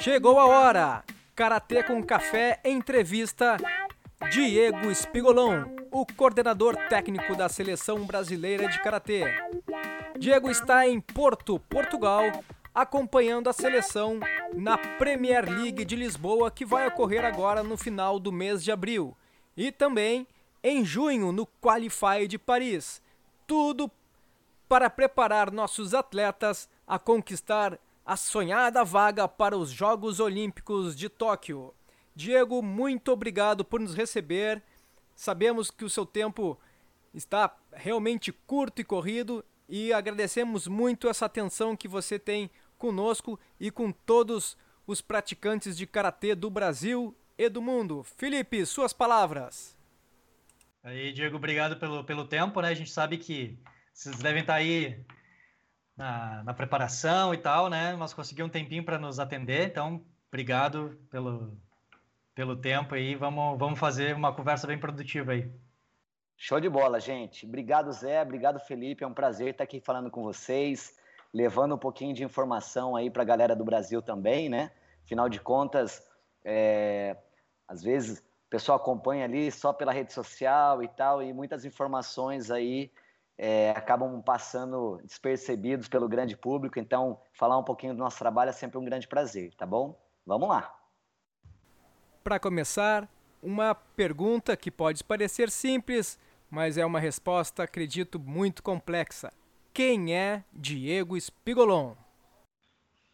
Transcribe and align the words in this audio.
Chegou 0.00 0.38
a 0.38 0.46
hora! 0.46 1.04
Karatê 1.34 1.82
com 1.82 2.02
Café 2.02 2.60
entrevista 2.64 3.58
Diego 4.30 4.94
Spigolon, 4.94 5.64
o 5.90 6.06
coordenador 6.06 6.76
técnico 6.88 7.36
da 7.36 7.48
seleção 7.48 8.04
brasileira 8.06 8.68
de 8.68 8.82
karatê. 8.82 9.24
Diego 10.18 10.50
está 10.50 10.88
em 10.88 11.00
Porto, 11.00 11.60
Portugal, 11.60 12.22
acompanhando 12.74 13.48
a 13.48 13.52
seleção 13.52 14.18
na 14.54 14.78
Premier 14.78 15.44
League 15.44 15.84
de 15.84 15.94
Lisboa, 15.94 16.50
que 16.50 16.64
vai 16.64 16.88
ocorrer 16.88 17.24
agora 17.24 17.62
no 17.62 17.76
final 17.76 18.18
do 18.18 18.32
mês 18.32 18.64
de 18.64 18.72
abril, 18.72 19.16
e 19.56 19.70
também 19.70 20.26
em 20.62 20.84
junho 20.84 21.32
no 21.32 21.46
Qualify 21.60 22.26
de 22.26 22.38
Paris. 22.38 23.02
Tudo 23.46 23.90
para 24.68 24.90
preparar 24.90 25.50
nossos 25.50 25.94
atletas 25.94 26.68
a 26.86 26.98
conquistar 26.98 27.78
a 28.06 28.16
sonhada 28.16 28.84
vaga 28.84 29.26
para 29.26 29.58
os 29.58 29.68
Jogos 29.68 30.20
Olímpicos 30.20 30.94
de 30.94 31.08
Tóquio. 31.08 31.74
Diego, 32.14 32.62
muito 32.62 33.10
obrigado 33.10 33.64
por 33.64 33.80
nos 33.80 33.96
receber. 33.96 34.62
Sabemos 35.16 35.72
que 35.72 35.84
o 35.84 35.90
seu 35.90 36.06
tempo 36.06 36.56
está 37.12 37.52
realmente 37.72 38.30
curto 38.30 38.80
e 38.80 38.84
corrido 38.84 39.44
e 39.68 39.92
agradecemos 39.92 40.68
muito 40.68 41.08
essa 41.08 41.26
atenção 41.26 41.76
que 41.76 41.88
você 41.88 42.16
tem 42.16 42.48
conosco 42.78 43.40
e 43.58 43.72
com 43.72 43.90
todos 43.90 44.56
os 44.86 45.00
praticantes 45.00 45.76
de 45.76 45.84
karatê 45.84 46.36
do 46.36 46.48
Brasil 46.48 47.12
e 47.36 47.48
do 47.48 47.60
mundo. 47.60 48.04
Felipe, 48.04 48.64
suas 48.64 48.92
palavras. 48.92 49.76
Aí, 50.84 51.12
Diego, 51.12 51.38
obrigado 51.38 51.76
pelo, 51.76 52.04
pelo 52.04 52.24
tempo, 52.24 52.60
né? 52.60 52.68
A 52.68 52.74
gente 52.74 52.90
sabe 52.90 53.18
que 53.18 53.58
vocês 53.92 54.16
devem 54.18 54.42
estar 54.42 54.54
aí 54.54 55.04
na, 55.96 56.42
na 56.44 56.54
preparação 56.54 57.32
e 57.32 57.38
tal, 57.38 57.68
né? 57.68 57.94
Mas 57.96 58.12
conseguiu 58.12 58.46
um 58.46 58.50
tempinho 58.50 58.84
para 58.84 58.98
nos 58.98 59.18
atender, 59.18 59.66
então 59.66 60.04
obrigado 60.28 60.98
pelo, 61.10 61.56
pelo 62.34 62.56
tempo 62.56 62.94
aí. 62.94 63.14
Vamos, 63.14 63.58
vamos 63.58 63.78
fazer 63.78 64.14
uma 64.14 64.32
conversa 64.32 64.66
bem 64.66 64.78
produtiva 64.78 65.32
aí. 65.32 65.50
Show 66.36 66.60
de 66.60 66.68
bola, 66.68 67.00
gente. 67.00 67.46
Obrigado, 67.46 67.90
Zé. 67.92 68.20
Obrigado, 68.20 68.60
Felipe. 68.60 69.02
É 69.02 69.06
um 69.06 69.14
prazer 69.14 69.48
estar 69.48 69.64
aqui 69.64 69.80
falando 69.80 70.10
com 70.10 70.22
vocês, 70.22 70.94
levando 71.32 71.74
um 71.74 71.78
pouquinho 71.78 72.14
de 72.14 72.22
informação 72.22 72.94
aí 72.94 73.10
para 73.10 73.22
a 73.22 73.26
galera 73.26 73.56
do 73.56 73.64
Brasil 73.64 74.02
também, 74.02 74.50
né? 74.50 74.70
Afinal 75.02 75.30
de 75.30 75.40
contas, 75.40 76.06
é... 76.44 77.16
às 77.66 77.82
vezes 77.82 78.18
o 78.18 78.50
pessoal 78.50 78.76
acompanha 78.76 79.24
ali 79.24 79.50
só 79.50 79.72
pela 79.72 79.92
rede 79.92 80.12
social 80.12 80.82
e 80.82 80.88
tal, 80.88 81.22
e 81.22 81.32
muitas 81.32 81.64
informações 81.64 82.50
aí 82.50 82.92
é, 83.38 83.70
acabam 83.70 84.22
passando 84.22 85.00
despercebidos 85.04 85.88
pelo 85.88 86.08
grande 86.08 86.36
público. 86.36 86.78
Então, 86.78 87.20
falar 87.32 87.58
um 87.58 87.64
pouquinho 87.64 87.94
do 87.94 87.98
nosso 87.98 88.18
trabalho 88.18 88.50
é 88.50 88.52
sempre 88.52 88.78
um 88.78 88.84
grande 88.84 89.06
prazer, 89.06 89.54
tá 89.54 89.66
bom? 89.66 89.98
Vamos 90.24 90.48
lá! 90.48 90.74
Para 92.24 92.40
começar, 92.40 93.08
uma 93.42 93.74
pergunta 93.74 94.56
que 94.56 94.70
pode 94.70 95.04
parecer 95.04 95.50
simples, 95.50 96.18
mas 96.50 96.76
é 96.76 96.84
uma 96.84 96.98
resposta, 96.98 97.62
acredito, 97.62 98.18
muito 98.18 98.62
complexa. 98.62 99.32
Quem 99.72 100.14
é 100.14 100.42
Diego 100.52 101.20
Spigolon? 101.20 101.94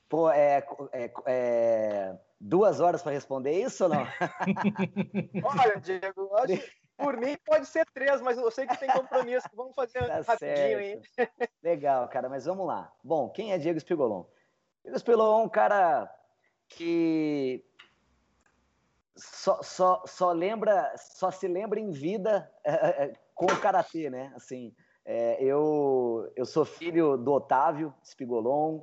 Pô, 0.09 0.31
é, 0.31 0.65
é, 0.93 1.11
é 1.27 2.19
duas 2.41 2.81
horas 2.81 3.03
para 3.03 3.12
responder 3.12 3.62
isso 3.62 3.84
ou 3.84 3.91
não? 3.91 4.06
Olha, 5.45 5.81
Diego, 5.81 6.34
acho, 6.37 6.73
por 7.03 7.17
mim 7.17 7.36
pode 7.45 7.67
ser 7.67 7.84
três, 7.92 8.20
mas 8.20 8.39
eu 8.39 8.50
sei 8.50 8.67
que 8.67 8.78
tem 8.78 8.89
compromisso. 8.91 9.48
Vamos 9.55 9.75
fazer 9.75 9.98
tá 10.06 10.22
rapidinho 10.22 10.78
aí. 10.78 11.03
Legal, 11.62 12.09
cara, 12.09 12.28
mas 12.28 12.44
vamos 12.47 12.67
lá. 12.67 12.92
Bom, 13.03 13.28
quem 13.28 13.53
é 13.53 13.59
Diego 13.59 13.81
Spigolon? 13.81 14.25
Diego 14.83 14.98
Spigolon 14.98 15.41
é 15.41 15.44
um 15.44 15.48
cara 15.48 16.12
que 16.69 17.64
só, 19.17 19.62
só, 19.62 20.03
só 20.06 20.33
lembra, 20.33 20.94
só 20.97 21.31
se 21.31 21.47
lembra 21.47 21.78
em 21.78 21.91
vida 21.91 22.50
é, 22.64 23.12
com 23.34 23.47
o 23.47 23.60
karatê, 23.60 24.09
né? 24.09 24.32
Assim, 24.37 24.75
é, 25.05 25.43
eu, 25.43 26.31
eu 26.37 26.47
sou 26.47 26.65
filho 26.65 27.16
do 27.16 27.32
Otávio 27.32 27.93
Spigolon 28.05 28.81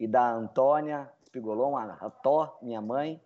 e 0.00 0.06
da 0.06 0.30
Antônia 0.30 1.10
Spigolon, 1.26 1.76
a, 1.76 1.94
a 2.00 2.10
Tó, 2.10 2.58
minha 2.62 2.80
mãe. 2.80 3.20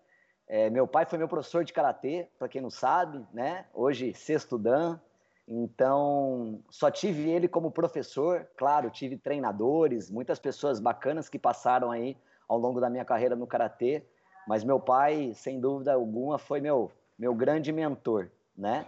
É, 0.48 0.69
meu 0.70 0.86
pai 0.86 1.06
foi 1.06 1.19
meu 1.19 1.28
professor 1.28 1.64
de 1.64 1.72
karatê, 1.72 2.28
para 2.38 2.48
quem 2.48 2.60
não 2.60 2.70
sabe, 2.70 3.25
né? 3.32 3.66
Hoje 3.72 4.12
sexto 4.14 4.58
dan. 4.58 5.00
Então, 5.48 6.60
só 6.70 6.91
tive 6.91 7.30
ele 7.30 7.48
como 7.48 7.70
professor. 7.70 8.47
Claro, 8.56 8.91
tive 8.91 9.16
treinadores, 9.16 10.10
muitas 10.10 10.38
pessoas 10.38 10.78
bacanas 10.78 11.28
que 11.28 11.38
passaram 11.38 11.91
aí 11.91 12.16
ao 12.48 12.58
longo 12.58 12.80
da 12.80 12.91
minha 12.91 13.04
carreira 13.04 13.34
no 13.34 13.47
karatê 13.47 14.04
mas 14.47 14.64
meu 14.64 14.80
pai, 14.80 15.32
sem 15.34 15.60
dúvida 15.60 15.92
alguma, 15.94 16.38
foi 16.38 16.60
meu, 16.60 16.91
meu 17.19 17.34
grande 17.34 17.72
mentor, 17.72 18.28
né? 18.56 18.86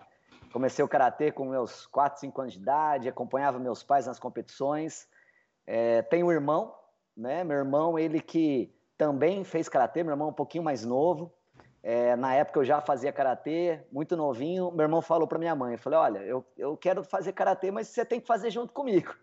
Comecei 0.53 0.85
o 0.85 0.89
karatê 0.89 1.33
com 1.33 1.47
meus 1.47 1.87
4, 1.87 2.21
5 2.21 2.41
anos 2.41 2.55
de 2.55 2.61
idade, 2.61 3.09
acompanhava 3.09 3.59
meus 3.59 3.83
pais 3.83 4.07
nas 4.07 4.19
competições. 4.19 5.09
É, 5.67 6.03
tenho 6.03 6.27
um 6.27 6.33
irmão, 6.33 6.75
né? 7.17 7.43
Meu 7.45 7.59
irmão, 7.59 7.99
ele 7.99 8.21
que 8.21 8.73
também 8.97 9.45
fez 9.45 9.69
karatê, 9.69 10.03
meu 10.03 10.13
irmão 10.13 10.29
um 10.29 10.35
pouquinho 10.35 10.63
mais 10.63 10.85
novo. 10.85 11.33
É, 11.87 12.17
na 12.17 12.35
época 12.35 12.61
eu 12.61 12.65
já 12.65 12.81
fazia 12.81 13.13
karatê, 13.13 13.79
muito 13.93 14.17
novinho. 14.17 14.73
Meu 14.73 14.85
irmão 14.85 15.03
falou 15.03 15.29
para 15.29 15.39
minha 15.39 15.55
mãe, 15.55 15.75
eu 15.75 15.79
falei, 15.79 15.99
olha, 15.99 16.19
eu, 16.21 16.43
eu 16.57 16.79
quero 16.79 17.05
fazer 17.05 17.35
karatê, 17.35 17.71
mas 17.71 17.89
você 17.89 18.07
tem 18.07 18.19
que 18.19 18.27
fazer 18.27 18.51
junto 18.51 18.73
comigo. 18.73 19.15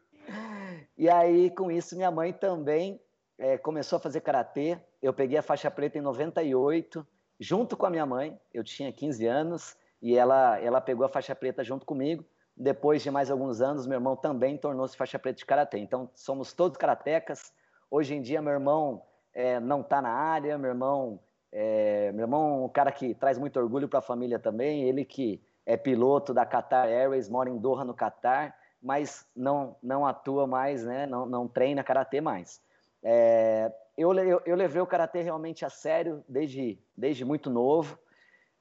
E 0.95 1.09
aí, 1.09 1.49
com 1.49 1.71
isso, 1.71 1.95
minha 1.95 2.11
mãe 2.11 2.31
também 2.31 3.01
é, 3.39 3.57
começou 3.57 3.97
a 3.97 3.99
fazer 3.99 4.21
karatê. 4.21 4.77
Eu 5.01 5.11
peguei 5.11 5.39
a 5.39 5.41
faixa 5.41 5.71
preta 5.71 5.97
em 5.97 6.01
98, 6.01 7.05
junto 7.39 7.75
com 7.75 7.87
a 7.87 7.89
minha 7.89 8.05
mãe. 8.05 8.39
Eu 8.53 8.63
tinha 8.63 8.93
15 8.93 9.25
anos 9.25 9.75
e 9.99 10.15
ela, 10.15 10.59
ela 10.59 10.79
pegou 10.79 11.03
a 11.03 11.09
faixa 11.09 11.33
preta 11.33 11.63
junto 11.63 11.83
comigo. 11.83 12.23
Depois 12.55 13.01
de 13.01 13.09
mais 13.09 13.31
alguns 13.31 13.59
anos, 13.59 13.87
meu 13.87 13.97
irmão 13.97 14.15
também 14.15 14.55
tornou-se 14.55 14.95
faixa 14.95 15.17
preta 15.17 15.39
de 15.39 15.45
karatê. 15.47 15.79
Então, 15.79 16.11
somos 16.13 16.53
todos 16.53 16.77
karatecas. 16.77 17.51
Hoje 17.89 18.13
em 18.13 18.21
dia, 18.21 18.39
meu 18.39 18.53
irmão 18.53 19.01
é, 19.33 19.59
não 19.59 19.81
está 19.81 19.99
na 19.99 20.11
área. 20.11 20.59
Meu 20.59 20.69
irmão, 20.69 21.19
é, 21.51 22.11
meu 22.13 22.23
irmão 22.23 22.65
um 22.65 22.69
cara 22.69 22.91
que 22.91 23.13
traz 23.13 23.37
muito 23.37 23.59
orgulho 23.59 23.89
para 23.89 23.99
a 23.99 24.03
família 24.03 24.39
também. 24.39 24.83
Ele 24.83 25.03
que 25.03 25.41
é 25.65 25.75
piloto 25.75 26.33
da 26.33 26.45
Qatar 26.45 26.87
Airways, 26.87 27.29
mora 27.29 27.49
em 27.49 27.57
Doha, 27.57 27.83
no 27.83 27.93
Qatar, 27.93 28.55
mas 28.81 29.27
não, 29.35 29.75
não 29.81 30.05
atua 30.05 30.47
mais, 30.47 30.83
né? 30.83 31.05
não, 31.05 31.25
não 31.25 31.47
treina 31.47 31.83
karatê 31.83 32.21
mais. 32.21 32.61
É, 33.03 33.71
eu, 33.97 34.13
eu, 34.13 34.41
eu, 34.45 34.55
levei 34.55 34.81
o 34.81 34.87
karatê 34.87 35.21
realmente 35.21 35.65
a 35.65 35.69
sério 35.69 36.23
desde, 36.27 36.79
desde 36.95 37.25
muito 37.25 37.49
novo 37.49 37.97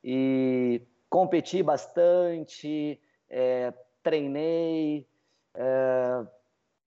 e 0.03 0.83
competi 1.09 1.63
bastante, 1.63 3.01
é, 3.29 3.73
treinei 4.03 5.07
é, 5.55 6.27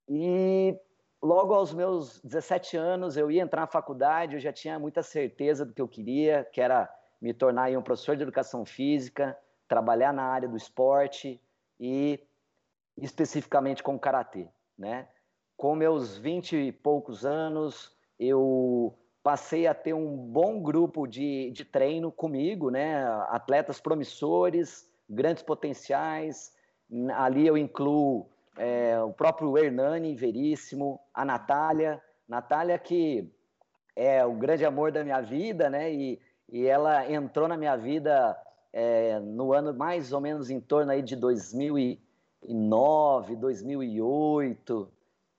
e 0.09 0.75
logo 1.23 1.53
aos 1.53 1.73
meus 1.73 2.19
17 2.21 2.77
anos 2.77 3.17
eu 3.17 3.31
ia 3.31 3.41
entrar 3.41 3.61
na 3.61 3.67
faculdade, 3.67 4.35
eu 4.35 4.39
já 4.39 4.51
tinha 4.51 4.77
muita 4.77 5.01
certeza 5.01 5.65
do 5.65 5.73
que 5.73 5.81
eu 5.81 5.87
queria, 5.87 6.43
que 6.51 6.59
era 6.59 6.93
me 7.21 7.33
tornar 7.33 7.71
um 7.71 7.81
professor 7.81 8.15
de 8.15 8.23
educação 8.23 8.65
física, 8.65 9.37
trabalhar 9.67 10.13
na 10.13 10.23
área 10.23 10.47
do 10.47 10.57
esporte 10.57 11.41
e 11.79 12.19
especificamente 12.97 13.81
com 13.81 13.97
karatê, 13.97 14.49
né? 14.77 15.07
com 15.63 15.75
meus 15.75 16.17
vinte 16.17 16.57
e 16.57 16.71
poucos 16.71 17.25
anos, 17.25 17.95
eu 18.19 18.93
passei 19.23 19.65
a 19.65 19.73
ter 19.73 19.93
um 19.93 20.17
bom 20.17 20.61
grupo 20.61 21.07
de, 21.07 21.51
de 21.51 21.63
treino 21.63 22.11
comigo, 22.11 22.69
né? 22.69 23.05
Atletas 23.29 23.79
promissores, 23.79 24.85
grandes 25.09 25.41
potenciais. 25.41 26.53
Ali 27.15 27.47
eu 27.47 27.57
incluo 27.57 28.29
é, 28.57 29.01
o 29.01 29.11
próprio 29.11 29.57
Hernani 29.57 30.15
Veríssimo, 30.15 30.99
a 31.13 31.25
Natália. 31.25 32.01
Natália 32.27 32.77
que 32.77 33.31
é 33.95 34.25
o 34.25 34.33
grande 34.33 34.65
amor 34.65 34.91
da 34.91 35.03
minha 35.03 35.21
vida, 35.21 35.69
né? 35.69 35.93
E, 35.93 36.19
e 36.49 36.65
ela 36.65 37.11
entrou 37.11 37.47
na 37.47 37.57
minha 37.57 37.75
vida 37.75 38.35
é, 38.71 39.19
no 39.19 39.53
ano 39.53 39.73
mais 39.73 40.13
ou 40.13 40.21
menos 40.21 40.49
em 40.49 40.59
torno 40.59 40.91
aí 40.91 41.01
de 41.01 41.15
2009, 41.15 43.35
2008 43.35 44.91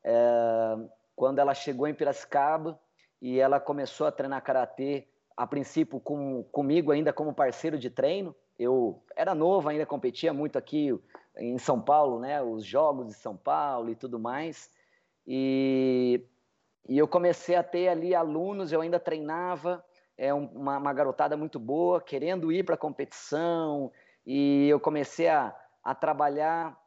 é, 0.05 0.77
quando 1.17 1.39
ela 1.39 1.55
chegou 1.55 1.89
em 1.89 1.95
Piracicaba 1.95 2.79
e 3.21 3.41
ela 3.41 3.59
começou 3.59 4.07
a 4.07 4.13
treinar 4.13 4.43
karatê, 4.43 5.09
a 5.37 5.47
princípio 5.47 5.99
com, 5.99 6.45
comigo 6.53 6.93
ainda 6.93 7.13
como 7.13 7.35
parceiro 7.35 7.79
de 7.79 7.89
treino. 7.89 8.37
Eu 8.59 9.03
era 9.17 9.35
novo 9.35 9.69
ainda, 9.69 9.87
competia 9.87 10.33
muito 10.33 10.59
aqui 10.59 10.93
em 11.37 11.59
São 11.59 11.81
Paulo, 11.81 12.21
né? 12.21 12.43
Os 12.43 12.65
jogos 12.65 13.09
de 13.09 13.15
São 13.15 13.37
Paulo 13.37 13.91
e 13.91 13.95
tudo 13.95 14.19
mais. 14.19 14.71
E, 15.27 16.23
e 16.89 16.99
eu 16.99 17.09
comecei 17.09 17.57
a 17.57 17.63
ter 17.63 17.89
ali 17.89 18.15
alunos, 18.15 18.73
eu 18.73 18.81
ainda 18.81 19.01
treinava, 19.01 19.85
é 20.17 20.33
uma, 20.33 20.79
uma 20.79 20.93
garotada 20.93 21.37
muito 21.37 21.59
boa, 21.59 22.01
querendo 22.01 22.53
ir 22.53 22.65
para 22.65 22.75
a 22.75 22.79
competição, 22.79 23.91
e 24.27 24.69
eu 24.69 24.79
comecei 24.79 25.29
a, 25.29 25.55
a 25.83 25.95
trabalhar 25.95 26.79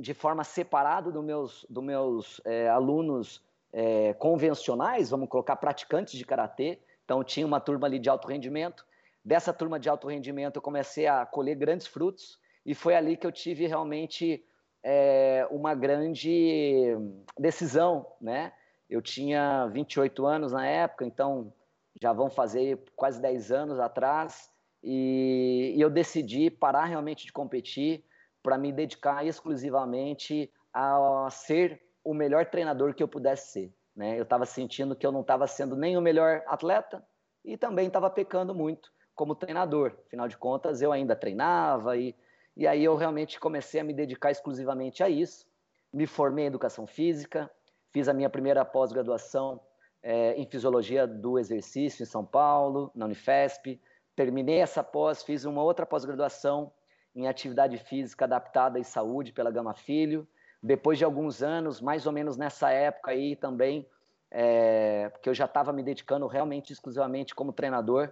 de 0.00 0.14
forma 0.14 0.44
separada 0.44 1.12
dos 1.12 1.22
meus, 1.22 1.66
meus 1.70 2.40
é, 2.44 2.68
alunos 2.68 3.42
é, 3.72 4.14
convencionais, 4.14 5.10
vamos 5.10 5.28
colocar 5.28 5.56
praticantes 5.56 6.14
de 6.14 6.24
karatê, 6.24 6.78
Então 7.04 7.22
tinha 7.22 7.46
uma 7.46 7.60
turma 7.60 7.86
ali 7.86 7.98
de 7.98 8.08
alto 8.08 8.28
rendimento. 8.28 8.86
Dessa 9.22 9.52
turma 9.52 9.78
de 9.78 9.88
alto 9.88 10.08
rendimento 10.08 10.56
eu 10.56 10.62
comecei 10.62 11.06
a 11.06 11.26
colher 11.26 11.54
grandes 11.54 11.86
frutos 11.86 12.38
e 12.64 12.74
foi 12.74 12.94
ali 12.94 13.16
que 13.16 13.26
eu 13.26 13.32
tive 13.32 13.66
realmente 13.66 14.44
é, 14.82 15.46
uma 15.50 15.74
grande 15.74 16.96
decisão, 17.38 18.06
né? 18.20 18.52
Eu 18.88 19.00
tinha 19.00 19.66
28 19.68 20.26
anos 20.26 20.52
na 20.52 20.66
época, 20.66 21.04
então 21.04 21.52
já 22.00 22.12
vão 22.12 22.28
fazer 22.28 22.78
quase 22.94 23.20
10 23.20 23.52
anos 23.52 23.80
atrás, 23.80 24.50
e, 24.82 25.72
e 25.74 25.80
eu 25.80 25.88
decidi 25.88 26.50
parar 26.50 26.84
realmente 26.84 27.24
de 27.24 27.32
competir 27.32 28.04
para 28.42 28.58
me 28.58 28.70
dedicar 28.70 29.24
exclusivamente 29.24 30.52
a 30.72 31.28
ser 31.30 31.80
o 32.04 32.12
melhor 32.12 32.44
treinador 32.46 32.94
que 32.94 33.02
eu 33.02 33.08
pudesse 33.08 33.52
ser. 33.52 33.74
Né? 33.96 34.18
Eu 34.18 34.24
estava 34.24 34.44
sentindo 34.44 34.94
que 34.94 35.06
eu 35.06 35.12
não 35.12 35.22
estava 35.22 35.46
sendo 35.46 35.74
nem 35.74 35.96
o 35.96 36.02
melhor 36.02 36.42
atleta 36.46 37.02
e 37.42 37.56
também 37.56 37.86
estava 37.86 38.10
pecando 38.10 38.54
muito 38.54 38.92
como 39.14 39.34
treinador. 39.34 39.96
Afinal 40.06 40.28
de 40.28 40.36
contas, 40.36 40.82
eu 40.82 40.92
ainda 40.92 41.16
treinava 41.16 41.96
e, 41.96 42.14
e 42.56 42.66
aí 42.66 42.84
eu 42.84 42.94
realmente 42.96 43.40
comecei 43.40 43.80
a 43.80 43.84
me 43.84 43.92
dedicar 43.92 44.30
exclusivamente 44.30 45.02
a 45.02 45.08
isso. 45.08 45.46
Me 45.92 46.06
formei 46.06 46.44
em 46.44 46.48
educação 46.48 46.86
física, 46.86 47.50
fiz 47.92 48.08
a 48.08 48.12
minha 48.12 48.30
primeira 48.30 48.64
pós-graduação 48.64 49.60
é, 50.02 50.34
em 50.34 50.46
fisiologia 50.46 51.06
do 51.06 51.38
exercício 51.38 52.02
em 52.02 52.06
São 52.06 52.24
Paulo, 52.24 52.90
na 52.94 53.06
Unifesp. 53.06 53.80
Terminei 54.14 54.58
essa 54.58 54.84
pós, 54.84 55.22
fiz 55.22 55.44
uma 55.44 55.62
outra 55.62 55.84
pós-graduação 55.84 56.72
em 57.14 57.26
atividade 57.26 57.78
física 57.78 58.24
adaptada 58.24 58.78
e 58.78 58.84
saúde 58.84 59.32
pela 59.32 59.50
Gama 59.50 59.74
Filho. 59.74 60.26
Depois 60.62 60.98
de 60.98 61.04
alguns 61.04 61.42
anos, 61.42 61.80
mais 61.80 62.06
ou 62.06 62.12
menos 62.12 62.36
nessa 62.36 62.70
época 62.70 63.10
aí 63.10 63.36
também, 63.36 63.86
é, 64.30 65.08
porque 65.10 65.28
eu 65.28 65.34
já 65.34 65.44
estava 65.44 65.72
me 65.72 65.82
dedicando 65.82 66.26
realmente 66.26 66.72
exclusivamente 66.72 67.34
como 67.34 67.52
treinador, 67.52 68.10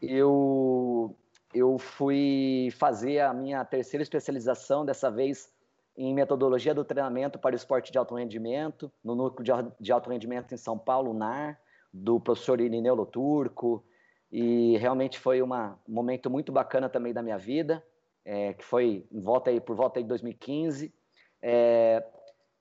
eu, 0.00 1.14
eu 1.52 1.78
fui 1.78 2.68
fazer 2.78 3.20
a 3.20 3.32
minha 3.32 3.64
terceira 3.64 4.02
especialização, 4.02 4.84
dessa 4.84 5.10
vez 5.10 5.52
em 5.96 6.14
metodologia 6.14 6.74
do 6.74 6.84
treinamento 6.84 7.38
para 7.38 7.54
o 7.54 7.56
esporte 7.56 7.92
de 7.92 7.98
alto 7.98 8.14
rendimento, 8.14 8.90
no 9.02 9.14
núcleo 9.14 9.74
de 9.78 9.92
alto 9.92 10.10
rendimento 10.10 10.54
em 10.54 10.56
São 10.56 10.78
Paulo, 10.78 11.12
NAR, 11.12 11.60
do 11.92 12.20
professor 12.20 12.60
Irineu 12.60 12.94
Loturco, 12.94 13.84
e 14.30 14.76
realmente 14.78 15.18
foi 15.18 15.42
uma, 15.42 15.78
um 15.88 15.92
momento 15.92 16.30
muito 16.30 16.52
bacana 16.52 16.88
também 16.88 17.12
da 17.12 17.22
minha 17.22 17.36
vida, 17.36 17.84
é, 18.24 18.52
que 18.54 18.64
foi 18.64 19.06
em 19.10 19.20
volta 19.20 19.50
aí, 19.50 19.60
por 19.60 19.74
volta 19.74 19.98
aí 19.98 20.04
de 20.04 20.08
2015. 20.08 20.94
É, 21.42 22.04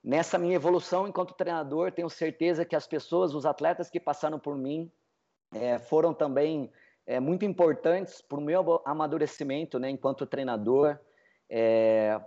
nessa 0.03 0.37
minha 0.37 0.55
evolução 0.55 1.07
enquanto 1.07 1.35
treinador, 1.35 1.91
tenho 1.91 2.09
certeza 2.09 2.65
que 2.65 2.75
as 2.75 2.87
pessoas, 2.87 3.35
os 3.35 3.45
atletas 3.45 3.89
que 3.89 3.99
passaram 3.99 4.39
por 4.39 4.57
mim, 4.57 4.91
é, 5.53 5.77
foram 5.77 6.13
também 6.13 6.71
é, 7.09 7.19
muito 7.19 7.43
importantes 7.43 8.21
para 8.21 8.37
o 8.37 8.41
meu 8.41 8.83
amadurecimento 8.85 9.79
né, 9.79 9.89
enquanto 9.89 10.27
treinador. 10.27 10.99
É, 11.49 12.21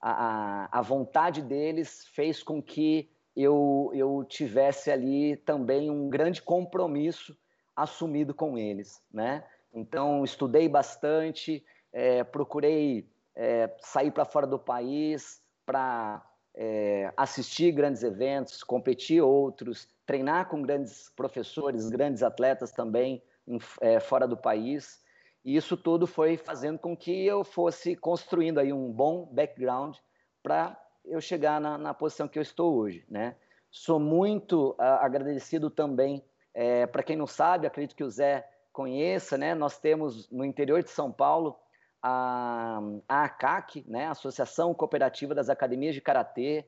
a, 0.00 0.68
a 0.76 0.82
vontade 0.82 1.40
deles 1.40 2.04
fez 2.08 2.42
com 2.42 2.60
que 2.60 3.08
eu, 3.36 3.92
eu 3.94 4.24
tivesse 4.28 4.90
ali 4.90 5.36
também 5.36 5.88
um 5.88 6.08
grande 6.08 6.42
compromisso 6.42 7.38
assumido 7.76 8.34
com 8.34 8.58
eles, 8.58 9.00
né? 9.12 9.44
Então, 9.72 10.24
estudei 10.24 10.68
bastante, 10.68 11.64
é, 11.92 12.24
procurei 12.24 13.08
é, 13.36 13.70
sair 13.78 14.10
para 14.10 14.24
fora 14.24 14.48
do 14.48 14.58
país 14.58 15.40
para 15.64 16.24
é, 16.56 17.12
assistir 17.16 17.70
grandes 17.70 18.02
eventos, 18.02 18.64
competir 18.64 19.22
outros, 19.22 19.88
treinar 20.04 20.48
com 20.48 20.60
grandes 20.60 21.08
professores, 21.14 21.88
grandes 21.88 22.22
atletas 22.24 22.72
também 22.72 23.22
em, 23.46 23.58
é, 23.80 24.00
fora 24.00 24.26
do 24.26 24.36
país. 24.36 25.02
E 25.44 25.56
isso 25.56 25.76
tudo 25.76 26.06
foi 26.06 26.36
fazendo 26.36 26.78
com 26.78 26.96
que 26.96 27.26
eu 27.26 27.44
fosse 27.44 27.94
construindo 27.94 28.58
aí 28.58 28.72
um 28.72 28.90
bom 28.90 29.26
background 29.30 29.96
para 30.42 30.78
eu 31.04 31.20
chegar 31.20 31.60
na, 31.60 31.76
na, 31.76 31.92
posição 31.92 32.26
que 32.26 32.38
eu 32.38 32.42
estou 32.42 32.76
hoje, 32.76 33.04
né? 33.08 33.36
Sou 33.70 33.98
muito 34.00 34.70
uh, 34.70 34.82
agradecido 35.00 35.68
também, 35.68 36.24
é, 36.54 36.86
para 36.86 37.02
quem 37.02 37.16
não 37.16 37.26
sabe, 37.26 37.66
acredito 37.66 37.96
que 37.96 38.04
o 38.04 38.10
Zé 38.10 38.48
conheça, 38.72 39.36
né? 39.36 39.54
Nós 39.54 39.78
temos 39.78 40.30
no 40.30 40.44
interior 40.44 40.82
de 40.82 40.90
São 40.90 41.12
Paulo 41.12 41.58
a, 42.02 42.80
a 43.08 43.24
ACAC, 43.24 43.84
né? 43.86 44.06
Associação 44.06 44.72
Cooperativa 44.72 45.34
das 45.34 45.50
Academias 45.50 45.94
de 45.94 46.00
Karatê, 46.00 46.64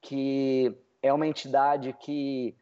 que 0.00 0.76
é 1.02 1.12
uma 1.12 1.26
entidade 1.26 1.92
que 1.94 2.54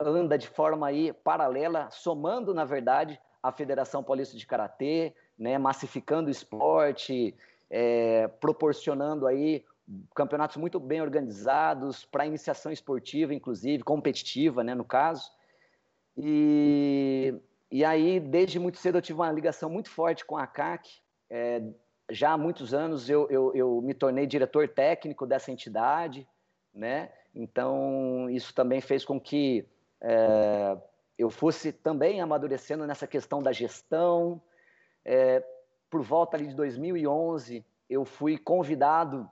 anda 0.00 0.36
de 0.36 0.48
forma 0.48 0.86
aí 0.86 1.12
paralela, 1.12 1.88
somando, 1.90 2.52
na 2.52 2.64
verdade, 2.64 3.20
a 3.42 3.52
Federação 3.52 4.02
Paulista 4.02 4.36
de 4.36 4.46
Karatê, 4.46 5.14
né, 5.38 5.58
massificando 5.58 6.28
o 6.28 6.30
esporte, 6.30 7.34
é, 7.70 8.28
proporcionando 8.40 9.26
aí 9.26 9.64
campeonatos 10.14 10.56
muito 10.56 10.80
bem 10.80 11.02
organizados 11.02 12.04
para 12.04 12.26
iniciação 12.26 12.72
esportiva, 12.72 13.34
inclusive 13.34 13.82
competitiva, 13.82 14.64
né, 14.64 14.74
no 14.74 14.84
caso. 14.84 15.30
E, 16.16 17.34
e 17.70 17.84
aí, 17.84 18.18
desde 18.18 18.58
muito 18.58 18.78
cedo, 18.78 18.98
eu 18.98 19.02
tive 19.02 19.18
uma 19.18 19.30
ligação 19.30 19.68
muito 19.68 19.90
forte 19.90 20.24
com 20.24 20.36
a 20.36 20.46
CAC. 20.46 20.88
É, 21.28 21.62
já 22.10 22.32
há 22.32 22.38
muitos 22.38 22.72
anos 22.72 23.10
eu, 23.10 23.28
eu, 23.30 23.52
eu 23.54 23.80
me 23.82 23.94
tornei 23.94 24.26
diretor 24.26 24.68
técnico 24.68 25.26
dessa 25.26 25.50
entidade, 25.50 26.26
né? 26.72 27.10
Então, 27.34 28.30
isso 28.30 28.54
também 28.54 28.80
fez 28.80 29.04
com 29.04 29.20
que 29.20 29.66
é, 30.06 30.76
eu 31.16 31.30
fosse 31.30 31.72
também 31.72 32.20
amadurecendo 32.20 32.86
nessa 32.86 33.06
questão 33.06 33.42
da 33.42 33.52
gestão. 33.52 34.40
É, 35.02 35.42
por 35.88 36.02
volta 36.02 36.36
ali 36.36 36.46
de 36.46 36.54
2011, 36.54 37.64
eu 37.88 38.04
fui 38.04 38.36
convidado, 38.36 39.28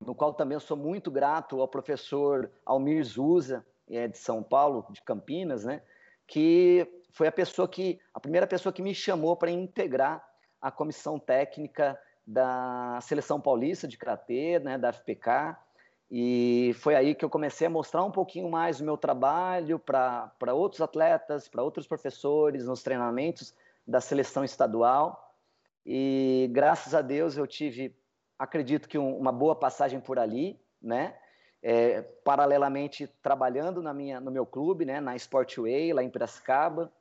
no 0.00 0.14
qual 0.14 0.32
também 0.32 0.58
sou 0.58 0.76
muito 0.76 1.10
grato 1.10 1.60
ao 1.60 1.68
professor 1.68 2.50
Almir 2.64 3.04
Zusa, 3.04 3.64
é, 3.90 4.08
de 4.08 4.16
São 4.16 4.42
Paulo, 4.42 4.86
de 4.90 5.02
Campinas, 5.02 5.64
né? 5.64 5.82
que 6.26 6.90
foi 7.12 7.28
a 7.28 7.32
pessoa 7.32 7.68
que 7.68 8.00
a 8.14 8.18
primeira 8.18 8.46
pessoa 8.46 8.72
que 8.72 8.82
me 8.82 8.94
chamou 8.94 9.36
para 9.36 9.50
integrar 9.50 10.26
a 10.60 10.70
comissão 10.70 11.18
técnica 11.18 11.98
da 12.26 12.98
seleção 13.02 13.40
paulista 13.40 13.86
de 13.86 13.96
karatê, 13.96 14.58
né, 14.58 14.76
da 14.76 14.92
FPK, 14.92 15.56
e 16.10 16.72
foi 16.78 16.94
aí 16.94 17.14
que 17.14 17.24
eu 17.24 17.30
comecei 17.30 17.66
a 17.66 17.70
mostrar 17.70 18.04
um 18.04 18.10
pouquinho 18.10 18.48
mais 18.48 18.80
o 18.80 18.84
meu 18.84 18.96
trabalho 18.96 19.78
para 19.78 20.54
outros 20.54 20.80
atletas, 20.80 21.48
para 21.48 21.62
outros 21.62 21.86
professores, 21.86 22.66
nos 22.66 22.82
treinamentos 22.82 23.54
da 23.86 24.00
seleção 24.00 24.44
estadual. 24.44 25.34
E 25.84 26.48
graças 26.52 26.94
a 26.94 27.02
Deus 27.02 27.36
eu 27.36 27.46
tive, 27.46 27.94
acredito 28.38 28.88
que 28.88 28.98
um, 28.98 29.16
uma 29.16 29.32
boa 29.32 29.56
passagem 29.56 30.00
por 30.00 30.18
ali, 30.18 30.58
né? 30.80 31.16
É, 31.62 32.02
paralelamente 32.02 33.08
trabalhando 33.20 33.82
na 33.82 33.92
minha, 33.92 34.20
no 34.20 34.30
meu 34.30 34.46
clube, 34.46 34.84
né, 34.84 35.00
na 35.00 35.16
Sportway, 35.16 35.92
lá 35.92 36.00
em 36.00 36.10
Piracicaba, 36.10 36.92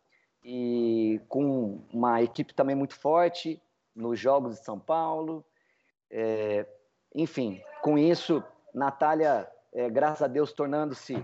e 0.44 1.22
com 1.28 1.82
uma 1.94 2.24
equipe 2.24 2.52
também 2.52 2.76
muito 2.76 2.96
forte 2.96 3.62
nos 3.96 4.20
Jogos 4.20 4.58
de 4.58 4.66
São 4.66 4.80
Paulo. 4.80 5.46
É, 6.10 6.66
enfim, 7.14 7.62
com 7.84 7.96
isso 7.96 8.44
Natália, 8.76 9.48
é, 9.74 9.90
graças 9.90 10.22
a 10.22 10.28
Deus, 10.28 10.52
tornando-se 10.52 11.24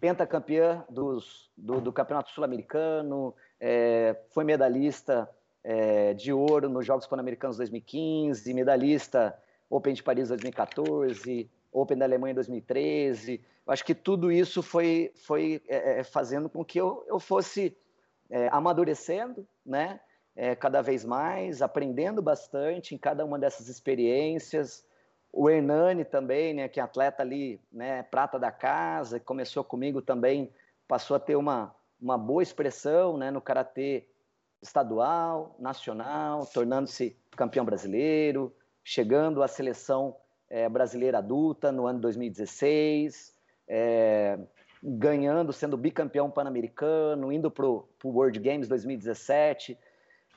pentacampeã 0.00 0.82
dos, 0.88 1.50
do, 1.56 1.78
do 1.78 1.92
Campeonato 1.92 2.30
Sul-Americano, 2.30 3.34
é, 3.60 4.16
foi 4.30 4.44
medalhista 4.44 5.28
é, 5.62 6.14
de 6.14 6.32
ouro 6.32 6.70
nos 6.70 6.86
Jogos 6.86 7.06
Pan-Americanos 7.06 7.58
2015, 7.58 8.52
medalhista 8.54 9.38
Open 9.68 9.92
de 9.92 10.02
Paris 10.02 10.28
2014, 10.28 11.50
Open 11.70 11.98
da 11.98 12.06
Alemanha 12.06 12.34
2013. 12.34 13.42
Eu 13.66 13.72
acho 13.72 13.84
que 13.84 13.94
tudo 13.94 14.32
isso 14.32 14.62
foi, 14.62 15.12
foi 15.16 15.62
é, 15.68 16.00
é, 16.00 16.02
fazendo 16.04 16.48
com 16.48 16.64
que 16.64 16.80
eu, 16.80 17.04
eu 17.06 17.20
fosse 17.20 17.76
é, 18.30 18.48
amadurecendo, 18.50 19.46
né? 19.64 20.00
cada 20.60 20.82
vez 20.82 21.02
mais, 21.02 21.62
aprendendo 21.62 22.20
bastante 22.20 22.94
em 22.94 22.98
cada 22.98 23.24
uma 23.24 23.38
dessas 23.38 23.68
experiências, 23.68 24.85
o 25.36 25.50
Hernani 25.50 26.02
também, 26.02 26.54
né, 26.54 26.66
que 26.66 26.80
é 26.80 26.82
atleta 26.82 27.22
ali, 27.22 27.60
né, 27.70 28.02
prata 28.04 28.38
da 28.38 28.50
casa, 28.50 29.20
começou 29.20 29.62
comigo 29.62 30.00
também, 30.00 30.50
passou 30.88 31.14
a 31.14 31.20
ter 31.20 31.36
uma, 31.36 31.76
uma 32.00 32.16
boa 32.16 32.42
expressão 32.42 33.18
né, 33.18 33.30
no 33.30 33.42
karatê 33.42 34.08
estadual, 34.62 35.54
nacional, 35.58 36.46
tornando-se 36.46 37.14
campeão 37.32 37.66
brasileiro, 37.66 38.50
chegando 38.82 39.42
à 39.42 39.48
seleção 39.48 40.16
é, 40.48 40.70
brasileira 40.70 41.18
adulta 41.18 41.70
no 41.70 41.86
ano 41.86 42.00
2016, 42.00 43.34
é, 43.68 44.38
ganhando, 44.82 45.52
sendo 45.52 45.76
bicampeão 45.76 46.30
pan-americano, 46.30 47.30
indo 47.30 47.50
para 47.50 47.66
o 47.66 47.86
World 48.02 48.40
Games 48.40 48.68
2017. 48.68 49.78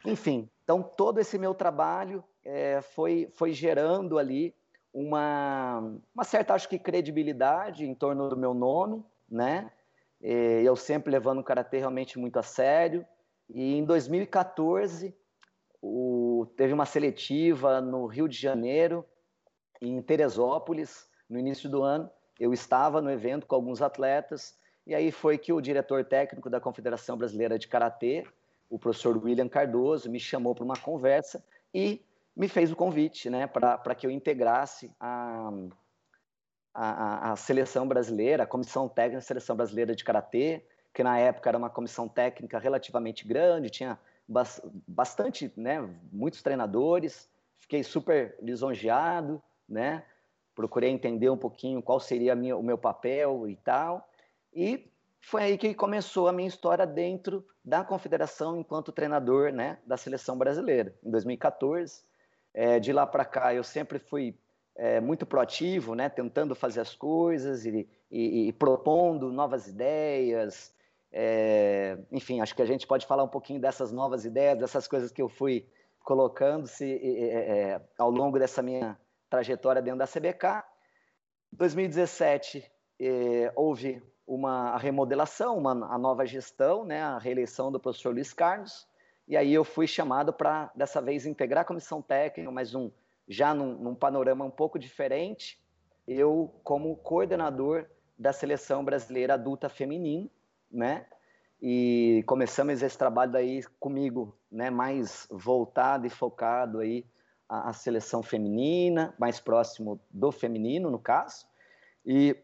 Enfim, 0.03 0.49
então 0.61 0.83
todo 0.83 1.19
esse 1.19 1.37
meu 1.37 1.53
trabalho 1.53 2.21
é, 2.43 2.81
foi, 2.81 3.29
foi 3.31 3.53
gerando 3.53 4.19
ali 4.19 4.53
uma, 4.99 5.79
uma 6.13 6.23
certa, 6.25 6.53
acho 6.53 6.67
que, 6.67 6.77
credibilidade 6.77 7.85
em 7.85 7.95
torno 7.95 8.27
do 8.27 8.35
meu 8.35 8.53
nome, 8.53 9.03
né? 9.29 9.71
Eu 10.21 10.75
sempre 10.75 11.09
levando 11.09 11.39
o 11.39 11.43
Karatê 11.43 11.77
realmente 11.77 12.19
muito 12.19 12.37
a 12.37 12.43
sério. 12.43 13.05
E 13.49 13.77
em 13.77 13.85
2014, 13.85 15.15
o, 15.81 16.45
teve 16.57 16.73
uma 16.73 16.85
seletiva 16.85 17.79
no 17.79 18.05
Rio 18.07 18.27
de 18.27 18.37
Janeiro, 18.37 19.05
em 19.81 20.01
Teresópolis, 20.01 21.07
no 21.29 21.39
início 21.39 21.69
do 21.69 21.81
ano. 21.81 22.09
Eu 22.37 22.51
estava 22.51 23.01
no 23.01 23.09
evento 23.09 23.47
com 23.47 23.55
alguns 23.55 23.81
atletas, 23.81 24.57
e 24.85 24.93
aí 24.93 25.11
foi 25.11 25.37
que 25.37 25.53
o 25.53 25.61
diretor 25.61 26.03
técnico 26.03 26.49
da 26.49 26.59
Confederação 26.59 27.17
Brasileira 27.17 27.57
de 27.57 27.69
Karatê, 27.69 28.25
o 28.69 28.77
professor 28.77 29.17
William 29.17 29.47
Cardoso, 29.47 30.11
me 30.11 30.19
chamou 30.19 30.53
para 30.53 30.65
uma 30.65 30.77
conversa 30.77 31.41
e 31.73 32.01
me 32.35 32.47
fez 32.47 32.71
o 32.71 32.75
convite 32.75 33.29
né, 33.29 33.47
para 33.47 33.95
que 33.95 34.05
eu 34.07 34.11
integrasse 34.11 34.91
a, 34.99 35.51
a, 36.73 37.31
a, 37.31 37.35
seleção 37.35 37.87
brasileira, 37.87 38.43
a 38.43 38.47
comissão 38.47 38.87
técnica 38.87 39.17
da 39.17 39.25
seleção 39.25 39.55
brasileira 39.55 39.95
de 39.95 40.03
karatê, 40.03 40.65
que 40.93 41.03
na 41.03 41.17
época 41.17 41.49
era 41.49 41.57
uma 41.57 41.69
comissão 41.69 42.07
técnica 42.07 42.59
relativamente 42.59 43.27
grande, 43.27 43.69
tinha 43.69 43.99
bastante, 44.87 45.51
né, 45.57 45.81
muitos 46.11 46.41
treinadores. 46.41 47.29
Fiquei 47.57 47.83
super 47.83 48.37
lisonjeado, 48.41 49.41
né? 49.67 50.05
Procurei 50.55 50.89
entender 50.89 51.29
um 51.29 51.37
pouquinho 51.37 51.81
qual 51.81 51.99
seria 51.99 52.35
minha, 52.35 52.55
o 52.55 52.63
meu 52.63 52.77
papel 52.77 53.47
e 53.47 53.55
tal. 53.55 54.07
E 54.53 54.91
foi 55.21 55.43
aí 55.43 55.57
que 55.57 55.73
começou 55.73 56.27
a 56.27 56.31
minha 56.31 56.47
história 56.47 56.85
dentro 56.85 57.45
da 57.63 57.83
confederação 57.83 58.57
enquanto 58.57 58.91
treinador, 58.91 59.51
né, 59.51 59.79
da 59.85 59.97
seleção 59.97 60.37
brasileira. 60.37 60.95
Em 61.03 61.11
2014, 61.11 62.03
é, 62.53 62.79
de 62.79 62.91
lá 62.91 63.05
para 63.05 63.25
cá 63.25 63.53
eu 63.53 63.63
sempre 63.63 63.99
fui 63.99 64.35
é, 64.75 64.99
muito 64.99 65.25
proativo, 65.25 65.93
né, 65.93 66.07
tentando 66.09 66.55
fazer 66.55 66.81
as 66.81 66.95
coisas 66.95 67.65
e, 67.65 67.87
e, 68.09 68.47
e 68.47 68.53
propondo 68.53 69.31
novas 69.31 69.67
ideias. 69.67 70.73
É, 71.11 71.97
enfim, 72.11 72.39
acho 72.39 72.55
que 72.55 72.61
a 72.61 72.65
gente 72.65 72.87
pode 72.87 73.05
falar 73.05 73.23
um 73.23 73.27
pouquinho 73.27 73.59
dessas 73.59 73.91
novas 73.91 74.25
ideias, 74.25 74.57
dessas 74.57 74.87
coisas 74.87 75.11
que 75.11 75.21
eu 75.21 75.27
fui 75.27 75.67
colocando-se 76.03 76.93
é, 76.93 77.81
ao 77.97 78.09
longo 78.09 78.39
dessa 78.39 78.61
minha 78.61 78.97
trajetória 79.29 79.81
dentro 79.81 79.99
da 79.99 80.07
CBK. 80.07 80.63
Em 81.53 81.57
2017 81.57 82.71
é, 82.99 83.51
houve 83.55 84.01
uma 84.25 84.77
remodelação, 84.77 85.57
uma 85.57 85.71
a 85.93 85.97
nova 85.97 86.25
gestão, 86.25 86.85
né, 86.85 87.01
a 87.01 87.17
reeleição 87.17 87.71
do 87.71 87.79
professor 87.79 88.13
Luiz 88.13 88.31
Carlos, 88.31 88.87
e 89.29 89.37
aí 89.37 89.53
eu 89.53 89.63
fui 89.63 89.85
chamado 89.85 90.33
para 90.33 90.71
dessa 90.75 90.99
vez 90.99 91.27
integrar 91.27 91.61
a 91.61 91.65
comissão 91.65 92.01
técnica, 92.01 92.51
mas 92.51 92.73
um 92.73 92.91
já 93.27 93.53
num, 93.53 93.75
num 93.75 93.93
panorama 93.93 94.43
um 94.43 94.49
pouco 94.49 94.79
diferente, 94.79 95.63
eu 96.07 96.51
como 96.63 96.95
coordenador 96.95 97.85
da 98.17 98.33
seleção 98.33 98.83
brasileira 98.83 99.35
adulta 99.35 99.69
feminina, 99.69 100.27
né? 100.71 101.05
E 101.61 102.23
começamos 102.25 102.81
esse 102.81 102.97
trabalho 102.97 103.31
daí 103.31 103.63
comigo, 103.79 104.35
né? 104.51 104.71
Mais 104.71 105.27
voltado 105.29 106.07
e 106.07 106.09
focado 106.09 106.79
aí 106.79 107.05
à, 107.47 107.69
à 107.69 107.73
seleção 107.73 108.23
feminina, 108.23 109.13
mais 109.19 109.39
próximo 109.39 110.01
do 110.09 110.31
feminino, 110.31 110.89
no 110.89 110.97
caso. 110.97 111.45
E 112.03 112.35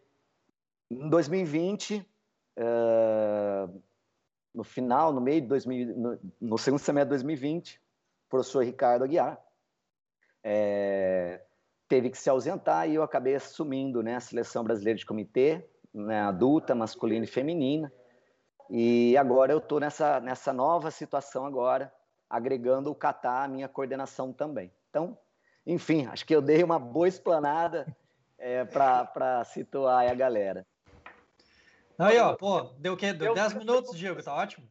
em 0.91 1.09
2020, 1.09 2.05
uh, 2.57 3.81
no 4.55 4.63
final, 4.63 5.11
no 5.13 5.21
meio 5.21 5.41
de 5.41 5.47
2000, 5.47 5.97
no, 5.97 6.19
no 6.39 6.57
segundo 6.57 6.79
semestre 6.79 7.17
de 7.17 7.23
2020, 7.23 7.75
o 7.75 8.29
professor 8.29 8.63
Ricardo 8.63 9.03
Aguiar 9.03 9.39
é, 10.43 11.41
teve 11.87 12.09
que 12.09 12.17
se 12.17 12.29
ausentar 12.29 12.89
e 12.89 12.95
eu 12.95 13.03
acabei 13.03 13.35
assumindo 13.35 14.01
né, 14.01 14.15
a 14.15 14.19
seleção 14.19 14.63
brasileira 14.63 14.97
de 14.97 15.05
comitê, 15.05 15.67
né, 15.93 16.21
adulta, 16.21 16.73
masculina 16.73 17.25
e 17.25 17.27
feminina. 17.27 17.91
E 18.69 19.15
agora 19.17 19.51
eu 19.51 19.59
estou 19.59 19.79
nessa, 19.79 20.19
nessa 20.19 20.51
nova 20.51 20.89
situação 20.89 21.45
agora, 21.45 21.93
agregando 22.29 22.89
o 22.89 22.95
Catar 22.95 23.43
à 23.43 23.47
minha 23.47 23.67
coordenação 23.67 24.33
também. 24.33 24.71
Então, 24.89 25.17
enfim, 25.65 26.05
acho 26.07 26.25
que 26.25 26.35
eu 26.35 26.41
dei 26.41 26.63
uma 26.63 26.79
boa 26.79 27.07
explanada 27.07 27.85
é, 28.37 28.65
para 28.65 29.43
situar 29.45 30.09
a 30.09 30.13
galera. 30.13 30.65
Aí, 31.97 32.19
ó, 32.19 32.35
pô, 32.35 32.63
deu 32.77 32.93
o 32.93 32.97
quê? 32.97 33.13
Deu 33.13 33.33
10 33.33 33.53
minutos, 33.53 33.97
Diego, 33.97 34.21
tá 34.21 34.33
ótimo. 34.33 34.67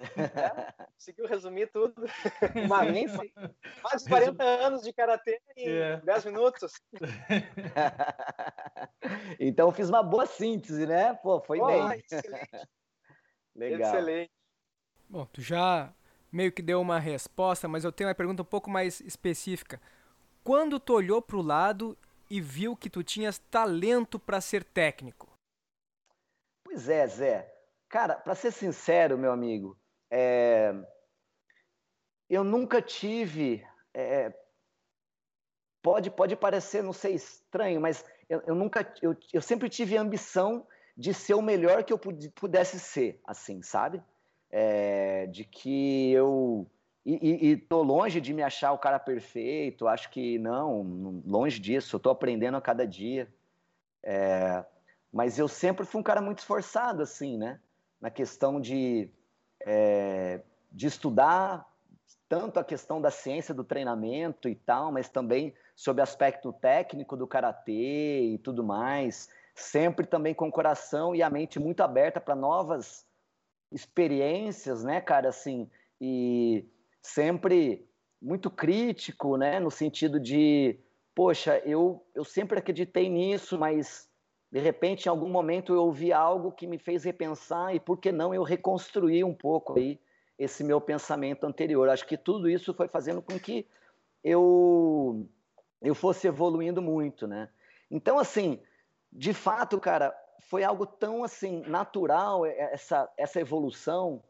É, 0.00 0.72
conseguiu 0.94 1.26
resumir 1.26 1.70
tudo. 1.70 1.94
Uma, 2.64 2.84
mais 2.84 4.02
de 4.02 4.08
40 4.08 4.42
anos 4.42 4.82
de 4.82 4.92
karatê 4.92 5.40
em 5.56 5.68
é. 5.68 5.96
10 5.98 6.24
minutos. 6.26 6.72
então 9.38 9.70
fiz 9.72 9.90
uma 9.90 10.02
boa 10.02 10.26
síntese, 10.26 10.86
né? 10.86 11.14
Pô, 11.14 11.40
foi 11.40 11.60
oh, 11.60 11.66
bem. 11.66 12.02
Excelente. 12.10 12.50
Legal. 13.54 13.94
Excelente. 13.94 14.32
Bom, 15.08 15.26
tu 15.26 15.42
já 15.42 15.92
meio 16.32 16.52
que 16.52 16.62
deu 16.62 16.80
uma 16.80 16.98
resposta, 16.98 17.68
mas 17.68 17.84
eu 17.84 17.92
tenho 17.92 18.08
uma 18.08 18.14
pergunta 18.14 18.42
um 18.42 18.46
pouco 18.46 18.70
mais 18.70 19.00
específica. 19.00 19.80
Quando 20.42 20.80
tu 20.80 20.94
olhou 20.94 21.20
para 21.20 21.36
o 21.36 21.42
lado 21.42 21.98
e 22.30 22.40
viu 22.40 22.76
que 22.76 22.88
tu 22.88 23.02
tinhas 23.02 23.38
talento 23.38 24.18
para 24.18 24.40
ser 24.40 24.64
técnico? 24.64 25.29
Pois 26.70 26.88
é, 26.88 27.04
Zé. 27.08 27.52
Cara, 27.88 28.14
para 28.14 28.36
ser 28.36 28.52
sincero, 28.52 29.18
meu 29.18 29.32
amigo, 29.32 29.76
é... 30.08 30.72
eu 32.28 32.44
nunca 32.44 32.80
tive. 32.80 33.66
É... 33.92 34.32
Pode, 35.82 36.12
pode 36.12 36.36
parecer, 36.36 36.84
não 36.84 36.92
sei, 36.92 37.14
estranho, 37.14 37.80
mas 37.80 38.04
eu, 38.28 38.40
eu 38.46 38.54
nunca. 38.54 38.86
Eu, 39.02 39.16
eu 39.32 39.42
sempre 39.42 39.68
tive 39.68 39.96
ambição 39.96 40.64
de 40.96 41.12
ser 41.12 41.34
o 41.34 41.42
melhor 41.42 41.82
que 41.82 41.92
eu 41.92 41.98
pudesse 41.98 42.78
ser, 42.78 43.20
assim, 43.24 43.62
sabe? 43.62 44.00
É... 44.48 45.26
de 45.26 45.44
que 45.44 46.12
eu. 46.12 46.70
E, 47.04 47.52
estou 47.54 47.82
longe 47.82 48.20
de 48.20 48.32
me 48.32 48.44
achar 48.44 48.70
o 48.70 48.78
cara 48.78 49.00
perfeito, 49.00 49.88
acho 49.88 50.08
que 50.10 50.38
não, 50.38 51.20
longe 51.26 51.58
disso, 51.58 51.98
tô 51.98 52.10
aprendendo 52.10 52.56
a 52.56 52.60
cada 52.60 52.86
dia. 52.86 53.26
É, 54.04 54.64
mas 55.12 55.38
eu 55.38 55.48
sempre 55.48 55.84
fui 55.84 56.00
um 56.00 56.04
cara 56.04 56.20
muito 56.20 56.38
esforçado, 56.38 57.02
assim, 57.02 57.36
né? 57.36 57.60
Na 58.00 58.10
questão 58.10 58.60
de, 58.60 59.10
é, 59.66 60.40
de 60.70 60.86
estudar 60.86 61.68
tanto 62.28 62.60
a 62.60 62.64
questão 62.64 63.00
da 63.00 63.10
ciência 63.10 63.52
do 63.52 63.64
treinamento 63.64 64.48
e 64.48 64.54
tal, 64.54 64.92
mas 64.92 65.08
também 65.08 65.52
sobre 65.74 66.02
aspecto 66.02 66.52
técnico 66.52 67.16
do 67.16 67.26
karatê 67.26 68.20
e 68.34 68.38
tudo 68.38 68.62
mais. 68.62 69.28
Sempre 69.54 70.06
também 70.06 70.32
com 70.32 70.48
o 70.48 70.52
coração 70.52 71.14
e 71.14 71.22
a 71.22 71.30
mente 71.30 71.58
muito 71.58 71.82
aberta 71.82 72.20
para 72.20 72.36
novas 72.36 73.04
experiências, 73.72 74.84
né, 74.84 75.00
cara? 75.00 75.28
Assim, 75.28 75.68
e 76.00 76.64
sempre 77.02 77.88
muito 78.20 78.50
crítico, 78.50 79.36
né? 79.36 79.58
No 79.58 79.70
sentido 79.70 80.20
de, 80.20 80.78
poxa, 81.14 81.58
eu, 81.64 82.06
eu 82.14 82.24
sempre 82.24 82.58
acreditei 82.58 83.08
nisso, 83.08 83.58
mas 83.58 84.09
de 84.50 84.58
repente, 84.58 85.06
em 85.06 85.08
algum 85.08 85.28
momento, 85.28 85.72
eu 85.72 85.84
ouvi 85.84 86.12
algo 86.12 86.50
que 86.50 86.66
me 86.66 86.76
fez 86.76 87.04
repensar 87.04 87.74
e, 87.74 87.78
por 87.78 87.98
que 87.98 88.10
não, 88.10 88.34
eu 88.34 88.42
reconstruir 88.42 89.22
um 89.22 89.34
pouco 89.34 89.78
aí 89.78 90.00
esse 90.36 90.64
meu 90.64 90.80
pensamento 90.80 91.44
anterior. 91.44 91.88
Acho 91.88 92.06
que 92.06 92.16
tudo 92.16 92.48
isso 92.48 92.74
foi 92.74 92.88
fazendo 92.88 93.22
com 93.22 93.38
que 93.38 93.64
eu, 94.24 95.28
eu 95.80 95.94
fosse 95.94 96.26
evoluindo 96.26 96.82
muito, 96.82 97.28
né? 97.28 97.48
Então, 97.88 98.18
assim, 98.18 98.60
de 99.12 99.32
fato, 99.32 99.78
cara, 99.78 100.12
foi 100.40 100.64
algo 100.64 100.84
tão, 100.84 101.22
assim, 101.22 101.62
natural 101.66 102.44
é, 102.44 102.72
essa, 102.72 103.08
essa 103.16 103.40
evolução 103.40 104.20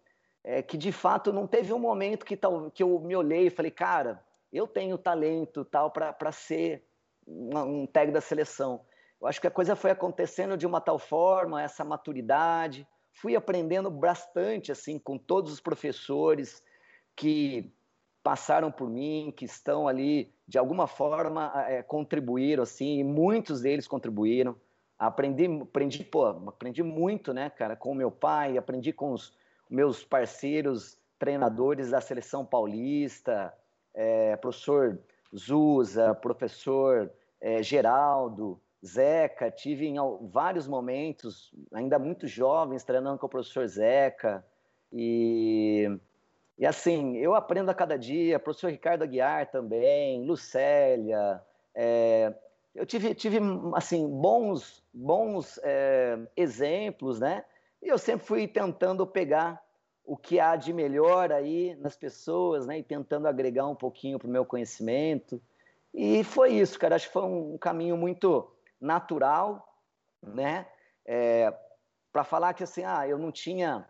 é, 0.45 0.61
que, 0.61 0.77
de 0.77 0.93
fato, 0.93 1.33
não 1.33 1.47
teve 1.47 1.73
um 1.73 1.79
momento 1.79 2.27
que, 2.27 2.37
tal, 2.37 2.71
que 2.71 2.83
eu 2.83 2.99
me 2.99 3.17
olhei 3.17 3.47
e 3.47 3.51
falei, 3.51 3.71
cara, 3.71 4.23
eu 4.53 4.67
tenho 4.67 4.99
talento 4.99 5.65
tal 5.65 5.91
para 5.91 6.33
ser 6.33 6.85
um 7.27 7.87
tag 7.87 8.11
da 8.11 8.21
seleção 8.21 8.85
eu 9.21 9.29
acho 9.29 9.41
que 9.41 9.47
a 9.47 9.51
coisa 9.51 9.77
foi 9.77 9.91
acontecendo 9.91 10.57
de 10.57 10.67
uma 10.67 10.81
tal 10.81 10.99
forma, 10.99 11.63
essa 11.63 11.85
maturidade. 11.85 12.87
Fui 13.13 13.37
aprendendo 13.37 13.91
bastante 13.91 14.73
assim 14.73 14.99
com 14.99 15.19
todos 15.19 15.53
os 15.53 15.61
professores 15.61 16.65
que 17.15 17.71
passaram 18.23 18.71
por 18.71 18.89
mim, 18.89 19.33
que 19.37 19.45
estão 19.45 19.87
ali 19.87 20.33
de 20.47 20.59
alguma 20.59 20.87
forma 20.87 21.53
é, 21.69 21.83
contribuíram 21.83 22.63
assim, 22.63 23.05
muitos 23.05 23.61
deles 23.61 23.87
contribuíram. 23.87 24.57
Aprendi, 24.99 25.47
aprendi, 25.63 26.05
pô, 26.05 26.27
aprendi 26.27 26.83
muito, 26.83 27.33
né, 27.33 27.49
cara, 27.51 27.75
com 27.75 27.93
o 27.93 27.95
meu 27.95 28.11
pai, 28.11 28.59
aprendi 28.59 28.93
com 28.93 29.13
os 29.13 29.35
meus 29.69 30.05
parceiros 30.05 30.99
treinadores 31.19 31.91
da 31.91 32.01
seleção 32.01 32.45
paulista, 32.45 33.53
é, 33.95 34.37
professor 34.37 34.99
Zusa, 35.35 36.15
professor 36.15 37.11
é, 37.41 37.63
Geraldo, 37.63 38.61
Zeca, 38.85 39.51
tive 39.51 39.87
em 39.87 39.97
vários 40.23 40.67
momentos, 40.67 41.53
ainda 41.73 41.99
muito 41.99 42.27
jovens, 42.27 42.83
treinando 42.83 43.19
com 43.19 43.27
o 43.27 43.31
professor 43.31 43.67
Zeca. 43.67 44.45
E, 44.93 45.91
e 46.59 46.67
assim, 46.67 47.17
eu 47.19 47.35
aprendo 47.35 47.71
a 47.71 47.75
cada 47.75 47.99
dia, 47.99 48.39
professor 48.39 48.71
Ricardo 48.71 49.03
Aguiar 49.03 49.51
também, 49.51 50.25
Lucélia. 50.25 51.43
É, 51.75 52.35
eu 52.75 52.87
tive, 52.87 53.15
tive 53.15 53.39
assim, 53.75 54.09
bons, 54.09 54.83
bons 54.93 55.59
é, 55.63 56.19
exemplos, 56.37 57.21
né? 57.21 57.45
E 57.83 57.89
eu 57.89 57.99
sempre 57.99 58.27
fui 58.27 58.49
tentando 58.49 59.07
pegar 59.07 59.63
o 60.05 60.17
que 60.17 60.41
há 60.41 60.57
de 60.57 60.73
melhor 60.73 61.31
aí 61.31 61.77
nas 61.77 61.97
pessoas, 61.97 62.67
né? 62.67 62.79
E 62.79 62.83
tentando 62.83 63.29
agregar 63.29 63.67
um 63.67 63.75
pouquinho 63.75 64.19
para 64.19 64.27
o 64.27 64.31
meu 64.31 64.45
conhecimento. 64.45 65.41
E 65.93 66.25
foi 66.25 66.55
isso, 66.55 66.79
cara. 66.79 66.97
Acho 66.97 67.09
que 67.09 67.13
foi 67.13 67.25
um 67.25 67.59
caminho 67.59 67.97
muito 67.97 68.51
natural, 68.81 69.67
né? 70.23 70.67
É, 71.07 71.53
para 72.13 72.25
falar 72.25 72.55
que 72.55 72.65
assim, 72.65 72.85
ah, 72.85 73.07
eu 73.07 73.19
não 73.19 73.31
tinha. 73.31 73.89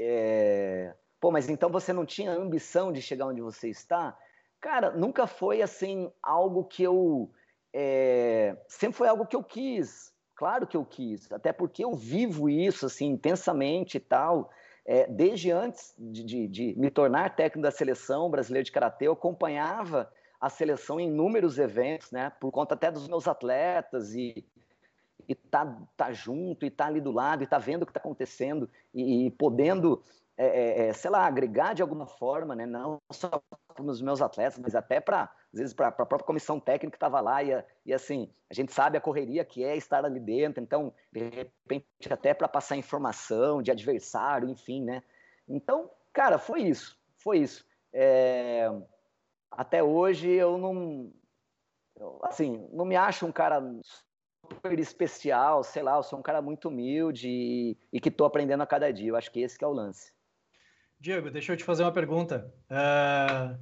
É... 0.00 0.94
Pô, 1.20 1.30
mas 1.30 1.48
então 1.48 1.70
você 1.70 1.92
não 1.92 2.04
tinha 2.04 2.32
ambição 2.32 2.92
de 2.92 3.00
chegar 3.00 3.26
onde 3.26 3.40
você 3.40 3.68
está? 3.68 4.16
Cara, 4.60 4.90
nunca 4.90 5.26
foi 5.26 5.62
assim 5.62 6.10
algo 6.22 6.64
que 6.64 6.82
eu. 6.82 7.30
É... 7.72 8.56
Sempre 8.68 8.96
foi 8.96 9.08
algo 9.08 9.26
que 9.26 9.36
eu 9.36 9.42
quis. 9.42 10.12
Claro 10.34 10.66
que 10.66 10.76
eu 10.76 10.84
quis, 10.84 11.30
até 11.30 11.52
porque 11.52 11.84
eu 11.84 11.94
vivo 11.94 12.48
isso 12.48 12.86
assim 12.86 13.06
intensamente 13.06 13.98
e 13.98 14.00
tal. 14.00 14.50
É, 14.84 15.06
desde 15.06 15.52
antes 15.52 15.94
de, 15.96 16.24
de, 16.24 16.48
de, 16.48 16.74
me 16.76 16.90
tornar 16.90 17.36
técnico 17.36 17.62
da 17.62 17.70
seleção 17.70 18.28
brasileira 18.28 18.64
de 18.64 18.72
karatê, 18.72 19.06
eu 19.06 19.12
acompanhava 19.12 20.12
a 20.42 20.50
seleção 20.50 20.98
em 20.98 21.06
inúmeros 21.06 21.56
eventos, 21.56 22.10
né? 22.10 22.30
Por 22.40 22.50
conta 22.50 22.74
até 22.74 22.90
dos 22.90 23.06
meus 23.06 23.28
atletas 23.28 24.14
e 24.14 24.44
e 25.28 25.36
tá, 25.36 25.78
tá 25.96 26.12
junto 26.12 26.66
e 26.66 26.70
tá 26.70 26.86
ali 26.86 27.00
do 27.00 27.12
lado 27.12 27.44
e 27.44 27.46
tá 27.46 27.56
vendo 27.56 27.82
o 27.82 27.86
que 27.86 27.90
está 27.90 28.00
acontecendo 28.00 28.68
e, 28.92 29.26
e 29.26 29.30
podendo 29.30 30.02
é, 30.36 30.46
é, 30.46 30.88
é, 30.88 30.92
sei 30.92 31.10
lá, 31.10 31.24
agregar 31.24 31.74
de 31.74 31.82
alguma 31.82 32.06
forma, 32.06 32.56
né? 32.56 32.66
Não 32.66 33.00
só 33.12 33.40
para 33.68 33.84
os 33.84 34.02
meus 34.02 34.20
atletas, 34.20 34.58
mas 34.58 34.74
até 34.74 34.98
para, 34.98 35.30
às 35.52 35.60
vezes, 35.60 35.72
para 35.72 35.88
a 35.88 35.92
própria 35.92 36.26
comissão 36.26 36.58
técnica 36.58 36.90
que 36.90 36.96
estava 36.96 37.20
lá. 37.20 37.42
E, 37.42 37.64
e, 37.86 37.94
assim, 37.94 38.28
a 38.50 38.54
gente 38.54 38.72
sabe 38.72 38.98
a 38.98 39.00
correria 39.00 39.44
que 39.44 39.62
é 39.62 39.76
estar 39.76 40.04
ali 40.04 40.18
dentro, 40.18 40.62
então, 40.62 40.92
de 41.12 41.28
repente, 41.28 41.86
até 42.10 42.34
para 42.34 42.48
passar 42.48 42.76
informação 42.76 43.62
de 43.62 43.70
adversário, 43.70 44.48
enfim, 44.48 44.82
né? 44.82 45.02
Então, 45.46 45.88
cara, 46.12 46.38
foi 46.38 46.62
isso, 46.62 46.98
foi 47.18 47.38
isso. 47.38 47.64
É... 47.92 48.68
Até 49.52 49.82
hoje 49.82 50.30
eu 50.30 50.58
não. 50.58 51.12
assim, 52.22 52.68
não 52.72 52.84
me 52.84 52.96
acho 52.96 53.26
um 53.26 53.32
cara 53.32 53.62
super 54.50 54.78
especial, 54.78 55.62
sei 55.62 55.82
lá, 55.82 55.96
eu 55.96 56.02
sou 56.02 56.18
um 56.18 56.22
cara 56.22 56.42
muito 56.42 56.68
humilde 56.68 57.28
e, 57.28 57.78
e 57.92 58.00
que 58.00 58.08
estou 58.08 58.26
aprendendo 58.26 58.62
a 58.62 58.66
cada 58.66 58.92
dia. 58.92 59.10
Eu 59.10 59.16
acho 59.16 59.30
que 59.30 59.40
esse 59.40 59.56
que 59.56 59.64
é 59.64 59.68
o 59.68 59.72
lance. 59.72 60.12
Diego, 60.98 61.30
deixa 61.30 61.52
eu 61.52 61.56
te 61.56 61.64
fazer 61.64 61.82
uma 61.82 61.92
pergunta. 61.92 62.52
Uh, 62.70 63.58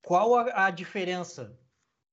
qual 0.00 0.34
a, 0.36 0.66
a 0.66 0.70
diferença 0.70 1.58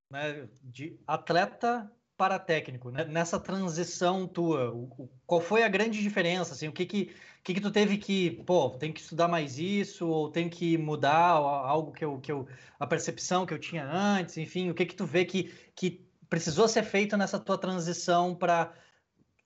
né, 0.09 0.47
de 0.63 0.99
atleta 1.05 1.91
para 2.17 2.39
técnico 2.39 2.89
né, 2.89 3.05
nessa 3.05 3.39
transição 3.39 4.27
tua? 4.27 4.71
O, 4.71 4.83
o, 4.97 5.09
qual 5.25 5.39
foi 5.41 5.63
a 5.63 5.69
grande 5.69 6.01
diferença? 6.01 6.53
Assim, 6.53 6.67
o 6.67 6.73
que 6.73 6.85
que, 6.85 7.15
que 7.43 7.53
que 7.55 7.61
tu 7.61 7.71
teve 7.71 7.97
que, 7.97 8.31
pô, 8.43 8.69
tem 8.71 8.93
que 8.93 9.01
estudar 9.01 9.27
mais 9.27 9.57
isso 9.57 10.07
ou 10.07 10.29
tem 10.29 10.49
que 10.49 10.77
mudar 10.77 11.29
algo 11.31 11.91
que 11.91 12.05
eu, 12.05 12.19
que 12.19 12.31
eu 12.31 12.47
a 12.79 12.85
percepção 12.87 13.45
que 13.45 13.53
eu 13.53 13.59
tinha 13.59 13.85
antes? 13.85 14.37
Enfim, 14.37 14.69
o 14.69 14.73
que 14.73 14.85
que 14.85 14.95
tu 14.95 15.05
vê 15.05 15.25
que 15.25 15.53
que 15.75 16.05
precisou 16.29 16.67
ser 16.67 16.83
feito 16.83 17.17
nessa 17.17 17.39
tua 17.39 17.57
transição 17.57 18.35
para 18.35 18.73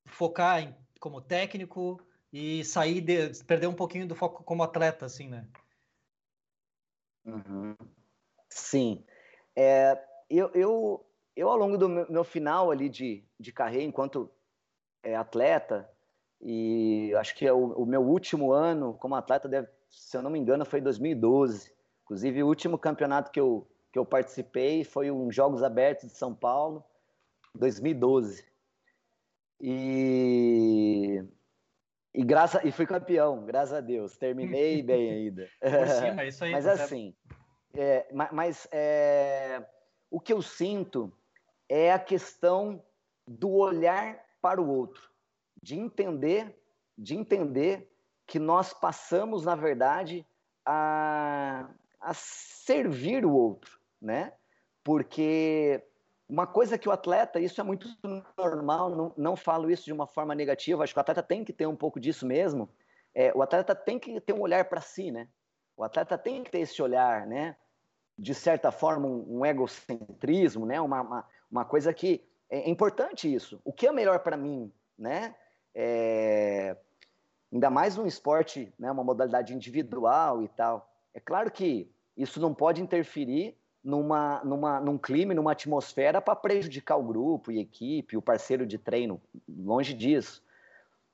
focar 0.05 0.61
em, 0.61 0.75
como 0.99 1.21
técnico? 1.21 1.99
e 2.37 2.65
sair 2.65 2.99
de 2.99 3.41
perder 3.45 3.67
um 3.67 3.73
pouquinho 3.73 4.05
do 4.05 4.13
foco 4.13 4.43
como 4.43 4.61
atleta, 4.61 5.05
assim, 5.05 5.29
né? 5.29 5.47
Uhum. 7.23 7.73
Sim. 8.49 9.05
É, 9.55 9.97
eu, 10.29 10.51
eu, 10.53 11.05
eu, 11.33 11.49
ao 11.49 11.55
longo 11.55 11.77
do 11.77 11.87
meu, 11.87 12.11
meu 12.11 12.23
final 12.25 12.69
ali 12.69 12.89
de, 12.89 13.25
de 13.39 13.53
carreira, 13.53 13.85
enquanto 13.85 14.29
é, 15.01 15.15
atleta, 15.15 15.89
e 16.47 17.11
acho 17.15 17.33
que 17.35 17.47
é 17.47 17.51
o, 17.51 17.73
o, 17.73 17.85
meu 17.87 18.03
último 18.03 18.51
ano 18.51 18.93
como 18.99 19.15
atleta, 19.15 19.49
deve, 19.49 19.67
se 19.89 20.15
eu 20.15 20.21
não 20.21 20.29
me 20.29 20.37
engano, 20.37 20.63
foi 20.63 20.79
2012. 20.79 21.73
Inclusive, 22.03 22.43
o 22.43 22.47
último 22.47 22.77
campeonato 22.77 23.31
que 23.31 23.39
eu, 23.39 23.67
que 23.91 23.97
eu 23.97 24.05
participei 24.05 24.83
foi 24.83 25.09
um 25.09 25.31
Jogos 25.31 25.63
Abertos 25.63 26.07
de 26.07 26.15
São 26.15 26.35
Paulo, 26.35 26.83
2012. 27.55 28.45
E 29.59 31.23
e, 32.13 32.23
graça, 32.23 32.61
e 32.63 32.71
fui 32.71 32.85
campeão, 32.85 33.43
graças 33.43 33.73
a 33.73 33.81
Deus. 33.81 34.15
Terminei 34.15 34.81
bem 34.83 35.11
ainda. 35.11 35.49
Cima, 35.99 36.21
é 36.21 36.27
isso 36.27 36.43
aí, 36.43 36.51
mas 36.51 36.65
tá 36.65 36.71
assim, 36.73 37.15
é, 37.73 38.07
mas 38.11 38.67
é, 38.71 39.65
o 40.11 40.19
que 40.19 40.31
eu 40.31 40.43
sinto 40.43 41.11
é 41.67 41.91
a 41.91 41.99
questão 41.99 42.81
do 43.27 43.51
olhar 43.51 44.23
para 44.39 44.61
o 44.61 44.69
outro, 44.69 45.01
de 45.65 45.79
entender, 45.79 46.55
de 46.95 47.15
entender 47.15 47.91
que 48.27 48.37
nós 48.37 48.71
passamos, 48.71 49.43
na 49.43 49.55
verdade, 49.55 50.23
a, 50.63 51.67
a 51.99 52.13
servir 52.13 53.25
o 53.25 53.33
outro, 53.33 53.79
né? 53.99 54.31
Porque 54.83 55.83
uma 56.29 56.45
coisa 56.45 56.77
que 56.77 56.87
o 56.87 56.91
atleta, 56.91 57.39
isso 57.39 57.59
é 57.59 57.63
muito 57.63 57.87
normal, 58.37 58.91
não, 58.91 59.11
não 59.17 59.35
falo 59.35 59.71
isso 59.71 59.85
de 59.85 59.91
uma 59.91 60.05
forma 60.05 60.35
negativa, 60.35 60.83
acho 60.83 60.93
que 60.93 60.99
o 60.99 61.01
atleta 61.01 61.23
tem 61.23 61.43
que 61.43 61.51
ter 61.51 61.65
um 61.65 61.75
pouco 61.75 61.99
disso 61.99 62.27
mesmo. 62.27 62.69
É, 63.15 63.33
o 63.35 63.41
atleta 63.41 63.73
tem 63.73 63.97
que 63.97 64.21
ter 64.21 64.33
um 64.33 64.41
olhar 64.41 64.65
para 64.65 64.81
si, 64.81 65.09
né? 65.09 65.27
O 65.75 65.83
atleta 65.83 66.15
tem 66.15 66.43
que 66.43 66.51
ter 66.51 66.59
esse 66.59 66.79
olhar, 66.79 67.25
né? 67.25 67.57
De 68.15 68.35
certa 68.35 68.71
forma, 68.71 69.07
um, 69.07 69.39
um 69.39 69.45
egocentrismo, 69.45 70.63
né? 70.67 70.79
Uma, 70.79 71.01
uma, 71.01 71.27
uma, 71.49 71.65
coisa 71.65 71.91
que 71.91 72.23
é 72.51 72.69
importante 72.69 73.33
isso. 73.33 73.59
O 73.65 73.73
que 73.73 73.87
é 73.87 73.91
melhor 73.91 74.19
para 74.19 74.37
mim, 74.37 74.71
né? 74.95 75.33
É, 75.75 76.77
ainda 77.51 77.69
mais 77.69 77.97
num 77.97 78.07
esporte, 78.07 78.73
né? 78.79 78.89
Uma 78.91 79.03
modalidade 79.03 79.53
individual 79.53 80.41
e 80.41 80.47
tal. 80.47 80.89
É 81.13 81.19
claro 81.19 81.51
que 81.51 81.91
isso 82.15 82.39
não 82.39 82.53
pode 82.53 82.81
interferir 82.81 83.57
numa, 83.83 84.43
numa, 84.43 84.79
num 84.79 84.97
clima, 84.97 85.33
numa 85.35 85.51
atmosfera 85.51 86.19
para 86.19 86.35
prejudicar 86.35 86.97
o 86.97 87.03
grupo 87.03 87.51
e 87.51 87.59
equipe, 87.59 88.17
o 88.17 88.21
parceiro 88.21 88.65
de 88.65 88.79
treino, 88.79 89.21
longe 89.47 89.93
disso. 89.93 90.43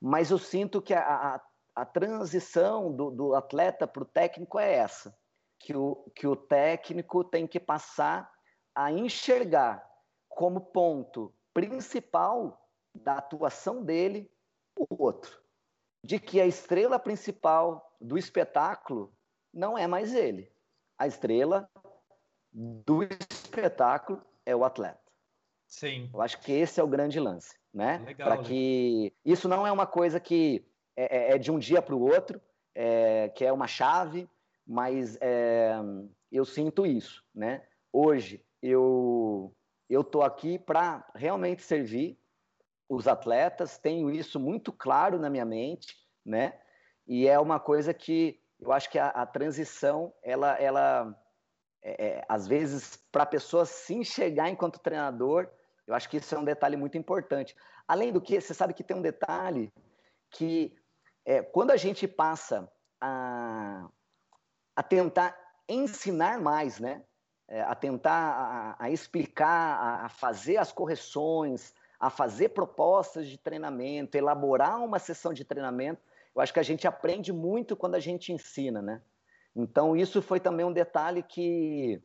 Mas 0.00 0.30
eu 0.30 0.38
sinto 0.38 0.80
que 0.80 0.94
a, 0.94 1.34
a, 1.34 1.40
a 1.76 1.84
transição 1.84 2.90
do, 2.90 3.10
do 3.10 3.34
atleta 3.34 3.86
para 3.86 4.02
o 4.02 4.06
técnico 4.06 4.58
é 4.58 4.74
essa, 4.74 5.14
que 5.58 5.76
o, 5.76 5.96
que 6.14 6.26
o 6.26 6.34
técnico 6.34 7.22
tem 7.22 7.46
que 7.46 7.60
passar 7.60 8.32
a 8.74 8.90
enxergar 8.90 9.86
como 10.28 10.60
ponto 10.60 11.30
principal 11.52 12.66
da 12.94 13.18
atuação 13.18 13.84
dele 13.84 14.30
o 14.88 15.02
outro. 15.02 15.40
De 16.04 16.18
que 16.18 16.40
a 16.40 16.46
estrela 16.46 16.98
principal 16.98 17.96
do 18.00 18.18
espetáculo 18.18 19.12
não 19.52 19.78
é 19.78 19.86
mais 19.86 20.14
ele. 20.14 20.50
A 20.98 21.06
estrela 21.06 21.68
do 22.52 23.02
espetáculo 23.02 24.20
é 24.44 24.54
o 24.54 24.64
atleta. 24.64 25.00
Sim. 25.66 26.10
Eu 26.12 26.20
acho 26.20 26.38
que 26.40 26.52
esse 26.52 26.80
é 26.80 26.84
o 26.84 26.88
grande 26.88 27.18
lance, 27.18 27.56
né? 27.72 28.14
Para 28.16 28.38
que 28.38 29.12
isso 29.24 29.48
não 29.48 29.66
é 29.66 29.72
uma 29.72 29.86
coisa 29.86 30.20
que 30.20 30.66
é, 30.96 31.32
é, 31.32 31.34
é 31.34 31.38
de 31.38 31.50
um 31.50 31.58
dia 31.58 31.80
para 31.80 31.94
o 31.94 32.02
outro, 32.02 32.40
é, 32.74 33.30
que 33.30 33.44
é 33.44 33.52
uma 33.52 33.66
chave, 33.66 34.28
mas 34.66 35.16
é, 35.20 35.74
eu 36.30 36.44
sinto 36.44 36.84
isso, 36.84 37.24
né? 37.34 37.66
Hoje 37.92 38.44
eu 38.60 39.54
eu 39.88 40.02
tô 40.02 40.22
aqui 40.22 40.58
para 40.58 41.06
realmente 41.14 41.62
servir 41.62 42.18
os 42.94 43.08
atletas, 43.08 43.78
tenho 43.78 44.10
isso 44.10 44.38
muito 44.38 44.72
claro 44.72 45.18
na 45.18 45.30
minha 45.30 45.44
mente, 45.44 45.96
né? 46.24 46.58
E 47.06 47.26
é 47.26 47.38
uma 47.38 47.58
coisa 47.58 47.92
que 47.94 48.40
eu 48.60 48.70
acho 48.72 48.90
que 48.90 48.98
a, 48.98 49.08
a 49.08 49.26
transição 49.26 50.12
ela 50.22 50.54
ela 50.58 51.16
é, 51.82 52.06
é, 52.06 52.24
às 52.28 52.46
vezes, 52.46 52.96
para 53.10 53.24
a 53.24 53.26
pessoa 53.26 53.66
se 53.66 53.94
enxergar 53.94 54.48
enquanto 54.48 54.78
treinador, 54.78 55.48
eu 55.86 55.94
acho 55.94 56.08
que 56.08 56.18
isso 56.18 56.34
é 56.34 56.38
um 56.38 56.44
detalhe 56.44 56.76
muito 56.76 56.96
importante. 56.96 57.56
Além 57.88 58.12
do 58.12 58.20
que, 58.20 58.40
você 58.40 58.54
sabe 58.54 58.72
que 58.72 58.84
tem 58.84 58.96
um 58.96 59.02
detalhe 59.02 59.72
que 60.30 60.76
é, 61.24 61.42
quando 61.42 61.72
a 61.72 61.76
gente 61.76 62.06
passa 62.06 62.70
a, 63.00 63.88
a 64.76 64.82
tentar 64.82 65.36
ensinar 65.68 66.40
mais, 66.40 66.78
né? 66.78 67.02
É, 67.48 67.60
a 67.62 67.74
tentar 67.74 68.12
a, 68.78 68.84
a 68.84 68.90
explicar, 68.90 69.48
a, 69.48 70.06
a, 70.06 70.08
fazer 70.08 70.56
as 70.56 70.72
correções, 70.72 71.74
a 72.02 72.10
fazer 72.10 72.48
propostas 72.48 73.28
de 73.28 73.38
treinamento, 73.38 74.16
elaborar 74.16 74.84
uma 74.84 74.98
sessão 74.98 75.32
de 75.32 75.44
treinamento, 75.44 76.02
eu 76.34 76.42
acho 76.42 76.52
que 76.52 76.58
a 76.58 76.64
gente 76.64 76.84
aprende 76.84 77.32
muito 77.32 77.76
quando 77.76 77.94
a 77.94 78.00
gente 78.00 78.32
ensina, 78.32 78.82
né? 78.82 79.00
Então, 79.54 79.96
isso 79.96 80.20
foi 80.20 80.40
também 80.40 80.66
um 80.66 80.72
detalhe 80.72 81.22
que, 81.22 82.02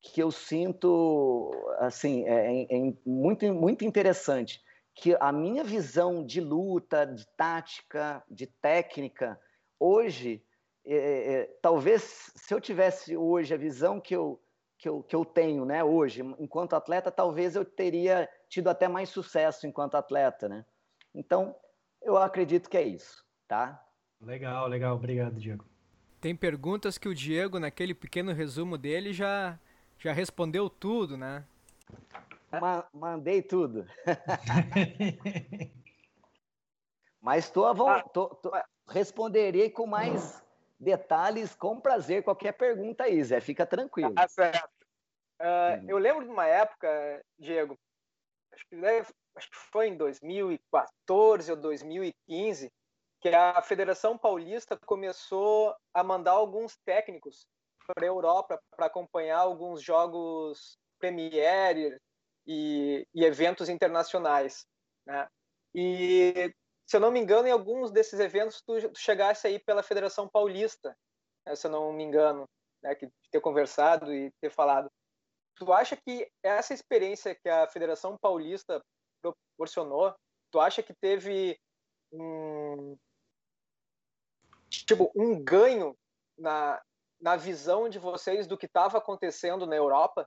que 0.00 0.22
eu 0.22 0.30
sinto, 0.30 1.50
assim, 1.80 2.24
é, 2.28 2.62
é, 2.62 2.78
é 2.78 2.92
muito, 3.04 3.52
muito 3.52 3.84
interessante, 3.84 4.62
que 4.94 5.16
a 5.18 5.32
minha 5.32 5.64
visão 5.64 6.24
de 6.24 6.40
luta, 6.40 7.04
de 7.04 7.26
tática, 7.36 8.22
de 8.30 8.46
técnica, 8.46 9.36
hoje, 9.80 10.44
é, 10.86 10.94
é, 10.94 11.32
é, 11.32 11.44
talvez 11.60 12.30
se 12.36 12.54
eu 12.54 12.60
tivesse 12.60 13.16
hoje 13.16 13.52
a 13.52 13.58
visão 13.58 14.00
que 14.00 14.14
eu, 14.14 14.40
que 14.78 14.88
eu, 14.88 15.02
que 15.02 15.16
eu 15.16 15.24
tenho, 15.24 15.64
né, 15.64 15.82
hoje, 15.82 16.22
enquanto 16.38 16.76
atleta, 16.76 17.10
talvez 17.10 17.56
eu 17.56 17.64
teria 17.64 18.28
tido 18.50 18.68
até 18.68 18.88
mais 18.88 19.08
sucesso 19.08 19.66
enquanto 19.66 19.94
atleta, 19.94 20.48
né? 20.48 20.66
Então, 21.14 21.56
eu 22.02 22.16
acredito 22.18 22.68
que 22.68 22.76
é 22.76 22.82
isso, 22.82 23.24
tá? 23.46 23.82
Legal, 24.20 24.66
legal. 24.66 24.96
Obrigado, 24.96 25.40
Diego. 25.40 25.64
Tem 26.20 26.36
perguntas 26.36 26.98
que 26.98 27.08
o 27.08 27.14
Diego, 27.14 27.58
naquele 27.58 27.94
pequeno 27.94 28.32
resumo 28.34 28.76
dele, 28.76 29.12
já, 29.12 29.58
já 29.98 30.12
respondeu 30.12 30.68
tudo, 30.68 31.16
né? 31.16 31.46
Ma 32.60 32.84
mandei 32.92 33.40
tudo. 33.40 33.86
Mas 37.22 37.48
tô, 37.50 37.64
ah. 37.64 38.02
tô, 38.02 38.26
tô, 38.26 38.50
responderei 38.88 39.70
com 39.70 39.86
mais 39.86 40.42
detalhes, 40.78 41.54
com 41.54 41.80
prazer, 41.80 42.24
qualquer 42.24 42.52
pergunta 42.52 43.04
aí, 43.04 43.22
Zé. 43.22 43.40
Fica 43.40 43.64
tranquilo. 43.64 44.14
Tá 44.14 44.26
certo. 44.26 44.68
Uh, 45.40 45.88
eu 45.88 45.96
lembro 45.96 46.24
de 46.24 46.30
uma 46.30 46.46
época, 46.46 46.88
Diego, 47.38 47.78
acho 48.60 48.68
que, 48.68 48.76
deve, 48.76 49.08
acho 49.36 49.50
que 49.50 49.56
foi 49.72 49.88
em 49.88 49.96
2014 49.96 51.50
ou 51.50 51.56
2015, 51.56 52.70
que 53.20 53.28
a 53.28 53.60
Federação 53.62 54.18
Paulista 54.18 54.78
começou 54.86 55.74
a 55.94 56.02
mandar 56.02 56.32
alguns 56.32 56.76
técnicos 56.84 57.46
para 57.86 58.04
a 58.04 58.08
Europa 58.08 58.60
para 58.70 58.86
acompanhar 58.86 59.38
alguns 59.38 59.82
jogos 59.82 60.78
Premier 60.98 62.00
e, 62.46 63.06
e 63.14 63.24
eventos 63.24 63.68
internacionais. 63.68 64.66
Né? 65.06 65.28
E, 65.74 66.54
se 66.86 66.96
eu 66.96 67.00
não 67.00 67.10
me 67.10 67.20
engano, 67.20 67.48
em 67.48 67.52
alguns 67.52 67.90
desses 67.90 68.20
eventos 68.20 68.62
tu, 68.62 68.90
tu 68.90 68.98
chegasse 68.98 69.46
aí 69.46 69.58
pela 69.58 69.82
Federação 69.82 70.28
Paulista, 70.28 70.96
né? 71.46 71.54
se 71.54 71.66
eu 71.66 71.70
não 71.70 71.92
me 71.92 72.04
engano, 72.04 72.48
né? 72.82 72.94
que 72.94 73.10
ter 73.30 73.40
conversado 73.40 74.12
e 74.12 74.30
ter 74.40 74.50
falado. 74.50 74.90
Tu 75.60 75.70
acha 75.74 75.94
que 75.94 76.26
essa 76.42 76.72
experiência 76.72 77.34
que 77.34 77.46
a 77.46 77.68
Federação 77.68 78.16
Paulista 78.16 78.82
proporcionou, 79.20 80.14
tu 80.50 80.58
acha 80.58 80.82
que 80.82 80.94
teve 80.94 81.60
um, 82.10 82.96
tipo, 84.70 85.12
um 85.14 85.38
ganho 85.38 85.94
na, 86.38 86.82
na 87.20 87.36
visão 87.36 87.90
de 87.90 87.98
vocês 87.98 88.46
do 88.46 88.56
que 88.56 88.64
estava 88.64 88.96
acontecendo 88.96 89.66
na 89.66 89.76
Europa? 89.76 90.26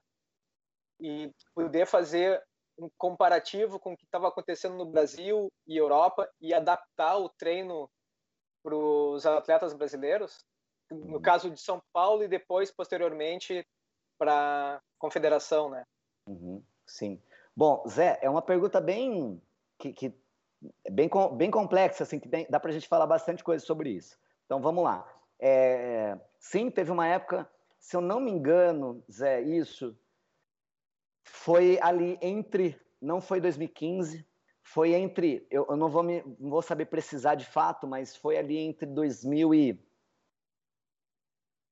E 1.00 1.32
poder 1.52 1.84
fazer 1.84 2.40
um 2.78 2.88
comparativo 2.96 3.80
com 3.80 3.94
o 3.94 3.96
que 3.96 4.04
estava 4.04 4.28
acontecendo 4.28 4.76
no 4.76 4.86
Brasil 4.86 5.52
e 5.66 5.76
Europa 5.76 6.30
e 6.40 6.54
adaptar 6.54 7.18
o 7.18 7.28
treino 7.28 7.90
para 8.62 8.76
os 8.76 9.26
atletas 9.26 9.74
brasileiros, 9.74 10.46
no 10.92 11.20
caso 11.20 11.50
de 11.50 11.60
São 11.60 11.82
Paulo 11.92 12.22
e 12.22 12.28
depois 12.28 12.70
posteriormente 12.70 13.66
para 14.18 14.80
confederação, 14.98 15.70
né? 15.70 15.84
Uhum, 16.26 16.62
sim. 16.86 17.20
Bom, 17.56 17.84
Zé, 17.88 18.18
é 18.22 18.28
uma 18.28 18.42
pergunta 18.42 18.80
bem 18.80 19.40
que, 19.78 19.92
que 19.92 20.14
é 20.84 20.90
bem, 20.90 21.10
bem 21.36 21.50
complexa, 21.50 22.02
assim, 22.02 22.18
que 22.18 22.28
dá 22.48 22.58
para 22.58 22.70
a 22.70 22.72
gente 22.72 22.88
falar 22.88 23.06
bastante 23.06 23.44
coisa 23.44 23.64
sobre 23.64 23.90
isso. 23.90 24.18
Então 24.46 24.60
vamos 24.60 24.82
lá. 24.82 25.06
É, 25.38 26.18
sim, 26.38 26.70
teve 26.70 26.90
uma 26.90 27.06
época, 27.06 27.48
se 27.78 27.96
eu 27.96 28.00
não 28.00 28.20
me 28.20 28.30
engano, 28.30 29.04
Zé, 29.10 29.42
isso 29.42 29.96
foi 31.24 31.78
ali 31.80 32.18
entre, 32.22 32.80
não 33.00 33.20
foi 33.20 33.40
2015, 33.40 34.26
foi 34.62 34.94
entre, 34.94 35.46
eu, 35.50 35.66
eu 35.68 35.76
não, 35.76 35.88
vou 35.88 36.02
me, 36.02 36.22
não 36.38 36.50
vou 36.50 36.62
saber 36.62 36.86
precisar 36.86 37.34
de 37.34 37.44
fato, 37.44 37.86
mas 37.86 38.16
foi 38.16 38.38
ali 38.38 38.56
entre 38.56 38.86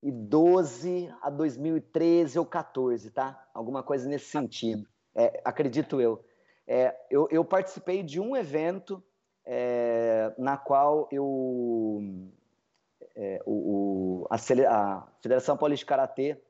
2012 0.03 1.15
a 1.23 1.31
2013 1.31 2.39
ou 2.39 2.45
14, 2.45 3.11
tá? 3.11 3.49
Alguma 3.55 3.83
coisa 3.83 4.09
nesse 4.09 4.27
sentido, 4.27 4.89
é, 5.15 5.41
acredito 5.45 6.01
eu. 6.01 6.25
É, 6.67 6.97
eu. 7.11 7.29
Eu 7.31 7.45
participei 7.45 8.03
de 8.03 8.21
um 8.21 8.37
evento 8.37 9.03
é, 9.45 10.33
na 10.37 10.57
qual 10.57 11.09
eu 11.13 12.03
é, 13.15 13.43
o, 13.47 14.23
o, 14.23 14.27
a, 14.31 14.37
a, 14.37 15.07
Federação 15.21 15.57
Paulista 15.57 15.85
de 15.85 15.87
Karatê 15.87 16.43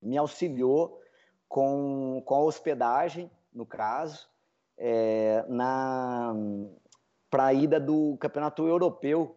me 0.00 0.16
auxiliou 0.16 1.00
com, 1.48 2.22
com 2.24 2.34
a 2.34 2.44
hospedagem, 2.44 3.30
no 3.52 3.66
caso, 3.66 4.28
é, 4.78 5.44
para 7.30 7.46
a 7.46 7.54
ida 7.54 7.80
do 7.80 8.16
Campeonato 8.18 8.66
Europeu. 8.66 9.36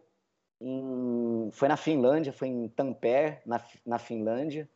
Em, 0.60 1.50
foi 1.52 1.68
na 1.68 1.76
Finlândia, 1.76 2.32
foi 2.32 2.48
em 2.48 2.68
Tampere, 2.68 3.38
na, 3.46 3.62
na 3.86 3.98
Finlândia. 3.98 4.68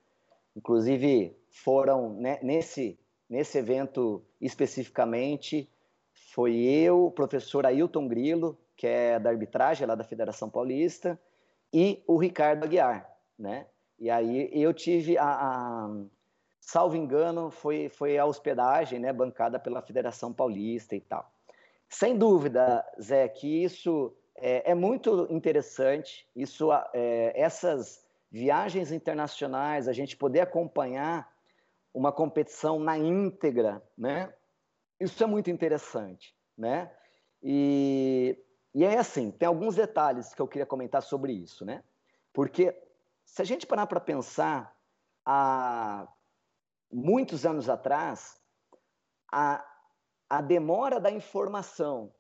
Inclusive, 0.55 1.37
foram 1.49 2.15
né, 2.15 2.39
nesse, 2.43 2.99
nesse 3.29 3.59
evento 3.59 4.23
especificamente, 4.41 5.69
foi 6.13 6.57
eu, 6.57 7.07
o 7.07 7.11
professor 7.11 7.67
Ailton 7.67 8.07
Grilo, 8.07 8.59
que 8.77 8.87
é 8.87 9.19
da 9.19 9.31
arbitragem 9.31 9.87
lá 9.87 9.95
da 9.95 10.05
Federação 10.05 10.51
Paulista, 10.51 11.19
e 11.73 12.03
o 12.07 12.17
Ricardo 12.17 12.65
Aguiar, 12.65 13.11
né? 13.39 13.67
E 13.99 14.11
aí 14.11 14.51
eu 14.53 14.75
tive 14.75 15.17
a, 15.17 15.25
a 15.25 16.05
salvo 16.61 16.97
engano, 16.97 17.51
foi, 17.51 17.89
foi 17.89 18.19
a 18.19 18.25
hospedagem, 18.25 18.99
né, 18.99 19.13
bancada 19.13 19.59
pela 19.59 19.83
Federação 19.83 20.33
Paulista 20.33 20.95
e 20.95 21.01
tal. 21.01 21.31
Sem 21.89 22.17
dúvida, 22.17 22.85
Zé, 23.01 23.29
que 23.29 23.65
isso 23.65 24.15
é, 24.37 24.71
é 24.71 24.75
muito 24.75 25.27
interessante, 25.31 26.29
isso, 26.35 26.71
é, 26.93 27.33
essas 27.41 28.07
viagens 28.31 28.91
internacionais, 28.91 29.89
a 29.89 29.93
gente 29.93 30.17
poder 30.17 30.41
acompanhar 30.41 31.31
uma 31.93 32.11
competição 32.11 32.79
na 32.79 32.97
íntegra, 32.97 33.83
né? 33.97 34.33
Isso 34.99 35.23
é 35.23 35.27
muito 35.27 35.51
interessante, 35.51 36.35
né? 36.57 36.91
E 37.43 38.39
e 38.75 38.85
é 38.85 38.99
assim, 38.99 39.31
tem 39.31 39.47
alguns 39.47 39.75
detalhes 39.75 40.33
que 40.33 40.41
eu 40.41 40.49
queria 40.49 40.65
comentar 40.65 41.03
sobre 41.03 41.33
isso, 41.33 41.65
né? 41.65 41.85
Porque 42.33 42.75
se 43.25 43.43
a 43.43 43.45
gente 43.45 43.67
parar 43.67 43.87
para 43.87 44.01
pensar, 44.01 44.75
há 45.27 46.09
muitos 46.91 47.45
anos 47.45 47.69
atrás, 47.69 48.41
a, 49.31 49.63
a 50.29 50.41
demora 50.41 50.99
da 50.99 51.11
informação 51.11 52.15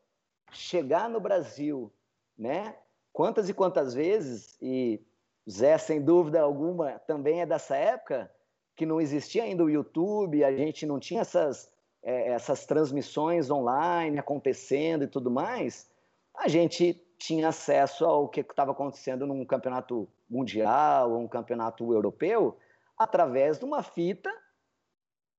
chegar 0.50 1.08
no 1.08 1.20
Brasil, 1.20 1.90
né? 2.36 2.74
Quantas 3.12 3.48
e 3.48 3.54
quantas 3.54 3.94
vezes, 3.94 4.56
e 4.60 5.00
Zé, 5.48 5.76
sem 5.78 6.00
dúvida 6.00 6.40
alguma, 6.40 6.98
também 7.00 7.40
é 7.40 7.46
dessa 7.46 7.76
época, 7.76 8.30
que 8.74 8.86
não 8.86 9.00
existia 9.00 9.42
ainda 9.42 9.64
o 9.64 9.70
YouTube, 9.70 10.44
a 10.44 10.54
gente 10.56 10.86
não 10.86 10.98
tinha 10.98 11.20
essas, 11.20 11.70
é, 12.02 12.30
essas 12.30 12.64
transmissões 12.64 13.50
online 13.50 14.18
acontecendo 14.18 15.04
e 15.04 15.08
tudo 15.08 15.30
mais 15.30 15.90
a 16.34 16.48
gente 16.48 16.94
tinha 17.18 17.48
acesso 17.48 18.04
ao 18.04 18.28
que 18.28 18.40
estava 18.40 18.72
acontecendo 18.72 19.26
num 19.26 19.44
campeonato 19.44 20.08
mundial 20.28 21.12
ou 21.12 21.20
um 21.20 21.28
campeonato 21.28 21.92
europeu 21.92 22.58
através 22.96 23.58
de 23.58 23.64
uma 23.64 23.82
fita 23.82 24.32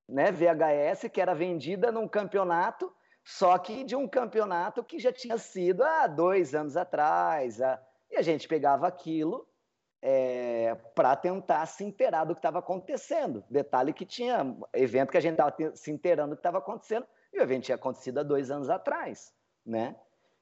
né, 0.07 0.31
VHS 0.31 1.09
que 1.11 1.19
era 1.19 1.33
vendida 1.33 1.91
num 1.91 2.07
campeonato, 2.07 2.91
só 3.23 3.57
que 3.57 3.83
de 3.83 3.95
um 3.95 4.07
campeonato 4.07 4.83
que 4.83 4.99
já 4.99 5.11
tinha 5.11 5.37
sido 5.37 5.83
há 5.83 6.07
dois 6.07 6.53
anos 6.53 6.75
atrás. 6.75 7.59
e 8.11 8.17
a 8.17 8.21
gente 8.21 8.47
pegava 8.47 8.87
aquilo 8.87 9.47
é, 10.01 10.75
para 10.93 11.15
tentar 11.15 11.65
se 11.65 11.83
inteirar 11.83 12.25
do 12.25 12.35
que 12.35 12.39
estava 12.39 12.59
acontecendo. 12.59 13.43
Detalhe 13.49 13.93
que 13.93 14.05
tinha 14.05 14.55
evento 14.73 15.11
que 15.11 15.17
a 15.17 15.21
gente 15.21 15.39
estava 15.39 15.55
se 15.75 15.91
inteirando 15.91 16.31
do 16.31 16.35
que 16.35 16.41
estava 16.41 16.57
acontecendo, 16.57 17.07
e 17.31 17.39
o 17.39 17.41
evento 17.41 17.63
tinha 17.63 17.75
acontecido 17.75 18.19
há 18.19 18.23
dois 18.23 18.51
anos 18.51 18.69
atrás. 18.69 19.33
Né? 19.65 19.95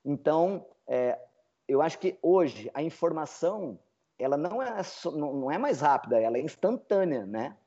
Então, 0.04 0.66
é, 0.88 1.20
eu 1.68 1.82
acho 1.82 2.00
que 2.00 2.18
hoje 2.24 2.72
a 2.74 2.82
informação 2.82 3.80
ela 4.18 4.38
não 4.38 4.62
é, 4.62 4.82
não 5.14 5.52
é 5.52 5.58
mais 5.58 5.82
rápida, 5.82 6.20
ela 6.20 6.38
é 6.38 6.42
instantânea, 6.42 7.26
né? 7.26 7.58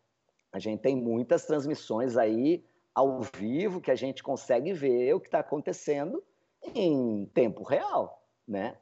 A 0.52 0.58
gente 0.60 0.80
tem 0.80 0.94
muitas 0.94 1.46
transmissões 1.46 2.16
aí 2.16 2.64
ao 2.94 3.20
vivo 3.20 3.80
que 3.80 3.90
a 3.90 3.96
gente 3.96 4.22
consegue 4.22 4.72
ver 4.72 5.14
o 5.14 5.20
que 5.20 5.26
está 5.26 5.40
acontecendo 5.40 6.22
em 6.62 7.26
tempo 7.34 7.62
real, 7.62 8.22
né? 8.46 8.76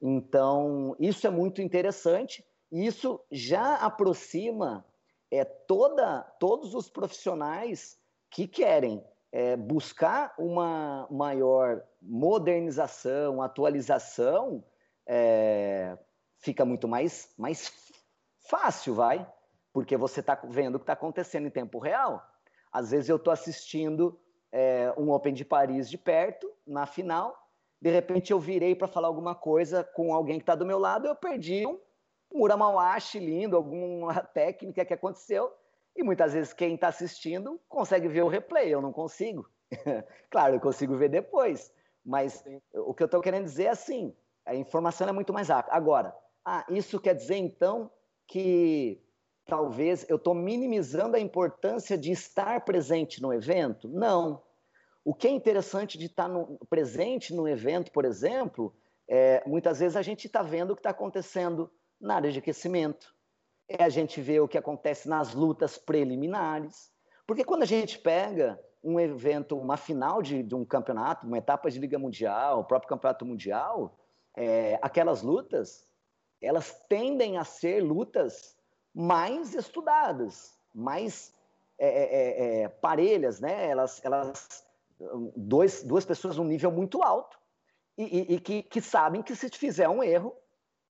Então, 0.00 0.94
isso 0.98 1.26
é 1.26 1.30
muito 1.30 1.62
interessante. 1.62 2.44
Isso 2.70 3.20
já 3.30 3.76
aproxima 3.76 4.84
é, 5.30 5.44
toda, 5.44 6.20
todos 6.38 6.74
os 6.74 6.90
profissionais 6.90 7.98
que 8.30 8.46
querem 8.46 9.02
é, 9.32 9.56
buscar 9.56 10.34
uma 10.38 11.08
maior 11.10 11.82
modernização, 12.00 13.40
atualização, 13.40 14.62
é, 15.06 15.96
fica 16.38 16.64
muito 16.64 16.86
mais, 16.86 17.32
mais 17.36 17.72
fácil, 18.48 18.94
vai, 18.94 19.26
porque 19.72 19.96
você 19.96 20.20
está 20.20 20.34
vendo 20.44 20.76
o 20.76 20.78
que 20.78 20.84
está 20.84 20.92
acontecendo 20.92 21.46
em 21.46 21.50
tempo 21.50 21.78
real. 21.78 22.22
Às 22.74 22.90
vezes 22.90 23.08
eu 23.08 23.14
estou 23.14 23.32
assistindo 23.32 24.18
é, 24.50 24.92
um 24.98 25.12
Open 25.12 25.32
de 25.32 25.44
Paris 25.44 25.88
de 25.88 25.96
perto, 25.96 26.50
na 26.66 26.86
final, 26.86 27.32
de 27.80 27.88
repente 27.88 28.32
eu 28.32 28.40
virei 28.40 28.74
para 28.74 28.88
falar 28.88 29.06
alguma 29.06 29.32
coisa 29.32 29.84
com 29.84 30.12
alguém 30.12 30.38
que 30.38 30.42
está 30.42 30.56
do 30.56 30.66
meu 30.66 30.80
lado, 30.80 31.06
eu 31.06 31.14
perdi 31.14 31.64
um, 31.64 31.78
Uramawashi 32.32 33.20
lindo, 33.20 33.56
alguma 33.56 34.12
técnica 34.34 34.84
que 34.84 34.92
aconteceu, 34.92 35.52
e 35.94 36.02
muitas 36.02 36.32
vezes 36.32 36.52
quem 36.52 36.74
está 36.74 36.88
assistindo 36.88 37.60
consegue 37.68 38.08
ver 38.08 38.22
o 38.22 38.28
replay, 38.28 38.74
eu 38.74 38.82
não 38.82 38.92
consigo. 38.92 39.48
claro, 40.28 40.56
eu 40.56 40.60
consigo 40.60 40.96
ver 40.96 41.10
depois, 41.10 41.72
mas 42.04 42.44
o 42.74 42.92
que 42.92 43.04
eu 43.04 43.06
estou 43.06 43.20
querendo 43.20 43.44
dizer 43.44 43.66
é 43.66 43.70
assim: 43.70 44.12
a 44.44 44.56
informação 44.56 45.08
é 45.08 45.12
muito 45.12 45.32
mais 45.32 45.48
rápida. 45.48 45.76
Agora, 45.76 46.12
ah, 46.44 46.66
isso 46.68 46.98
quer 46.98 47.14
dizer 47.14 47.36
então 47.36 47.88
que 48.26 49.00
talvez 49.46 50.06
eu 50.08 50.16
estou 50.16 50.34
minimizando 50.34 51.16
a 51.16 51.20
importância 51.20 51.96
de 51.96 52.10
estar 52.10 52.64
presente 52.64 53.20
no 53.20 53.32
evento? 53.32 53.88
Não. 53.88 54.42
O 55.04 55.14
que 55.14 55.28
é 55.28 55.30
interessante 55.30 55.98
de 55.98 56.06
estar 56.06 56.28
no, 56.28 56.58
presente 56.68 57.34
no 57.34 57.46
evento, 57.46 57.92
por 57.92 58.04
exemplo, 58.04 58.74
é, 59.06 59.42
muitas 59.46 59.80
vezes 59.80 59.96
a 59.96 60.02
gente 60.02 60.26
está 60.26 60.42
vendo 60.42 60.70
o 60.70 60.74
que 60.74 60.80
está 60.80 60.90
acontecendo 60.90 61.70
na 62.00 62.16
área 62.16 62.32
de 62.32 62.38
aquecimento, 62.38 63.14
é 63.68 63.82
a 63.82 63.88
gente 63.88 64.20
vê 64.20 64.40
o 64.40 64.48
que 64.48 64.58
acontece 64.58 65.08
nas 65.08 65.34
lutas 65.34 65.78
preliminares, 65.78 66.90
porque 67.26 67.44
quando 67.44 67.62
a 67.62 67.66
gente 67.66 67.98
pega 67.98 68.60
um 68.82 69.00
evento, 69.00 69.58
uma 69.58 69.78
final 69.78 70.20
de, 70.20 70.42
de 70.42 70.54
um 70.54 70.64
campeonato, 70.64 71.26
uma 71.26 71.38
etapa 71.38 71.70
de 71.70 71.78
Liga 71.78 71.98
Mundial, 71.98 72.60
o 72.60 72.64
próprio 72.64 72.88
Campeonato 72.88 73.24
Mundial, 73.24 73.98
é, 74.36 74.78
aquelas 74.82 75.22
lutas, 75.22 75.88
elas 76.40 76.78
tendem 76.88 77.38
a 77.38 77.44
ser 77.44 77.82
lutas 77.82 78.53
mais 78.94 79.54
estudadas, 79.54 80.58
mais 80.72 81.32
é, 81.78 81.88
é, 81.88 82.04
é, 82.04 82.62
é 82.62 82.68
parelhas, 82.68 83.40
né? 83.40 83.68
Elas, 83.68 84.00
elas 84.04 84.64
dois, 85.36 85.82
duas 85.82 86.04
pessoas 86.04 86.36
num 86.36 86.44
nível 86.44 86.70
muito 86.70 87.02
alto 87.02 87.38
e, 87.98 88.04
e, 88.04 88.34
e 88.34 88.40
que, 88.40 88.62
que 88.62 88.80
sabem 88.80 89.22
que 89.22 89.34
se 89.34 89.48
fizer 89.50 89.88
um 89.88 90.02
erro, 90.02 90.34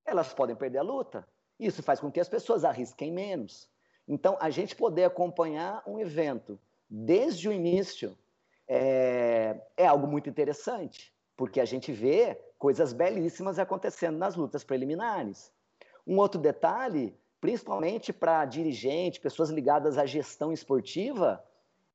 elas 0.04 0.32
podem 0.34 0.54
perder 0.54 0.78
a 0.78 0.82
luta. 0.82 1.26
Isso 1.58 1.82
faz 1.82 2.00
com 2.00 2.10
que 2.10 2.20
as 2.20 2.28
pessoas 2.28 2.64
arrisquem 2.64 3.12
menos. 3.12 3.68
Então, 4.06 4.36
a 4.40 4.50
gente 4.50 4.76
poder 4.76 5.04
acompanhar 5.04 5.82
um 5.86 5.98
evento 5.98 6.58
desde 6.88 7.48
o 7.48 7.52
início 7.52 8.16
é, 8.68 9.60
é 9.76 9.86
algo 9.86 10.06
muito 10.06 10.28
interessante, 10.28 11.12
porque 11.36 11.60
a 11.60 11.64
gente 11.64 11.92
vê 11.92 12.38
coisas 12.58 12.92
belíssimas 12.92 13.58
acontecendo 13.58 14.18
nas 14.18 14.36
lutas 14.36 14.62
preliminares. 14.62 15.52
Um 16.06 16.18
outro 16.18 16.40
detalhe, 16.40 17.16
principalmente 17.44 18.10
para 18.10 18.46
dirigente, 18.46 19.20
pessoas 19.20 19.50
ligadas 19.50 19.98
à 19.98 20.06
gestão 20.06 20.50
esportiva, 20.50 21.44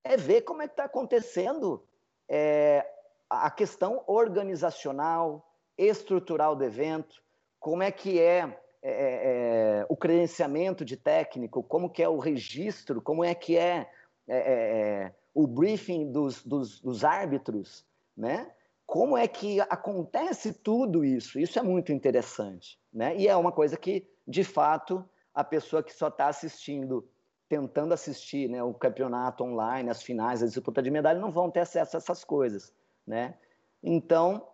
é 0.03 0.15
ver 0.15 0.41
como 0.41 0.61
é 0.61 0.67
que 0.67 0.73
está 0.73 0.83
acontecendo 0.83 1.83
é, 2.29 2.87
a 3.27 3.49
questão 3.49 4.03
organizacional, 4.05 5.51
estrutural 5.75 6.55
do 6.55 6.63
evento, 6.63 7.23
como 7.59 7.81
é 7.81 7.91
que 7.91 8.19
é, 8.19 8.59
é, 8.83 8.91
é, 8.91 9.85
o 9.89 9.97
credenciamento 9.97 10.85
de 10.85 10.95
técnico, 10.95 11.63
como 11.63 11.89
que 11.89 12.03
é 12.03 12.07
o 12.07 12.19
registro, 12.19 13.01
como 13.01 13.23
é 13.23 13.33
que 13.33 13.57
é, 13.57 13.89
é, 14.27 14.37
é, 14.37 15.07
é 15.07 15.15
o 15.33 15.47
briefing 15.47 16.11
dos, 16.11 16.43
dos, 16.43 16.79
dos, 16.79 17.03
árbitros, 17.03 17.83
né? 18.15 18.51
Como 18.85 19.17
é 19.17 19.27
que 19.27 19.59
acontece 19.61 20.53
tudo 20.53 21.03
isso? 21.03 21.39
Isso 21.39 21.57
é 21.57 21.63
muito 21.63 21.91
interessante, 21.91 22.79
né? 22.93 23.17
E 23.17 23.27
é 23.27 23.35
uma 23.35 23.51
coisa 23.51 23.75
que, 23.75 24.07
de 24.27 24.43
fato, 24.43 25.03
a 25.39 25.43
pessoa 25.45 25.81
que 25.81 25.93
só 25.93 26.09
está 26.09 26.27
assistindo, 26.27 27.09
tentando 27.47 27.93
assistir 27.93 28.49
né, 28.49 28.61
o 28.61 28.73
campeonato 28.73 29.41
online, 29.41 29.89
as 29.89 30.03
finais, 30.03 30.43
a 30.43 30.45
disputa 30.45 30.81
de 30.81 30.91
medalha, 30.91 31.17
não 31.17 31.31
vão 31.31 31.49
ter 31.49 31.61
acesso 31.61 31.95
a 31.95 31.99
essas 31.99 32.25
coisas, 32.25 32.73
né? 33.07 33.37
Então, 33.81 34.45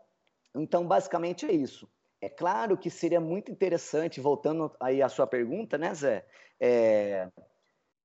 então 0.54 0.86
basicamente 0.86 1.44
é 1.44 1.52
isso. 1.52 1.90
É 2.22 2.30
claro 2.30 2.78
que 2.78 2.92
seria 2.92 3.20
muito 3.20 3.52
interessante, 3.52 4.22
voltando 4.22 4.72
aí 4.80 5.02
à 5.02 5.10
sua 5.10 5.26
pergunta, 5.26 5.76
né, 5.76 5.92
Zé, 5.96 6.24
é, 6.60 7.32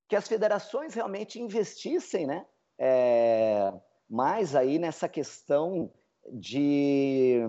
que 0.08 0.16
as 0.16 0.26
federações 0.26 0.94
realmente 0.94 1.38
investissem, 1.38 2.26
né, 2.26 2.46
é, 2.78 3.74
mais 4.08 4.56
aí 4.56 4.78
nessa 4.78 5.06
questão 5.06 5.92
de 6.32 7.42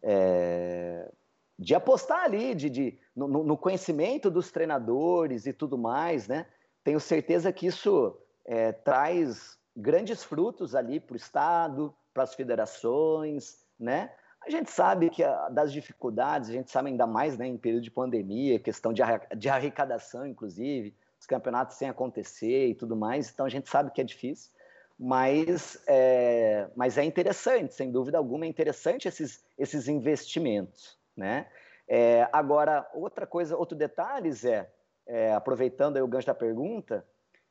é, 0.00 1.10
de 1.58 1.74
apostar 1.74 2.22
ali, 2.22 2.54
de, 2.54 2.70
de 2.70 2.98
no, 3.16 3.26
no, 3.26 3.56
conhecimento 3.56 4.30
dos 4.30 4.52
treinadores 4.52 5.46
e 5.46 5.52
tudo 5.52 5.78
mais, 5.78 6.28
né? 6.28 6.46
Tenho 6.84 7.00
certeza 7.00 7.50
que 7.50 7.66
isso 7.66 8.14
é, 8.44 8.72
traz 8.72 9.58
grandes 9.74 10.22
frutos 10.22 10.74
ali 10.74 11.00
para 11.00 11.14
o 11.14 11.16
Estado, 11.16 11.94
para 12.12 12.24
as 12.24 12.34
federações, 12.34 13.64
né? 13.80 14.12
A 14.46 14.50
gente 14.50 14.70
sabe 14.70 15.10
que 15.10 15.24
a, 15.24 15.48
das 15.48 15.72
dificuldades, 15.72 16.50
a 16.50 16.52
gente 16.52 16.70
sabe 16.70 16.90
ainda 16.90 17.06
mais 17.06 17.36
né, 17.36 17.46
em 17.46 17.56
período 17.56 17.82
de 17.82 17.90
pandemia, 17.90 18.60
questão 18.60 18.92
de, 18.92 19.02
de 19.36 19.48
arrecadação, 19.48 20.26
inclusive, 20.26 20.94
os 21.18 21.26
campeonatos 21.26 21.76
sem 21.76 21.88
acontecer 21.88 22.68
e 22.68 22.74
tudo 22.74 22.94
mais, 22.94 23.30
então 23.30 23.46
a 23.46 23.48
gente 23.48 23.68
sabe 23.68 23.90
que 23.90 24.00
é 24.00 24.04
difícil, 24.04 24.52
mas 24.98 25.82
é, 25.86 26.68
mas 26.76 26.96
é 26.96 27.04
interessante, 27.04 27.74
sem 27.74 27.90
dúvida 27.90 28.18
alguma, 28.18 28.44
é 28.44 28.48
interessante 28.48 29.08
esses, 29.08 29.42
esses 29.58 29.88
investimentos, 29.88 30.96
né? 31.16 31.46
É, 31.88 32.28
agora, 32.32 32.88
outra 32.92 33.26
coisa, 33.26 33.56
outro 33.56 33.76
detalhe, 33.76 34.32
Zé, 34.32 34.70
é, 35.06 35.32
aproveitando 35.32 35.96
o 35.98 36.08
gancho 36.08 36.26
da 36.26 36.34
pergunta, 36.34 37.06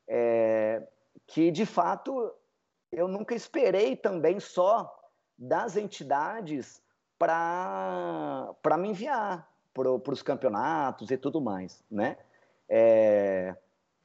é, 0.08 0.86
que 1.26 1.52
de 1.52 1.66
fato 1.66 2.34
eu 2.92 3.08
nunca 3.08 3.34
esperei 3.34 3.96
também 3.96 4.40
só 4.40 4.94
das 5.38 5.76
entidades 5.78 6.82
para 7.18 8.78
me 8.78 8.90
enviar 8.90 9.50
para 9.74 9.92
os 9.92 10.22
campeonatos 10.22 11.12
e 11.12 11.18
tudo 11.18 11.42
mais, 11.42 11.84
né? 11.92 12.18
É, 12.70 13.56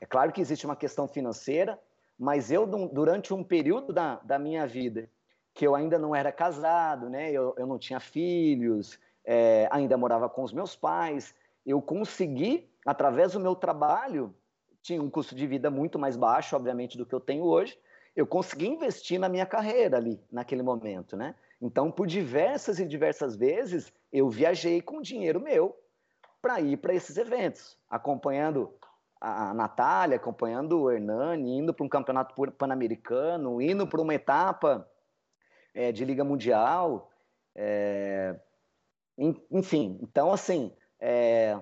é, 0.00 0.06
claro 0.06 0.32
que 0.32 0.40
existe 0.40 0.66
uma 0.66 0.76
questão 0.76 1.06
financeira, 1.06 1.78
mas 2.18 2.50
eu, 2.50 2.66
durante 2.66 3.32
um 3.32 3.44
período 3.44 3.92
da, 3.92 4.16
da 4.16 4.38
minha 4.38 4.66
vida, 4.66 5.08
que 5.54 5.66
eu 5.66 5.74
ainda 5.74 5.98
não 5.98 6.14
era 6.14 6.32
casado, 6.32 7.08
né? 7.08 7.30
Eu, 7.30 7.54
eu 7.56 7.66
não 7.66 7.78
tinha 7.78 8.00
filhos, 8.00 8.98
é, 9.24 9.68
ainda 9.70 9.96
morava 9.96 10.28
com 10.28 10.42
os 10.42 10.52
meus 10.52 10.74
pais, 10.74 11.34
eu 11.66 11.80
consegui, 11.80 12.68
através 12.86 13.32
do 13.32 13.40
meu 13.40 13.54
trabalho, 13.54 14.34
tinha 14.82 15.02
um 15.02 15.10
custo 15.10 15.34
de 15.34 15.46
vida 15.46 15.70
muito 15.70 15.98
mais 15.98 16.16
baixo, 16.16 16.56
obviamente, 16.56 16.96
do 16.96 17.04
que 17.04 17.14
eu 17.14 17.20
tenho 17.20 17.44
hoje, 17.44 17.78
eu 18.16 18.26
consegui 18.26 18.66
investir 18.66 19.18
na 19.18 19.28
minha 19.28 19.46
carreira 19.46 19.96
ali, 19.96 20.20
naquele 20.30 20.62
momento, 20.62 21.16
né? 21.16 21.34
Então, 21.60 21.90
por 21.90 22.06
diversas 22.06 22.78
e 22.78 22.86
diversas 22.86 23.36
vezes, 23.36 23.92
eu 24.12 24.28
viajei 24.28 24.80
com 24.80 25.00
dinheiro 25.00 25.38
meu 25.38 25.76
para 26.40 26.60
ir 26.60 26.78
para 26.78 26.94
esses 26.94 27.16
eventos, 27.18 27.76
acompanhando 27.88 28.74
a 29.20 29.52
Natália, 29.52 30.16
acompanhando 30.16 30.80
o 30.80 30.90
Hernani, 30.90 31.58
indo 31.58 31.74
para 31.74 31.84
um 31.84 31.88
campeonato 31.88 32.34
pan-americano, 32.52 33.60
indo 33.60 33.86
para 33.86 34.00
uma 34.00 34.14
etapa 34.14 34.88
é, 35.74 35.92
de 35.92 36.06
Liga 36.06 36.24
Mundial. 36.24 37.10
É, 37.54 38.34
enfim, 39.50 39.98
então, 40.02 40.32
assim, 40.32 40.72
é, 40.98 41.58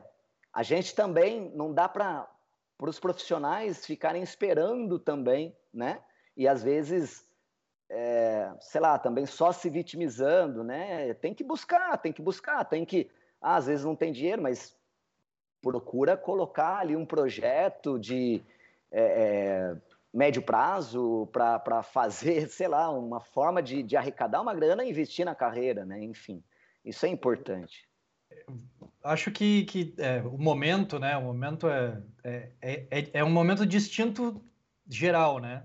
a 0.53 0.62
gente 0.62 0.94
também 0.94 1.51
não 1.55 1.73
dá 1.73 1.88
para 1.88 2.29
os 2.81 3.01
profissionais 3.01 3.85
ficarem 3.85 4.23
esperando 4.23 4.99
também, 4.99 5.57
né? 5.73 6.01
E 6.37 6.47
às 6.47 6.62
vezes 6.62 7.29
é, 7.90 8.53
sei 8.61 8.81
lá, 8.81 8.99
também 8.99 9.25
só 9.25 9.51
se 9.51 9.71
vitimizando, 9.71 10.62
né? 10.62 11.14
Tem 11.14 11.33
que 11.33 11.42
buscar, 11.42 11.97
tem 11.99 12.12
que 12.12 12.21
buscar, 12.21 12.64
tem 12.64 12.85
que. 12.85 13.11
Ah, 13.40 13.57
às 13.57 13.66
vezes 13.66 13.85
não 13.85 13.97
tem 13.97 14.12
dinheiro, 14.12 14.42
mas 14.42 14.77
procura 15.62 16.16
colocar 16.16 16.79
ali 16.79 16.94
um 16.94 17.07
projeto 17.07 17.99
de 17.99 18.42
é, 18.90 19.03
é, 19.03 19.77
médio 20.12 20.42
prazo 20.42 21.29
para 21.33 21.83
fazer, 21.83 22.49
sei 22.51 22.68
lá, 22.68 22.90
uma 22.90 23.21
forma 23.21 23.62
de, 23.62 23.83
de 23.83 23.97
arrecadar 23.97 24.40
uma 24.42 24.55
grana 24.55 24.85
e 24.85 24.90
investir 24.90 25.25
na 25.25 25.35
carreira, 25.35 25.85
né? 25.87 26.03
Enfim, 26.03 26.42
isso 26.88 27.07
é 27.07 27.09
importante. 27.09 27.87
Acho 29.03 29.31
que, 29.31 29.64
que 29.64 29.94
é, 29.98 30.22
o 30.22 30.38
momento, 30.38 30.98
né? 30.98 31.16
O 31.16 31.22
momento 31.22 31.68
é, 31.68 32.03
é, 32.24 32.87
é, 32.90 33.11
é 33.14 33.24
um 33.24 33.31
momento 33.31 33.64
distinto 33.66 34.42
geral, 34.88 35.38
né? 35.38 35.64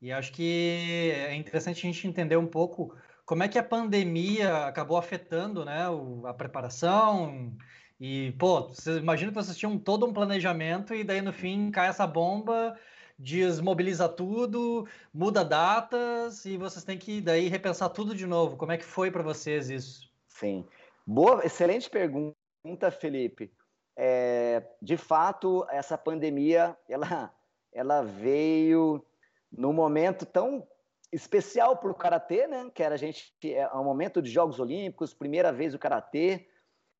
E 0.00 0.12
acho 0.12 0.32
que 0.32 1.12
é 1.14 1.34
interessante 1.34 1.78
a 1.78 1.90
gente 1.90 2.06
entender 2.06 2.36
um 2.36 2.46
pouco 2.46 2.94
como 3.24 3.42
é 3.42 3.48
que 3.48 3.58
a 3.58 3.62
pandemia 3.62 4.66
acabou 4.66 4.96
afetando 4.96 5.64
né, 5.64 5.88
o, 5.88 6.26
a 6.26 6.34
preparação. 6.34 7.56
E, 7.98 8.32
pô, 8.38 8.70
imagina 9.00 9.30
que 9.32 9.34
vocês 9.34 9.56
tinham 9.56 9.78
todo 9.78 10.06
um 10.06 10.12
planejamento 10.12 10.94
e 10.94 11.02
daí 11.02 11.22
no 11.22 11.32
fim 11.32 11.70
cai 11.70 11.88
essa 11.88 12.06
bomba, 12.06 12.78
desmobiliza 13.18 14.08
tudo, 14.08 14.86
muda 15.12 15.44
datas 15.44 16.44
e 16.44 16.56
vocês 16.56 16.84
têm 16.84 16.98
que 16.98 17.20
daí 17.20 17.48
repensar 17.48 17.88
tudo 17.88 18.14
de 18.14 18.26
novo. 18.26 18.56
Como 18.56 18.72
é 18.72 18.76
que 18.76 18.84
foi 18.84 19.10
para 19.10 19.22
vocês 19.22 19.70
isso? 19.70 20.05
Sim. 20.38 20.66
Boa, 21.06 21.44
excelente 21.46 21.88
pergunta, 21.88 22.90
Felipe. 22.90 23.50
É, 23.96 24.62
de 24.82 24.96
fato, 24.98 25.66
essa 25.70 25.96
pandemia, 25.96 26.76
ela, 26.86 27.34
ela 27.72 28.02
veio 28.02 29.02
num 29.50 29.72
momento 29.72 30.26
tão 30.26 30.66
especial 31.10 31.78
para 31.78 31.90
o 31.90 31.94
karatê, 31.94 32.46
né? 32.46 32.70
Que 32.74 32.82
era 32.82 32.96
a 32.96 32.98
gente 32.98 33.32
é 33.44 33.66
um 33.74 33.84
momento 33.84 34.20
de 34.20 34.28
Jogos 34.28 34.60
Olímpicos, 34.60 35.14
primeira 35.14 35.52
vez 35.52 35.72
o 35.72 35.78
karatê 35.78 36.46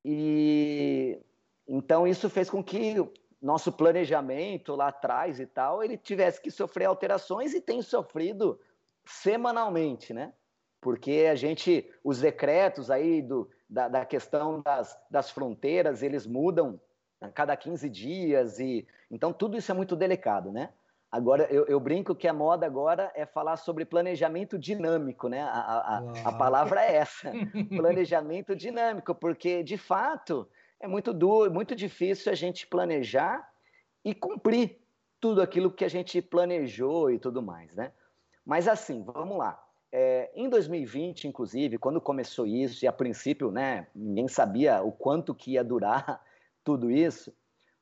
e 0.03 1.21
então 1.69 2.07
isso 2.07 2.31
fez 2.31 2.49
com 2.49 2.65
que 2.65 2.95
nosso 3.43 3.71
planejamento 3.71 4.75
lá 4.75 4.89
atrás 4.89 5.41
e 5.41 5.47
tal 5.47 5.83
ele 5.83 5.99
tivesse 5.99 6.41
que 6.41 6.51
sofrer 6.51 6.87
alterações 6.87 7.53
e 7.53 7.61
tem 7.61 7.83
sofrido 7.83 8.59
semanalmente, 9.05 10.15
né? 10.15 10.33
Porque 10.87 11.27
a 11.29 11.35
gente, 11.35 11.85
os 12.05 12.21
decretos 12.21 12.93
aí 12.93 13.21
do, 13.21 13.51
da, 13.69 13.89
da 13.89 14.05
questão 14.05 14.63
das, 14.63 14.97
das 15.11 15.29
fronteiras, 15.29 16.01
eles 16.01 16.29
mudam 16.29 16.81
a 17.21 17.29
cada 17.29 17.57
15 17.57 17.91
dias, 17.91 18.61
e 18.61 18.87
então 19.11 19.33
tudo 19.33 19.59
isso 19.59 19.73
é 19.73 19.75
muito 19.75 19.97
delicado, 19.97 20.53
né? 20.53 20.71
Agora, 21.11 21.43
eu, 21.51 21.67
eu, 21.67 21.81
brinco 21.81 22.15
que 22.15 22.29
a 22.29 22.33
moda 22.33 22.67
agora 22.67 23.11
é 23.17 23.27
falar 23.27 23.57
sobre 23.57 23.85
planejamento 23.85 24.57
dinâmico, 24.57 25.29
né? 25.29 25.43
A, 25.43 25.49
a, 25.49 26.29
a 26.29 26.33
palavra 26.33 26.81
é 26.81 26.99
essa, 26.99 27.33
planejamento 27.77 28.55
dinâmico, 28.55 29.13
porque, 29.13 29.65
de 29.65 29.77
fato, 29.77 30.49
é 30.79 30.87
muito 30.87 31.13
duro, 31.13 31.53
muito 31.53 31.75
difícil 31.75 32.31
a 32.31 32.37
gente 32.37 32.65
planejar 32.65 33.45
e 34.05 34.15
cumprir 34.15 34.79
tudo 35.19 35.43
aquilo 35.43 35.69
que 35.69 35.85
a 35.85 35.91
gente 35.91 36.23
planejou 36.23 37.11
e 37.11 37.19
tudo 37.19 37.43
mais, 37.43 37.75
né? 37.75 37.91
Mas 38.45 38.69
assim, 38.69 39.03
vamos 39.03 39.37
lá. 39.37 39.66
É, 39.93 40.31
em 40.35 40.49
2020, 40.49 41.29
inclusive, 41.29 41.79
quando 41.79 42.01
começou 42.01 42.47
isso, 42.47 42.85
e 42.85 42.89
a 42.89 42.93
princípio, 42.93 43.51
né, 43.51 43.87
ninguém 43.95 44.29
sabia 44.29 44.83
o 44.83 44.93
quanto 44.93 45.35
que 45.35 45.53
ia 45.53 45.65
durar 45.65 46.23
tudo 46.65 46.91
isso, 46.91 47.33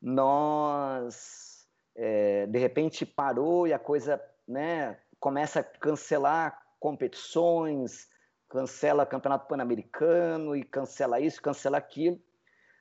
nós, 0.00 1.66
é, 1.96 2.46
de 2.46 2.58
repente, 2.58 3.06
parou 3.06 3.66
e 3.66 3.72
a 3.72 3.78
coisa, 3.78 4.22
né, 4.46 4.98
começa 5.18 5.60
a 5.60 5.64
cancelar 5.64 6.60
competições, 6.78 8.08
cancela 8.48 9.06
campeonato 9.06 9.48
pan-americano 9.48 10.54
e 10.54 10.62
cancela 10.62 11.18
isso, 11.18 11.40
cancela 11.40 11.78
aquilo. 11.78 12.20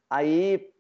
Aí, 0.10 0.72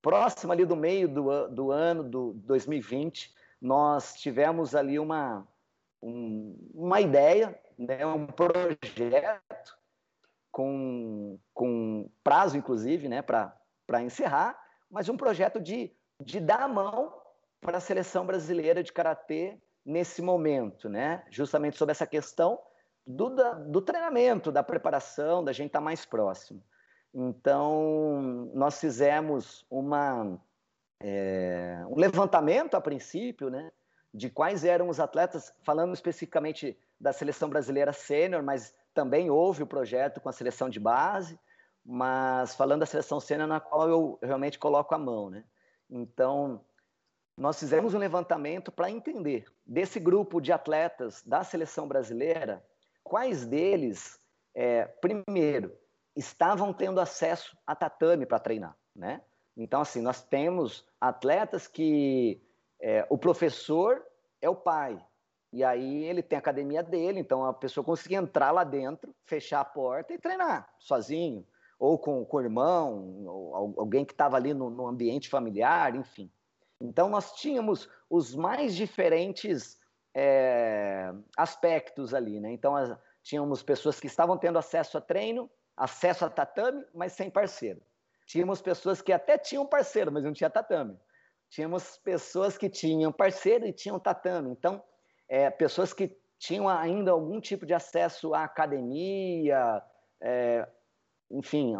próximo 0.00 0.52
ali 0.52 0.64
do 0.64 0.74
meio 0.74 1.06
do, 1.06 1.48
do 1.48 1.70
ano, 1.70 2.02
do 2.02 2.32
2020, 2.32 3.32
nós 3.60 4.14
tivemos 4.14 4.74
ali 4.74 4.98
uma, 4.98 5.46
um, 6.02 6.56
uma 6.74 7.00
ideia, 7.00 7.56
né, 7.80 8.04
um 8.04 8.26
projeto 8.26 9.78
com, 10.52 11.38
com 11.54 12.10
prazo, 12.22 12.58
inclusive, 12.58 13.08
né, 13.08 13.22
para 13.22 14.02
encerrar, 14.02 14.60
mas 14.90 15.08
um 15.08 15.16
projeto 15.16 15.58
de, 15.58 15.90
de 16.20 16.40
dar 16.40 16.62
a 16.62 16.68
mão 16.68 17.14
para 17.60 17.78
a 17.78 17.80
seleção 17.80 18.26
brasileira 18.26 18.82
de 18.82 18.92
karatê 18.92 19.58
nesse 19.84 20.20
momento, 20.20 20.88
né? 20.88 21.24
justamente 21.30 21.76
sobre 21.76 21.92
essa 21.92 22.06
questão 22.06 22.60
do, 23.06 23.30
da, 23.30 23.54
do 23.54 23.80
treinamento, 23.80 24.52
da 24.52 24.62
preparação, 24.62 25.42
da 25.42 25.52
gente 25.52 25.68
estar 25.68 25.78
tá 25.78 25.84
mais 25.84 26.04
próximo. 26.04 26.62
Então, 27.14 28.50
nós 28.54 28.78
fizemos 28.78 29.66
uma, 29.70 30.38
é, 31.00 31.82
um 31.88 31.98
levantamento 31.98 32.74
a 32.74 32.80
princípio, 32.80 33.50
né, 33.50 33.72
de 34.12 34.28
quais 34.28 34.64
eram 34.64 34.88
os 34.88 35.00
atletas, 35.00 35.52
falando 35.62 35.94
especificamente 35.94 36.78
da 37.00 37.12
seleção 37.12 37.48
brasileira 37.48 37.92
sênior, 37.92 38.42
mas 38.42 38.74
também 38.92 39.30
houve 39.30 39.62
o 39.62 39.66
projeto 39.66 40.20
com 40.20 40.28
a 40.28 40.32
seleção 40.32 40.68
de 40.68 40.78
base, 40.78 41.38
mas 41.84 42.54
falando 42.54 42.80
da 42.80 42.86
seleção 42.86 43.18
sênior 43.18 43.48
na 43.48 43.58
qual 43.58 43.88
eu 43.88 44.18
realmente 44.22 44.58
coloco 44.58 44.94
a 44.94 44.98
mão, 44.98 45.30
né? 45.30 45.44
Então, 45.88 46.64
nós 47.36 47.58
fizemos 47.58 47.94
um 47.94 47.98
levantamento 47.98 48.70
para 48.70 48.90
entender 48.90 49.46
desse 49.64 49.98
grupo 49.98 50.40
de 50.40 50.52
atletas 50.52 51.22
da 51.22 51.42
seleção 51.42 51.88
brasileira, 51.88 52.62
quais 53.02 53.46
deles, 53.46 54.20
é, 54.54 54.84
primeiro, 54.84 55.74
estavam 56.14 56.72
tendo 56.72 57.00
acesso 57.00 57.56
a 57.66 57.74
tatame 57.74 58.26
para 58.26 58.38
treinar, 58.38 58.76
né? 58.94 59.22
Então, 59.56 59.80
assim, 59.80 60.02
nós 60.02 60.22
temos 60.22 60.86
atletas 61.00 61.66
que 61.66 62.42
é, 62.80 63.06
o 63.08 63.16
professor 63.16 64.04
é 64.40 64.48
o 64.48 64.54
pai, 64.54 65.02
e 65.52 65.64
aí 65.64 66.04
ele 66.04 66.22
tem 66.22 66.36
a 66.36 66.38
academia 66.38 66.82
dele, 66.82 67.18
então 67.18 67.44
a 67.44 67.52
pessoa 67.52 67.84
conseguia 67.84 68.18
entrar 68.18 68.52
lá 68.52 68.62
dentro, 68.62 69.14
fechar 69.24 69.60
a 69.60 69.64
porta 69.64 70.14
e 70.14 70.18
treinar 70.18 70.72
sozinho, 70.78 71.44
ou 71.78 71.98
com, 71.98 72.24
com 72.24 72.36
o 72.36 72.40
irmão, 72.40 73.26
ou 73.26 73.74
alguém 73.78 74.04
que 74.04 74.12
estava 74.12 74.36
ali 74.36 74.54
no, 74.54 74.70
no 74.70 74.86
ambiente 74.86 75.28
familiar, 75.28 75.96
enfim. 75.96 76.30
Então 76.80 77.08
nós 77.08 77.32
tínhamos 77.32 77.88
os 78.08 78.34
mais 78.34 78.76
diferentes 78.76 79.78
é, 80.14 81.12
aspectos 81.36 82.14
ali, 82.14 82.40
né? 82.40 82.52
Então 82.52 82.76
as, 82.76 82.96
tínhamos 83.22 83.62
pessoas 83.62 83.98
que 83.98 84.06
estavam 84.06 84.38
tendo 84.38 84.58
acesso 84.58 84.98
a 84.98 85.00
treino, 85.00 85.50
acesso 85.76 86.24
a 86.24 86.30
tatame, 86.30 86.84
mas 86.94 87.12
sem 87.12 87.28
parceiro. 87.28 87.80
Tínhamos 88.24 88.62
pessoas 88.62 89.02
que 89.02 89.12
até 89.12 89.36
tinham 89.36 89.66
parceiro, 89.66 90.12
mas 90.12 90.22
não 90.22 90.32
tinha 90.32 90.48
tatame. 90.48 90.96
Tínhamos 91.48 91.96
pessoas 91.98 92.56
que 92.56 92.68
tinham 92.68 93.10
parceiro 93.10 93.66
e 93.66 93.72
tinham 93.72 93.98
tatame. 93.98 94.50
Então, 94.50 94.80
é, 95.30 95.48
pessoas 95.48 95.92
que 95.92 96.14
tinham 96.36 96.68
ainda 96.68 97.12
algum 97.12 97.40
tipo 97.40 97.64
de 97.64 97.72
acesso 97.72 98.34
à 98.34 98.42
academia, 98.42 99.80
é, 100.20 100.68
enfim, 101.30 101.74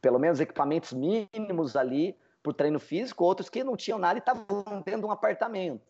pelo 0.00 0.18
menos 0.18 0.40
equipamentos 0.40 0.94
mínimos 0.94 1.76
ali 1.76 2.16
para 2.42 2.50
o 2.50 2.54
treino 2.54 2.80
físico, 2.80 3.22
outros 3.22 3.50
que 3.50 3.62
não 3.62 3.76
tinham 3.76 3.98
nada 3.98 4.18
e 4.18 4.20
estavam 4.20 4.82
tendo 4.82 5.06
um 5.06 5.10
apartamento. 5.10 5.86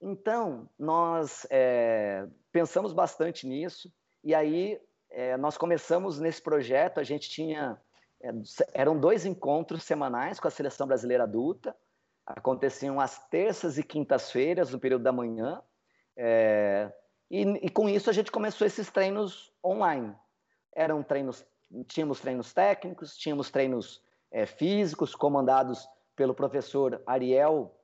Então, 0.00 0.66
nós 0.78 1.46
é, 1.50 2.26
pensamos 2.50 2.94
bastante 2.94 3.46
nisso, 3.46 3.92
e 4.24 4.34
aí 4.34 4.80
é, 5.10 5.36
nós 5.36 5.58
começamos 5.58 6.18
nesse 6.18 6.40
projeto, 6.40 6.98
a 6.98 7.04
gente 7.04 7.28
tinha. 7.28 7.78
É, 8.22 8.30
eram 8.72 8.98
dois 8.98 9.26
encontros 9.26 9.82
semanais 9.82 10.40
com 10.40 10.48
a 10.48 10.50
seleção 10.50 10.86
brasileira 10.86 11.24
adulta, 11.24 11.76
aconteciam 12.24 12.98
às 12.98 13.18
terças 13.28 13.76
e 13.76 13.82
quintas-feiras, 13.82 14.72
no 14.72 14.78
período 14.78 15.02
da 15.02 15.12
manhã, 15.12 15.60
é, 16.22 16.92
e, 17.30 17.42
e, 17.66 17.70
com 17.70 17.88
isso 17.88 18.10
a 18.10 18.12
gente 18.12 18.30
começou 18.30 18.66
esses 18.66 18.90
treinos 18.90 19.50
online. 19.64 20.14
Eram 20.70 21.02
treinos, 21.02 21.46
tínhamos 21.86 22.20
treinos 22.20 22.52
técnicos, 22.52 23.16
tínhamos 23.16 23.50
treinos 23.50 24.02
é, 24.30 24.44
físicos 24.44 25.14
comandados 25.14 25.88
pelo 26.14 26.34
professor 26.34 27.02
Ariel 27.06 27.74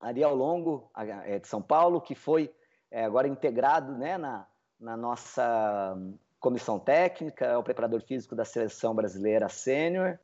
Ariel 0.00 0.32
Longo 0.32 0.90
é, 0.96 1.40
de 1.40 1.48
São 1.48 1.60
Paulo, 1.60 2.00
que 2.00 2.14
foi 2.14 2.54
é, 2.88 3.04
agora 3.04 3.26
integrado 3.26 3.98
né, 3.98 4.16
na, 4.16 4.46
na 4.78 4.96
nossa 4.96 5.96
comissão 6.38 6.78
técnica, 6.78 7.46
é 7.46 7.56
o 7.56 7.64
preparador 7.64 8.00
físico 8.02 8.36
da 8.36 8.44
seleção 8.44 8.94
brasileira 8.94 9.48
sênior. 9.48 10.20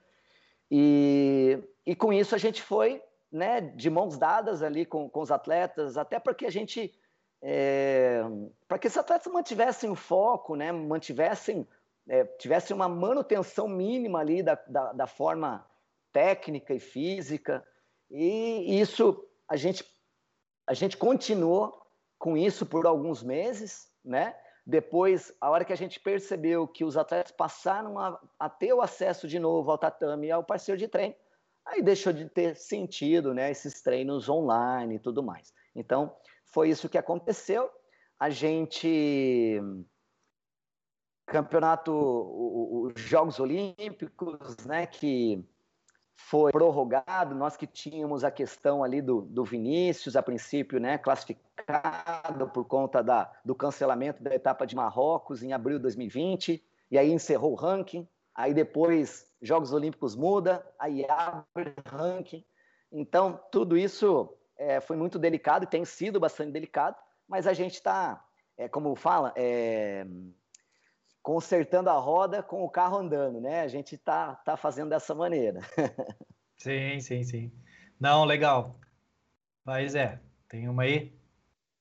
E, 0.71 1.59
e 1.85 1.97
com 1.97 2.13
isso 2.13 2.37
a 2.37 2.39
gente 2.39 2.63
foi 2.63 3.03
né, 3.33 3.61
de 3.61 3.91
mãos 3.91 4.17
dadas 4.17 4.63
ali 4.63 4.87
com, 4.87 5.09
com 5.09 5.21
os 5.21 5.33
atletas, 5.33 5.97
até 5.97 6.21
porque 6.21 6.47
a 6.47 6.51
gente. 6.51 6.95
É, 7.41 8.21
para 8.67 8.79
que 8.79 8.87
esses 8.87 8.99
atletas 8.99 9.33
mantivessem 9.33 9.91
o 9.91 9.95
foco, 9.95 10.57
né, 10.57 10.73
mantivessem, 10.73 11.67
é, 12.09 12.25
tivessem 12.25 12.75
uma 12.75 12.89
manutenção 12.89 13.69
mínima 13.69 14.19
ali 14.19 14.43
da, 14.43 14.55
da, 14.67 14.93
da 14.93 15.07
forma 15.07 15.65
técnica 16.13 16.75
e 16.75 16.81
física. 16.81 17.65
E 18.11 18.81
isso 18.81 19.25
a 19.49 19.57
gente, 19.57 19.85
a 20.67 20.75
gente 20.75 20.97
continuou 20.97 21.81
com 22.19 22.37
isso 22.37 22.67
por 22.67 22.87
alguns 22.87 23.23
meses, 23.23 23.91
né? 24.05 24.35
Depois, 24.67 25.33
a 25.41 25.49
hora 25.49 25.65
que 25.65 25.73
a 25.73 25.77
gente 25.77 25.99
percebeu 25.99 26.69
que 26.69 26.85
os 26.85 26.97
atletas 26.97 27.33
passaram 27.33 27.99
a, 27.99 28.21
a 28.39 28.51
ter 28.51 28.73
o 28.75 28.83
acesso 28.83 29.27
de 29.27 29.39
novo 29.39 29.71
ao 29.71 29.79
tatame 29.79 30.27
e 30.27 30.31
ao 30.31 30.45
parceiro 30.45 30.79
de 30.79 30.87
treino, 30.87 31.15
aí 31.65 31.81
deixou 31.81 32.13
de 32.13 32.29
ter 32.29 32.55
sentido, 32.55 33.33
né? 33.33 33.51
Esses 33.51 33.81
treinos 33.81 34.29
online 34.29 34.97
e 34.97 34.99
tudo 34.99 35.23
mais. 35.23 35.55
Então, 35.75 36.15
foi 36.49 36.71
isso 36.71 36.89
que 36.89 36.99
aconteceu. 36.99 37.71
A 38.19 38.31
gente 38.31 39.61
campeonato, 41.29 41.93
os 41.93 43.01
Jogos 43.01 43.39
Olímpicos, 43.39 44.57
né, 44.67 44.87
que 44.87 45.45
foi 46.17 46.51
prorrogado, 46.51 47.35
nós 47.35 47.57
que 47.57 47.67
tínhamos 47.67 48.25
a 48.25 48.31
questão 48.31 48.83
ali 48.83 49.01
do, 49.01 49.21
do 49.23 49.45
Vinícius, 49.45 50.17
a 50.17 50.23
princípio, 50.23 50.81
né, 50.81 50.99
classificado 50.99 52.49
por 52.49 52.65
conta 52.65 53.03
da, 53.03 53.31
do 53.45 53.55
cancelamento 53.55 54.23
da 54.23 54.35
etapa 54.35 54.67
de 54.67 54.75
Marrocos 54.75 55.43
em 55.43 55.53
abril 55.53 55.77
de 55.77 55.83
2020, 55.83 56.65
e 56.91 56.99
aí 56.99 57.13
encerrou 57.13 57.53
o 57.53 57.55
ranking, 57.55 58.09
aí 58.35 58.53
depois 58.53 59.31
Jogos 59.41 59.73
Olímpicos 59.73 60.17
muda, 60.17 60.67
aí 60.79 61.07
abre 61.09 61.75
ranking, 61.87 62.45
então 62.91 63.39
tudo 63.53 63.77
isso 63.77 64.35
é, 64.59 64.81
foi 64.81 64.97
muito 64.97 65.19
delicado 65.19 65.65
e 65.65 65.69
tem 65.69 65.85
sido 65.85 66.19
bastante 66.19 66.53
delicado, 66.53 66.97
mas 67.27 67.47
a 67.47 67.53
gente 67.53 67.75
está, 67.75 68.23
é, 68.57 68.69
como 68.69 68.95
fala, 68.97 69.33
é, 69.37 70.05
consertando 71.23 71.89
a 71.89 71.95
roda 71.95 72.43
com 72.43 72.65
o 72.65 72.71
carro 72.71 72.99
andando, 72.99 73.41
né? 73.41 73.61
A 73.61 73.69
gente 73.69 73.97
tá, 73.97 74.35
tá 74.37 74.57
fazendo 74.57 74.91
dessa 74.91 75.15
maneira. 75.15 75.61
sim, 76.59 77.01
sim, 77.01 77.23
sim. 77.23 77.53
Não, 78.01 78.25
legal. 78.25 78.79
Mas 79.65 79.95
é, 79.95 80.21
tem 80.49 80.69
uma 80.69 80.83
aí? 80.83 81.17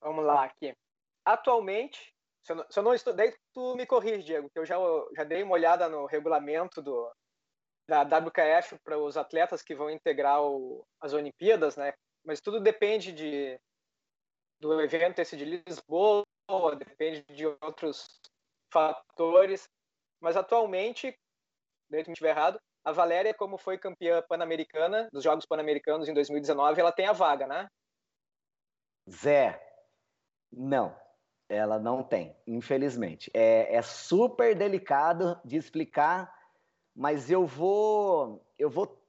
Vamos 0.01 0.25
lá 0.25 0.43
aqui. 0.43 0.75
Atualmente, 1.25 2.13
se 2.43 2.51
eu 2.51 2.55
não, 2.55 2.65
se 2.69 2.80
eu 2.80 2.84
não 2.84 2.93
estudei, 2.93 3.34
tu 3.53 3.75
me 3.75 3.86
corrige, 3.86 4.23
Diego, 4.23 4.49
que 4.49 4.59
eu 4.59 4.65
já, 4.65 4.78
já 5.15 5.23
dei 5.23 5.43
uma 5.43 5.53
olhada 5.53 5.89
no 5.89 6.05
regulamento 6.05 6.82
do, 6.82 7.11
da 7.88 8.01
WKF 8.03 8.78
para 8.84 8.97
os 8.97 9.17
atletas 9.17 9.61
que 9.61 9.75
vão 9.75 9.89
integrar 9.89 10.41
o, 10.41 10.86
as 11.01 11.13
Olimpíadas, 11.13 11.75
né? 11.75 11.93
Mas 12.28 12.41
tudo 12.41 12.59
depende 12.59 13.13
de, 13.13 13.57
do 14.59 14.82
evento 14.82 15.19
esse 15.19 15.38
de 15.38 15.45
Lisboa, 15.45 16.25
depende 16.78 17.23
de 17.34 17.45
outros 17.61 18.19
fatores, 18.69 19.69
mas 20.19 20.36
atualmente, 20.36 21.17
dentro 21.89 22.03
que 22.03 22.09
me 22.09 22.13
estiver 22.13 22.32
errado, 22.32 22.59
a 22.84 22.91
Valéria, 22.91 23.34
como 23.34 23.57
foi 23.57 23.78
campeã 23.78 24.21
pan-americana 24.21 25.07
dos 25.13 25.23
Jogos 25.23 25.45
Pan-Americanos 25.45 26.09
em 26.09 26.13
2019, 26.13 26.82
ela 26.82 26.91
tem 26.91 27.07
a 27.07 27.13
vaga, 27.13 27.47
né? 27.47 27.69
Zé, 29.09 29.65
não, 30.51 30.93
ela 31.47 31.80
não 31.80 32.03
tem, 32.03 32.36
infelizmente. 32.45 33.32
É, 33.34 33.73
é 33.73 33.82
super 33.82 34.53
delicado 34.53 35.39
de 35.45 35.55
explicar, 35.55 36.30
mas 36.93 37.32
eu 37.32 37.45
vou, 37.45 38.45
eu 38.59 38.69
vou, 38.69 39.01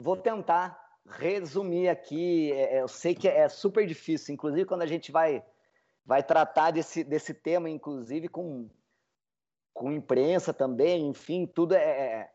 vou 0.00 0.16
tentar 0.16 0.83
resumir 1.06 1.88
aqui. 1.88 2.52
É, 2.52 2.76
é, 2.76 2.82
eu 2.82 2.88
sei 2.88 3.14
que 3.14 3.28
é 3.28 3.48
super 3.48 3.86
difícil, 3.86 4.34
inclusive 4.34 4.64
quando 4.64 4.82
a 4.82 4.86
gente 4.86 5.12
vai, 5.12 5.44
vai 6.04 6.22
tratar 6.22 6.70
desse, 6.70 7.04
desse 7.04 7.34
tema, 7.34 7.68
inclusive 7.68 8.28
com, 8.28 8.68
com 9.72 9.92
imprensa 9.92 10.52
também, 10.52 11.06
enfim, 11.06 11.46
tudo 11.46 11.74
é, 11.74 11.82
é 11.82 12.30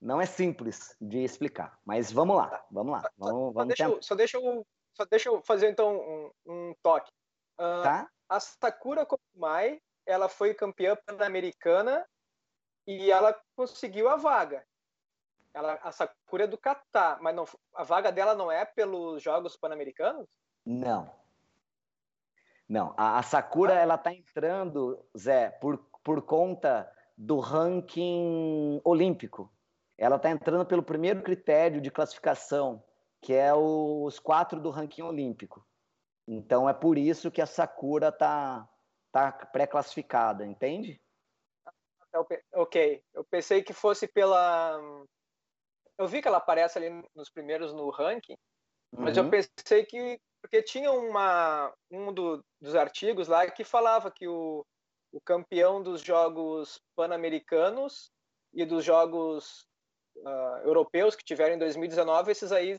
não 0.00 0.20
é 0.20 0.24
simples 0.24 0.96
de 1.00 1.22
explicar. 1.22 1.78
Mas 1.84 2.10
vamos 2.10 2.36
lá, 2.36 2.64
vamos 2.70 2.92
lá. 2.92 3.10
Vamos, 3.18 3.52
vamos 3.52 3.54
só, 3.54 3.64
deixa 3.64 3.84
eu, 3.84 4.02
só, 4.02 4.14
deixa 4.14 4.38
eu, 4.38 4.66
só 4.94 5.04
deixa 5.04 5.28
eu 5.28 5.42
fazer 5.42 5.70
então 5.70 5.94
um, 5.94 6.30
um 6.46 6.74
toque. 6.82 7.10
Uh, 7.58 7.82
tá? 7.82 8.10
A 8.28 8.40
Sakura 8.40 9.04
Komai, 9.04 9.80
ela 10.06 10.28
foi 10.28 10.54
campeã 10.54 10.96
pan-americana 11.04 12.06
e 12.86 13.10
ela 13.10 13.38
conseguiu 13.54 14.08
a 14.08 14.16
vaga. 14.16 14.64
Ela, 15.52 15.78
a 15.82 15.90
Sakura 15.90 16.44
é 16.44 16.46
do 16.46 16.58
Catar, 16.58 17.20
mas 17.20 17.34
não, 17.34 17.44
a 17.74 17.82
vaga 17.82 18.12
dela 18.12 18.34
não 18.34 18.50
é 18.50 18.64
pelos 18.64 19.22
Jogos 19.22 19.56
Pan-Americanos? 19.56 20.28
Não. 20.64 21.10
Não, 22.68 22.94
a, 22.96 23.18
a 23.18 23.22
Sakura 23.22 23.74
ela 23.74 23.98
tá 23.98 24.12
entrando, 24.14 25.04
Zé, 25.18 25.50
por, 25.50 25.78
por 26.04 26.22
conta 26.22 26.90
do 27.16 27.40
ranking 27.40 28.80
olímpico. 28.84 29.52
Ela 29.98 30.16
está 30.16 30.30
entrando 30.30 30.64
pelo 30.64 30.82
primeiro 30.82 31.22
critério 31.22 31.80
de 31.80 31.90
classificação, 31.90 32.82
que 33.20 33.34
é 33.34 33.52
os 33.52 34.18
quatro 34.18 34.60
do 34.60 34.70
ranking 34.70 35.02
olímpico. 35.02 35.66
Então 36.26 36.68
é 36.68 36.72
por 36.72 36.96
isso 36.96 37.30
que 37.30 37.42
a 37.42 37.46
Sakura 37.46 38.08
está 38.08 38.68
tá, 39.10 39.32
tá 39.32 39.46
pré-classificada, 39.46 40.46
entende? 40.46 41.00
Ok, 42.54 43.02
eu 43.12 43.24
pensei 43.24 43.62
que 43.62 43.72
fosse 43.72 44.06
pela 44.06 44.80
eu 46.00 46.08
vi 46.08 46.22
que 46.22 46.28
ela 46.28 46.38
aparece 46.38 46.78
ali 46.78 47.04
nos 47.14 47.28
primeiros 47.28 47.74
no 47.74 47.90
ranking, 47.90 48.36
mas 48.90 49.18
uhum. 49.18 49.24
eu 49.24 49.30
pensei 49.30 49.84
que 49.84 50.18
porque 50.40 50.62
tinha 50.62 50.90
uma 50.90 51.70
um 51.90 52.10
do, 52.10 52.42
dos 52.58 52.74
artigos 52.74 53.28
lá 53.28 53.48
que 53.50 53.62
falava 53.62 54.10
que 54.10 54.26
o, 54.26 54.64
o 55.12 55.20
campeão 55.20 55.82
dos 55.82 56.00
jogos 56.00 56.80
pan-americanos 56.96 58.10
e 58.54 58.64
dos 58.64 58.82
jogos 58.82 59.68
uh, 60.16 60.64
europeus 60.64 61.14
que 61.14 61.22
tiveram 61.22 61.56
em 61.56 61.58
2019, 61.58 62.32
esses 62.32 62.50
aí, 62.50 62.78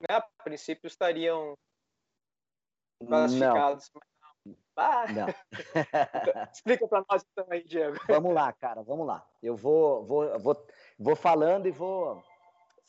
né, 0.00 0.16
a 0.16 0.26
princípio 0.42 0.86
estariam 0.86 1.54
classificados. 3.06 3.90
Não. 3.94 4.56
Ah. 4.74 5.04
Explica 6.50 6.88
para 6.88 7.04
nós 7.08 7.22
também, 7.34 7.62
Diego. 7.66 7.98
Vamos 8.08 8.32
lá, 8.32 8.50
cara, 8.54 8.82
vamos 8.82 9.06
lá. 9.06 9.24
Eu 9.42 9.54
vou, 9.54 10.02
vou, 10.02 10.38
vou, 10.40 10.66
vou 10.98 11.14
falando 11.14 11.68
e 11.68 11.70
vou 11.70 12.24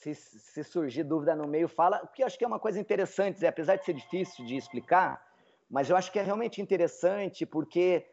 se, 0.03 0.15
se, 0.15 0.63
surgir 0.63 1.03
dúvida 1.03 1.35
no 1.35 1.47
meio, 1.47 1.67
fala, 1.67 1.99
porque 1.99 2.23
eu 2.23 2.27
acho 2.27 2.37
que 2.37 2.43
é 2.43 2.47
uma 2.47 2.59
coisa 2.59 2.79
interessante, 2.79 3.45
apesar 3.45 3.77
de 3.77 3.85
ser 3.85 3.93
difícil 3.93 4.45
de 4.45 4.57
explicar, 4.57 5.25
mas 5.69 5.89
eu 5.89 5.95
acho 5.95 6.11
que 6.11 6.19
é 6.19 6.21
realmente 6.21 6.61
interessante 6.61 7.45
porque 7.45 8.05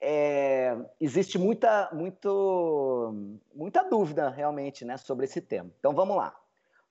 é, 0.00 0.76
existe 1.00 1.38
muita, 1.38 1.88
muito, 1.92 3.14
muita 3.54 3.82
dúvida 3.82 4.28
realmente 4.28 4.84
né, 4.84 4.96
sobre 4.98 5.24
esse 5.24 5.40
tema. 5.40 5.70
Então 5.78 5.94
vamos 5.94 6.16
lá. 6.16 6.36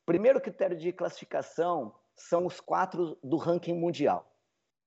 Primeiro 0.06 0.42
critério 0.42 0.76
de 0.76 0.92
classificação 0.92 1.94
são 2.16 2.46
os 2.46 2.60
quatro 2.60 3.18
do 3.24 3.38
ranking 3.38 3.74
mundial, 3.74 4.28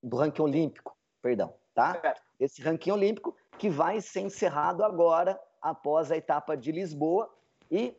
do 0.03 0.17
ranking 0.17 0.43
olímpico, 0.43 0.97
perdão, 1.23 1.55
tá? 1.75 2.15
Esse 2.39 2.61
ranking 2.61 2.91
olímpico 2.91 3.37
que 3.59 3.71
vai 3.71 4.01
ser 4.01 4.21
encerrado 4.21 4.85
agora 4.85 5.41
após 5.63 6.11
a 6.11 6.17
etapa 6.17 6.57
de 6.57 6.73
Lisboa 6.73 7.33
e 7.71 7.97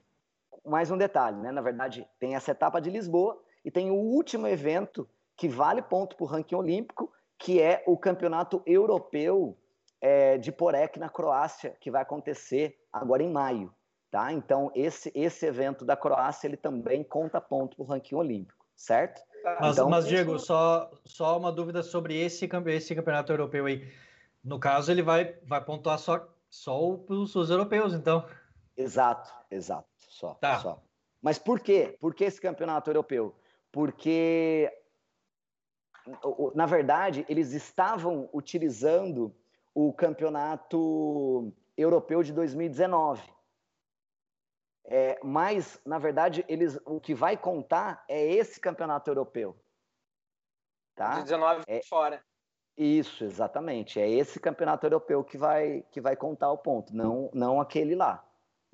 mais 0.67 0.91
um 0.91 0.97
detalhe, 0.97 1.37
né? 1.37 1.51
Na 1.51 1.61
verdade, 1.61 2.07
tem 2.19 2.35
essa 2.35 2.51
etapa 2.51 2.79
de 2.79 2.89
Lisboa 2.89 3.41
e 3.63 3.71
tem 3.71 3.89
o 3.89 3.95
último 3.95 4.47
evento 4.47 5.07
que 5.35 5.47
vale 5.47 5.81
ponto 5.81 6.15
para 6.15 6.23
o 6.23 6.27
ranking 6.27 6.55
olímpico, 6.55 7.11
que 7.37 7.61
é 7.61 7.83
o 7.85 7.97
Campeonato 7.97 8.61
Europeu 8.65 9.57
é, 10.01 10.37
de 10.37 10.51
Porek, 10.51 10.99
na 10.99 11.09
Croácia, 11.09 11.75
que 11.79 11.91
vai 11.91 12.01
acontecer 12.01 12.77
agora 12.91 13.23
em 13.23 13.31
maio. 13.31 13.73
Tá? 14.09 14.31
Então, 14.31 14.71
esse, 14.73 15.11
esse 15.13 15.45
evento 15.45 15.83
da 15.83 15.95
Croácia 15.95 16.47
ele 16.47 16.57
também 16.57 17.03
conta 17.03 17.41
ponto 17.41 17.75
para 17.75 17.83
o 17.83 17.85
ranking 17.85 18.15
olímpico, 18.15 18.65
certo? 18.75 19.21
Mas, 19.59 19.73
então, 19.73 19.89
mas 19.89 20.07
Diego, 20.07 20.35
isso... 20.35 20.45
só, 20.45 20.89
só 21.05 21.37
uma 21.37 21.51
dúvida 21.51 21.83
sobre 21.83 22.17
esse, 22.17 22.49
esse 22.67 22.95
campeonato 22.95 23.31
europeu 23.31 23.65
aí. 23.65 23.87
No 24.43 24.59
caso, 24.59 24.91
ele 24.91 25.01
vai, 25.01 25.35
vai 25.45 25.63
pontuar 25.63 25.99
só, 25.99 26.25
só 26.49 26.79
os, 27.07 27.35
os 27.35 27.49
europeus, 27.49 27.93
então. 27.93 28.25
Exato, 28.77 29.33
exato. 29.49 29.89
Só, 29.97 30.35
tá. 30.35 30.59
só. 30.59 30.81
Mas 31.21 31.39
por 31.39 31.59
quê? 31.59 31.97
Por 31.99 32.13
que 32.13 32.23
esse 32.23 32.39
campeonato 32.39 32.89
europeu? 32.89 33.35
Porque, 33.71 34.71
na 36.53 36.67
verdade, 36.67 37.25
eles 37.27 37.51
estavam 37.53 38.29
utilizando 38.31 39.35
o 39.73 39.91
campeonato 39.91 41.51
europeu 41.75 42.21
de 42.21 42.31
2019. 42.31 43.21
É, 44.85 45.19
mas, 45.21 45.81
na 45.85 45.99
verdade, 45.99 46.45
eles, 46.47 46.79
o 46.85 46.99
que 47.01 47.13
vai 47.13 47.35
contar 47.35 48.05
é 48.07 48.25
esse 48.25 48.59
campeonato 48.59 49.09
europeu. 49.09 49.55
Tá? 50.95 51.19
19 51.19 51.63
é, 51.67 51.81
fora. 51.83 52.23
Isso, 52.77 53.23
exatamente. 53.23 53.99
É 53.99 54.09
esse 54.09 54.39
campeonato 54.39 54.85
europeu 54.85 55.23
que 55.23 55.37
vai, 55.37 55.83
que 55.91 55.99
vai 55.99 56.15
contar 56.15 56.51
o 56.51 56.57
ponto, 56.57 56.95
não, 56.95 57.29
não 57.33 57.59
aquele 57.59 57.95
lá. 57.95 58.26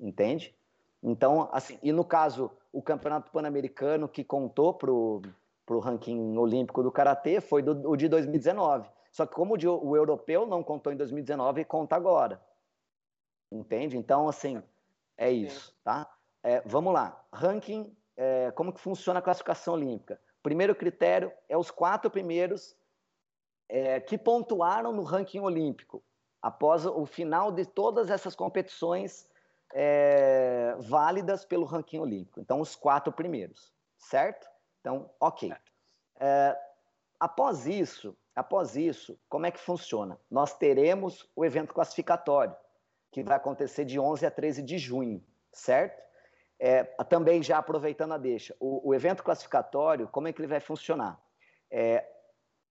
Entende? 0.04 0.54
Então, 1.02 1.48
assim, 1.50 1.78
e 1.82 1.90
no 1.90 2.04
caso, 2.04 2.50
o 2.70 2.82
campeonato 2.82 3.30
pan-americano 3.30 4.06
que 4.06 4.22
contou 4.22 4.74
para 4.74 4.90
o 4.92 5.78
ranking 5.80 6.36
olímpico 6.36 6.82
do 6.82 6.92
Karatê 6.92 7.40
foi 7.40 7.62
do, 7.62 7.88
o 7.88 7.96
de 7.96 8.06
2019. 8.06 8.86
Só 9.10 9.24
que 9.24 9.34
como 9.34 9.54
o, 9.54 9.88
o 9.88 9.96
europeu 9.96 10.46
não 10.46 10.62
contou 10.62 10.92
em 10.92 10.96
2019, 10.96 11.64
conta 11.64 11.96
agora. 11.96 12.38
Entende? 13.50 13.96
Então, 13.96 14.28
assim, 14.28 14.62
é 15.16 15.30
isso, 15.30 15.74
tá? 15.82 16.06
É, 16.42 16.60
vamos 16.66 16.92
lá. 16.92 17.24
Ranking, 17.32 17.90
é, 18.14 18.50
como 18.50 18.74
que 18.74 18.80
funciona 18.80 19.20
a 19.20 19.22
classificação 19.22 19.74
olímpica? 19.74 20.20
Primeiro 20.42 20.74
critério 20.74 21.32
é 21.48 21.56
os 21.56 21.70
quatro 21.70 22.10
primeiros 22.10 22.76
é, 23.70 24.00
que 24.00 24.18
pontuaram 24.18 24.92
no 24.92 25.02
ranking 25.02 25.40
olímpico 25.40 26.02
após 26.42 26.84
o 26.84 27.06
final 27.06 27.50
de 27.50 27.64
todas 27.64 28.10
essas 28.10 28.34
competições 28.34 29.32
é, 29.72 30.76
válidas 30.80 31.44
pelo 31.44 31.64
ranking 31.64 31.98
olímpico. 31.98 32.40
Então, 32.40 32.60
os 32.60 32.74
quatro 32.74 33.12
primeiros, 33.12 33.72
certo? 33.96 34.46
Então, 34.80 35.10
ok. 35.20 35.52
É, 36.20 36.58
após 37.18 37.66
isso, 37.66 38.16
Após 38.34 38.74
isso, 38.74 39.16
como 39.28 39.46
é 39.46 39.50
que 39.50 39.60
funciona? 39.60 40.18
Nós 40.28 40.56
teremos 40.56 41.30
o 41.36 41.44
evento 41.44 41.72
classificatório, 41.72 42.54
que 43.12 43.22
vai 43.22 43.36
acontecer 43.36 43.84
de 43.84 43.98
11 43.98 44.26
a 44.26 44.30
13 44.30 44.60
de 44.62 44.76
junho, 44.76 45.22
certo? 45.52 46.02
É, 46.58 46.82
também 47.08 47.42
já 47.42 47.58
aproveitando 47.58 48.12
a 48.12 48.18
deixa, 48.18 48.56
o, 48.58 48.88
o, 48.88 48.94
evento 48.94 49.22
classificatório, 49.22 50.08
como 50.08 50.26
é 50.26 50.32
que 50.32 50.40
ele 50.40 50.48
vai 50.48 50.60
funcionar? 50.60 51.20
É, 51.70 52.04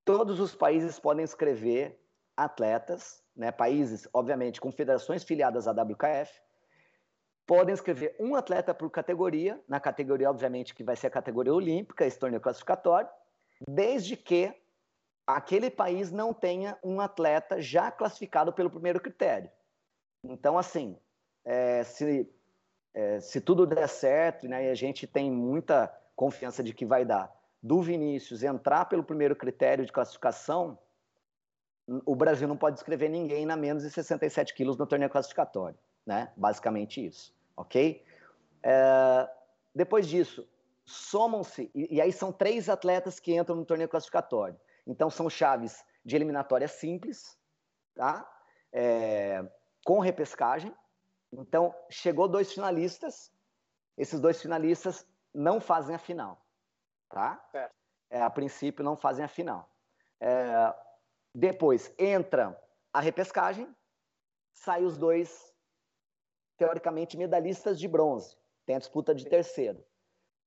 todos 0.03 0.39
os 0.39 0.53
países 0.53 0.99
podem 0.99 1.23
inscrever 1.23 1.97
atletas, 2.35 3.23
né, 3.35 3.51
países, 3.51 4.07
obviamente, 4.13 4.59
com 4.59 4.71
federações 4.71 5.23
filiadas 5.23 5.67
à 5.67 5.71
WKF, 5.71 6.41
podem 7.45 7.73
inscrever 7.73 8.15
um 8.19 8.35
atleta 8.35 8.73
por 8.73 8.89
categoria, 8.89 9.59
na 9.67 9.79
categoria, 9.79 10.29
obviamente, 10.29 10.73
que 10.73 10.83
vai 10.83 10.95
ser 10.95 11.07
a 11.07 11.11
categoria 11.11 11.53
olímpica, 11.53 12.05
esse 12.05 12.17
torneio 12.17 12.41
classificatório, 12.41 13.09
desde 13.67 14.15
que 14.15 14.53
aquele 15.25 15.69
país 15.69 16.11
não 16.11 16.33
tenha 16.33 16.77
um 16.83 16.99
atleta 16.99 17.61
já 17.61 17.91
classificado 17.91 18.51
pelo 18.53 18.69
primeiro 18.69 18.99
critério. 18.99 19.49
Então, 20.23 20.57
assim, 20.57 20.97
é, 21.45 21.83
se, 21.83 22.29
é, 22.93 23.19
se 23.19 23.41
tudo 23.41 23.65
der 23.65 23.87
certo, 23.87 24.47
né, 24.47 24.65
e 24.65 24.69
a 24.69 24.75
gente 24.75 25.05
tem 25.05 25.31
muita 25.31 25.93
confiança 26.15 26.63
de 26.63 26.73
que 26.73 26.85
vai 26.85 27.03
dar, 27.03 27.33
do 27.61 27.81
Vinícius 27.81 28.43
entrar 28.43 28.85
pelo 28.85 29.03
primeiro 29.03 29.35
critério 29.35 29.85
de 29.85 29.91
classificação, 29.91 30.77
o 32.05 32.15
Brasil 32.15 32.47
não 32.47 32.57
pode 32.57 32.77
escrever 32.77 33.09
ninguém 33.09 33.45
na 33.45 33.55
menos 33.55 33.83
de 33.83 33.89
67 33.89 34.53
quilos 34.53 34.77
no 34.77 34.85
torneio 34.85 35.09
classificatório, 35.09 35.77
né? 36.05 36.31
Basicamente 36.35 37.05
isso, 37.05 37.35
ok? 37.55 38.03
É, 38.61 39.29
depois 39.73 40.07
disso, 40.07 40.47
somam-se, 40.85 41.71
e, 41.73 41.95
e 41.95 42.01
aí 42.01 42.11
são 42.11 42.31
três 42.31 42.69
atletas 42.69 43.19
que 43.19 43.35
entram 43.35 43.55
no 43.55 43.65
torneio 43.65 43.89
classificatório. 43.89 44.59
Então, 44.85 45.09
são 45.09 45.29
chaves 45.29 45.83
de 46.03 46.15
eliminatória 46.15 46.67
simples, 46.67 47.37
tá? 47.95 48.29
É, 48.71 49.43
com 49.85 49.99
repescagem. 49.99 50.75
Então, 51.31 51.73
chegou 51.89 52.27
dois 52.27 52.53
finalistas, 52.53 53.31
esses 53.97 54.19
dois 54.19 54.41
finalistas 54.41 55.07
não 55.33 55.59
fazem 55.59 55.95
a 55.95 55.99
final, 55.99 56.45
tá? 57.09 57.43
É, 58.09 58.21
a 58.21 58.29
princípio, 58.29 58.83
não 58.83 58.95
fazem 58.95 59.25
a 59.25 59.27
final. 59.27 59.69
É, 60.19 60.73
depois 61.33 61.93
entra 61.97 62.59
a 62.91 62.99
repescagem, 62.99 63.73
sai 64.53 64.83
os 64.83 64.97
dois, 64.97 65.52
teoricamente, 66.57 67.17
medalhistas 67.17 67.79
de 67.79 67.87
bronze. 67.87 68.37
Tem 68.65 68.75
a 68.75 68.79
disputa 68.79 69.13
de 69.13 69.25
terceiro. 69.25 69.83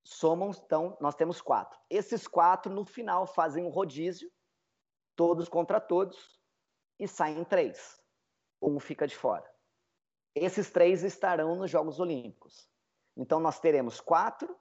Somam, 0.05 0.51
então, 0.51 0.97
nós 1.01 1.15
temos 1.15 1.41
quatro. 1.41 1.79
Esses 1.91 2.29
quatro, 2.29 2.73
no 2.73 2.85
final, 2.85 3.27
fazem 3.27 3.65
um 3.65 3.69
rodízio, 3.69 4.31
todos 5.17 5.49
contra 5.49 5.81
todos, 5.81 6.41
e 6.99 7.09
saem 7.09 7.45
três. 7.45 8.01
Um 8.63 8.79
fica 8.79 9.07
de 9.07 9.17
fora. 9.17 9.45
Esses 10.35 10.71
três 10.71 11.03
estarão 11.03 11.57
nos 11.57 11.71
Jogos 11.71 11.99
Olímpicos. 11.99 12.69
Então, 13.17 13.41
nós 13.41 13.59
teremos 13.59 14.01
quatro 14.01 14.57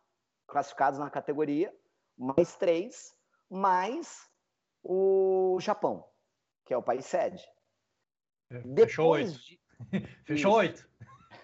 classificados 0.48 1.00
na 1.00 1.10
categoria, 1.10 1.76
mais 2.18 2.56
três, 2.56 3.16
mais 3.50 4.30
o 4.84 5.58
Japão, 5.60 6.08
que 6.66 6.74
é 6.74 6.78
o 6.78 6.84
país 6.84 7.06
sede. 7.06 7.44
Fechou 8.76 9.10
oito. 9.10 9.32
De... 9.32 9.60
Fechou 10.26 10.54
oito. 10.54 10.88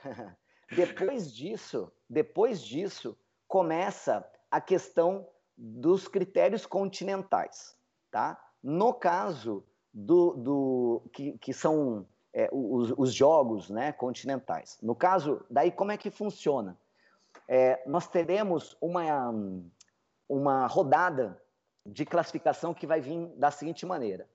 depois 0.76 1.34
disso, 1.34 1.92
depois 2.10 2.62
disso, 2.62 3.18
começa 3.48 4.26
a 4.50 4.60
questão 4.60 5.28
dos 5.58 6.08
critérios 6.08 6.66
continentais, 6.66 7.78
tá? 8.10 8.42
No 8.64 8.94
caso 8.94 9.66
do, 9.94 10.34
do 10.34 11.04
que, 11.14 11.38
que 11.38 11.54
são 11.54 12.08
é, 12.34 12.50
os, 12.52 12.94
os, 12.98 13.14
jogos, 13.14 13.70
né, 13.70 13.92
continentais. 13.92 14.78
No 14.82 14.96
caso, 14.96 15.46
daí 15.50 15.72
como 15.72 15.92
é 15.92 15.98
que 15.98 16.10
funciona? 16.10 16.78
É, 17.48 17.82
nós 17.86 18.08
teremos 18.08 18.78
uma 18.80 19.34
uma 20.32 20.66
rodada 20.66 21.38
de 21.86 22.06
classificação 22.06 22.74
que 22.74 22.88
vai 22.88 23.02
vir 23.02 23.28
da 23.36 23.52
seguinte 23.52 23.86
maneira: 23.86 24.30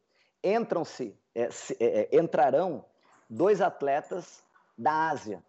entram-se, 0.45 1.19
é, 1.35 1.45
é, 1.45 1.49
é, 1.81 2.21
entrarão 2.21 2.85
dois 3.31 3.63
atletas 3.63 4.45
da 4.77 5.09
Ásia, 5.09 5.43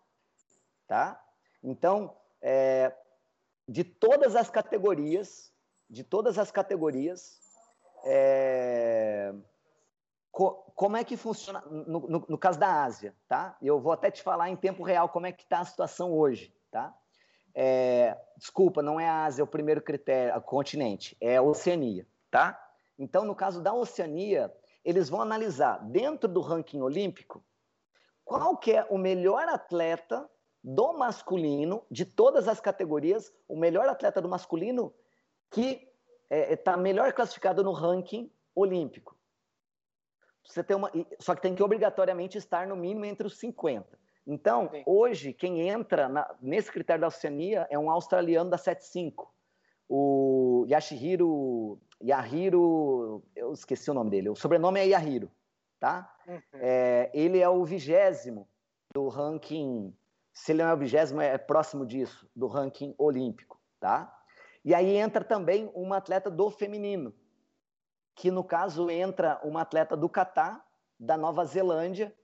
tá? 0.88 1.21
Então, 1.63 2.15
é, 2.41 2.95
de 3.67 3.83
todas 3.83 4.35
as 4.35 4.49
categorias, 4.49 5.51
de 5.89 6.03
todas 6.03 6.38
as 6.38 6.49
categorias, 6.51 7.39
é, 8.05 9.33
co 10.31 10.63
como 10.75 10.95
é 10.95 11.03
que 11.03 11.17
funciona 11.17 11.61
no, 11.61 11.99
no, 11.99 12.25
no, 12.29 12.38
caso 12.38 12.59
da 12.59 12.83
Ásia, 12.83 13.15
tá? 13.27 13.57
Eu 13.61 13.79
vou 13.79 13.91
até 13.91 14.11
te 14.11 14.21
falar 14.21 14.49
em 14.49 14.55
tempo 14.55 14.83
real 14.83 15.09
como 15.09 15.25
é 15.25 15.31
que 15.31 15.43
está 15.43 15.59
a 15.59 15.65
situação 15.65 16.13
hoje, 16.13 16.53
tá? 16.71 16.95
É, 17.55 18.15
desculpa, 18.38 18.83
não 18.83 18.99
é 18.99 19.07
a 19.07 19.25
Ásia 19.25 19.43
o 19.43 19.47
primeiro 19.47 19.81
critério, 19.81 20.38
o 20.38 20.41
continente, 20.41 21.17
é 21.19 21.38
a 21.38 21.41
Oceania, 21.41 22.07
tá? 22.29 22.63
Então, 22.99 23.25
no 23.25 23.35
caso 23.35 23.61
da 23.61 23.73
Oceania, 23.73 24.53
eles 24.85 25.09
vão 25.09 25.21
analisar 25.21 25.79
dentro 25.89 26.29
do 26.29 26.39
ranking 26.39 26.81
olímpico 26.81 27.43
qual 28.23 28.57
que 28.57 28.73
é 28.73 28.85
o 28.89 28.97
melhor 28.97 29.47
atleta 29.49 30.29
do 30.63 30.93
masculino 30.93 31.85
de 31.89 32.05
todas 32.05 32.47
as 32.47 32.59
categorias, 32.59 33.33
o 33.47 33.57
melhor 33.57 33.87
atleta 33.87 34.21
do 34.21 34.29
masculino 34.29 34.93
que 35.49 35.87
está 36.29 36.53
é, 36.53 36.55
tá 36.55 36.77
melhor 36.77 37.13
classificado 37.13 37.63
no 37.63 37.71
ranking 37.71 38.31
olímpico. 38.53 39.17
Você 40.45 40.63
tem 40.63 40.75
uma, 40.75 40.91
só 41.19 41.35
que 41.35 41.41
tem 41.41 41.55
que 41.55 41.63
obrigatoriamente 41.63 42.37
estar 42.37 42.67
no 42.67 42.75
mínimo 42.75 43.05
entre 43.05 43.27
os 43.27 43.37
50. 43.37 43.97
Então, 44.25 44.69
Sim. 44.69 44.83
hoje, 44.85 45.33
quem 45.33 45.69
entra 45.69 46.09
na, 46.09 46.35
nesse 46.41 46.71
critério 46.71 47.01
da 47.01 47.07
Oceania 47.07 47.67
é 47.69 47.77
um 47.77 47.89
australiano 47.89 48.49
da 48.49 48.57
75. 48.57 49.33
O 49.89 50.65
Yashihiro. 50.69 51.79
Yahiro. 52.03 53.23
Eu 53.35 53.53
esqueci 53.53 53.89
o 53.89 53.93
nome 53.93 54.09
dele. 54.09 54.29
O 54.29 54.35
sobrenome 54.35 54.79
é 54.79 54.87
Yahiro, 54.87 55.31
tá? 55.79 56.13
Uhum. 56.27 56.41
É, 56.53 57.09
ele 57.13 57.39
é 57.39 57.49
o 57.49 57.63
vigésimo 57.63 58.47
do 58.93 59.07
ranking. 59.07 59.93
Se 60.38 60.51
ele 60.51 60.61
não 60.61 60.69
é 60.69 60.73
o 60.75 60.77
vigésimo, 60.77 61.19
é 61.19 61.35
próximo 61.35 61.83
disso, 61.83 62.29
do 62.35 62.45
ranking 62.45 62.93
olímpico, 62.97 63.59
tá? 63.79 64.15
E 64.63 64.73
aí 64.73 64.95
entra 64.95 65.23
também 65.23 65.69
uma 65.73 65.97
atleta 65.97 66.29
do 66.29 66.51
feminino, 66.51 67.11
que 68.15 68.29
no 68.29 68.43
caso 68.43 68.89
entra 68.89 69.41
uma 69.43 69.61
atleta 69.61 69.97
do 69.97 70.07
Catar, 70.07 70.63
da 70.99 71.17
Nova 71.17 71.43
Zelândia, 71.43 72.15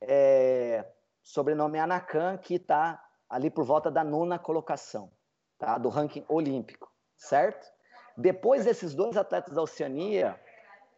é, 0.00 0.86
sobrenome 1.24 1.78
Anakan, 1.78 2.38
que 2.38 2.54
está 2.54 3.04
ali 3.28 3.50
por 3.50 3.64
volta 3.64 3.90
da 3.90 4.04
nona 4.04 4.38
colocação, 4.38 5.10
tá? 5.58 5.76
do 5.76 5.88
ranking 5.88 6.24
olímpico, 6.28 6.90
certo? 7.16 7.66
Depois 8.16 8.64
desses 8.64 8.94
dois 8.94 9.16
atletas 9.16 9.52
da 9.52 9.60
Oceania, 9.60 10.40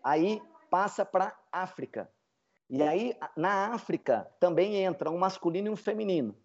aí 0.05 0.41
passa 0.71 1.03
para 1.05 1.35
África. 1.51 2.11
E 2.69 2.83
aí, 2.83 3.19
na 3.35 3.73
África, 3.73 4.31
também 4.39 4.77
entra 4.77 5.11
um 5.11 5.19
masculino 5.19 5.69
e 5.69 5.71
um 5.71 5.77
feminino. 5.77 6.37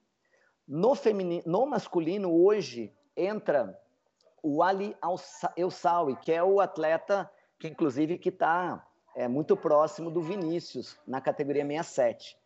No, 0.67 0.95
feminino, 0.95 1.43
no 1.45 1.65
masculino, 1.65 2.33
hoje, 2.33 2.93
entra 3.15 3.79
o 4.41 4.63
Ali 4.63 4.95
Elsawi, 5.57 6.15
que 6.17 6.31
é 6.31 6.43
o 6.43 6.59
atleta 6.59 7.29
que, 7.59 7.67
inclusive, 7.67 8.17
que 8.17 8.29
está 8.29 8.85
é, 9.15 9.27
muito 9.27 9.55
próximo 9.55 10.09
do 10.09 10.21
Vinícius, 10.21 10.97
na 11.07 11.21
categoria 11.21 11.65
67. 11.65 12.37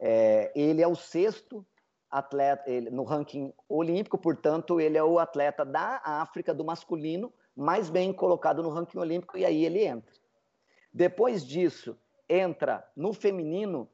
É, 0.00 0.52
ele 0.54 0.82
é 0.82 0.88
o 0.88 0.94
sexto 0.94 1.64
atleta 2.10 2.70
ele, 2.70 2.90
no 2.90 3.02
ranking 3.02 3.52
olímpico, 3.68 4.16
portanto, 4.16 4.80
ele 4.80 4.96
é 4.96 5.02
o 5.02 5.18
atleta 5.18 5.64
da 5.64 6.00
África 6.04 6.54
do 6.54 6.64
masculino 6.64 7.32
mais 7.56 7.90
bem 7.90 8.12
colocado 8.12 8.62
no 8.62 8.70
ranking 8.70 8.98
olímpico 8.98 9.36
e 9.36 9.44
aí 9.44 9.64
ele 9.64 9.84
entra. 9.84 10.12
Depois 10.92 11.44
disso, 11.44 11.98
entra 12.28 12.88
no 12.96 13.12
feminino, 13.12 13.88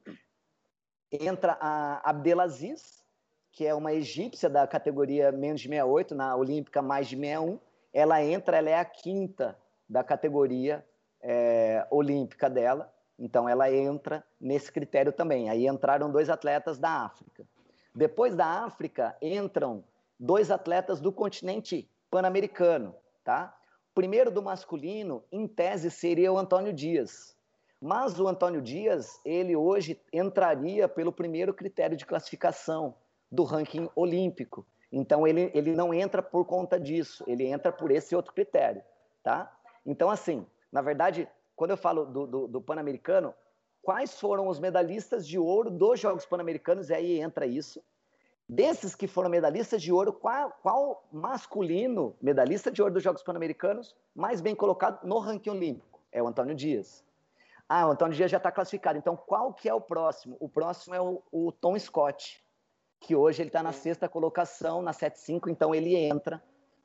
entra 1.11 1.57
a 1.59 2.09
Abdelaziz, 2.09 3.00
que 3.51 3.65
é 3.65 3.73
uma 3.73 3.93
egípcia 3.93 4.49
da 4.49 4.65
categoria 4.65 5.31
menos 5.31 5.61
de 5.61 5.67
68, 5.67 6.15
na 6.15 6.35
olímpica 6.35 6.81
mais 6.81 7.07
de 7.07 7.15
61. 7.15 7.59
Ela 7.93 8.23
entra, 8.23 8.57
ela 8.57 8.69
é 8.69 8.79
a 8.79 8.85
quinta 8.85 9.57
da 9.89 10.03
categoria 10.03 10.85
é, 11.21 11.85
olímpica 11.91 12.49
dela. 12.49 12.91
Então 13.19 13.47
ela 13.47 13.71
entra 13.71 14.23
nesse 14.39 14.71
critério 14.71 15.11
também. 15.11 15.49
Aí 15.49 15.67
entraram 15.67 16.09
dois 16.11 16.29
atletas 16.29 16.79
da 16.79 17.05
África. 17.05 17.45
Depois 17.93 18.35
da 18.35 18.45
África 18.45 19.15
entram 19.21 19.83
dois 20.19 20.49
atletas 20.49 21.01
do 21.01 21.11
continente 21.11 21.89
pan-americano, 22.09 22.95
tá? 23.23 23.55
primeiro 23.93 24.31
do 24.31 24.41
masculino, 24.41 25.23
em 25.31 25.47
tese, 25.47 25.91
seria 25.91 26.31
o 26.31 26.37
Antônio 26.37 26.73
Dias. 26.73 27.35
Mas 27.81 28.19
o 28.19 28.27
Antônio 28.27 28.61
Dias, 28.61 29.19
ele 29.25 29.55
hoje 29.55 29.99
entraria 30.13 30.87
pelo 30.87 31.11
primeiro 31.11 31.53
critério 31.53 31.97
de 31.97 32.05
classificação 32.05 32.95
do 33.31 33.43
ranking 33.43 33.89
olímpico. 33.95 34.65
Então 34.91 35.25
ele, 35.25 35.49
ele 35.53 35.73
não 35.73 35.93
entra 35.93 36.21
por 36.21 36.45
conta 36.45 36.79
disso, 36.79 37.23
ele 37.25 37.45
entra 37.45 37.71
por 37.71 37.91
esse 37.91 38.15
outro 38.15 38.33
critério, 38.33 38.83
tá? 39.23 39.51
Então 39.85 40.09
assim, 40.09 40.45
na 40.71 40.81
verdade, 40.81 41.29
quando 41.55 41.71
eu 41.71 41.77
falo 41.77 42.05
do, 42.05 42.27
do, 42.27 42.47
do 42.47 42.61
Pan-Americano, 42.61 43.33
quais 43.81 44.19
foram 44.19 44.47
os 44.47 44.59
medalhistas 44.59 45.25
de 45.25 45.39
ouro 45.39 45.69
dos 45.69 45.99
Jogos 45.99 46.25
Pan-Americanos, 46.25 46.89
e 46.89 46.93
aí 46.93 47.19
entra 47.19 47.45
isso. 47.45 47.81
Desses 48.47 48.93
que 48.95 49.07
foram 49.07 49.29
medalhistas 49.29 49.81
de 49.81 49.93
ouro, 49.93 50.11
qual, 50.11 50.51
qual 50.61 51.07
masculino 51.11 52.15
medalhista 52.21 52.69
de 52.69 52.81
ouro 52.81 52.93
dos 52.93 53.03
Jogos 53.03 53.23
Pan-Americanos 53.23 53.95
mais 54.13 54.41
bem 54.41 54.53
colocado 54.53 55.05
no 55.05 55.19
ranking 55.19 55.51
olímpico? 55.51 56.01
É 56.11 56.21
o 56.21 56.27
Antônio 56.27 56.53
Dias. 56.53 57.03
Ah, 57.69 57.87
o 57.87 57.91
Antônio 57.91 58.13
Dias 58.13 58.29
já 58.29 58.35
está 58.35 58.51
classificado. 58.51 58.97
Então, 58.97 59.15
qual 59.15 59.53
que 59.53 59.69
é 59.69 59.73
o 59.73 59.79
próximo? 59.79 60.35
O 60.41 60.49
próximo 60.49 60.93
é 60.93 60.99
o, 60.99 61.21
o 61.31 61.53
Tom 61.53 61.79
Scott, 61.79 62.43
que 63.01 63.15
hoje 63.15 63.41
ele 63.41 63.49
está 63.49 63.63
na 63.63 63.73
sexta 63.73 64.07
colocação, 64.07 64.81
na 64.81 64.91
7.5, 64.91 65.49
então 65.49 65.73
ele 65.73 65.95
entra 65.95 66.41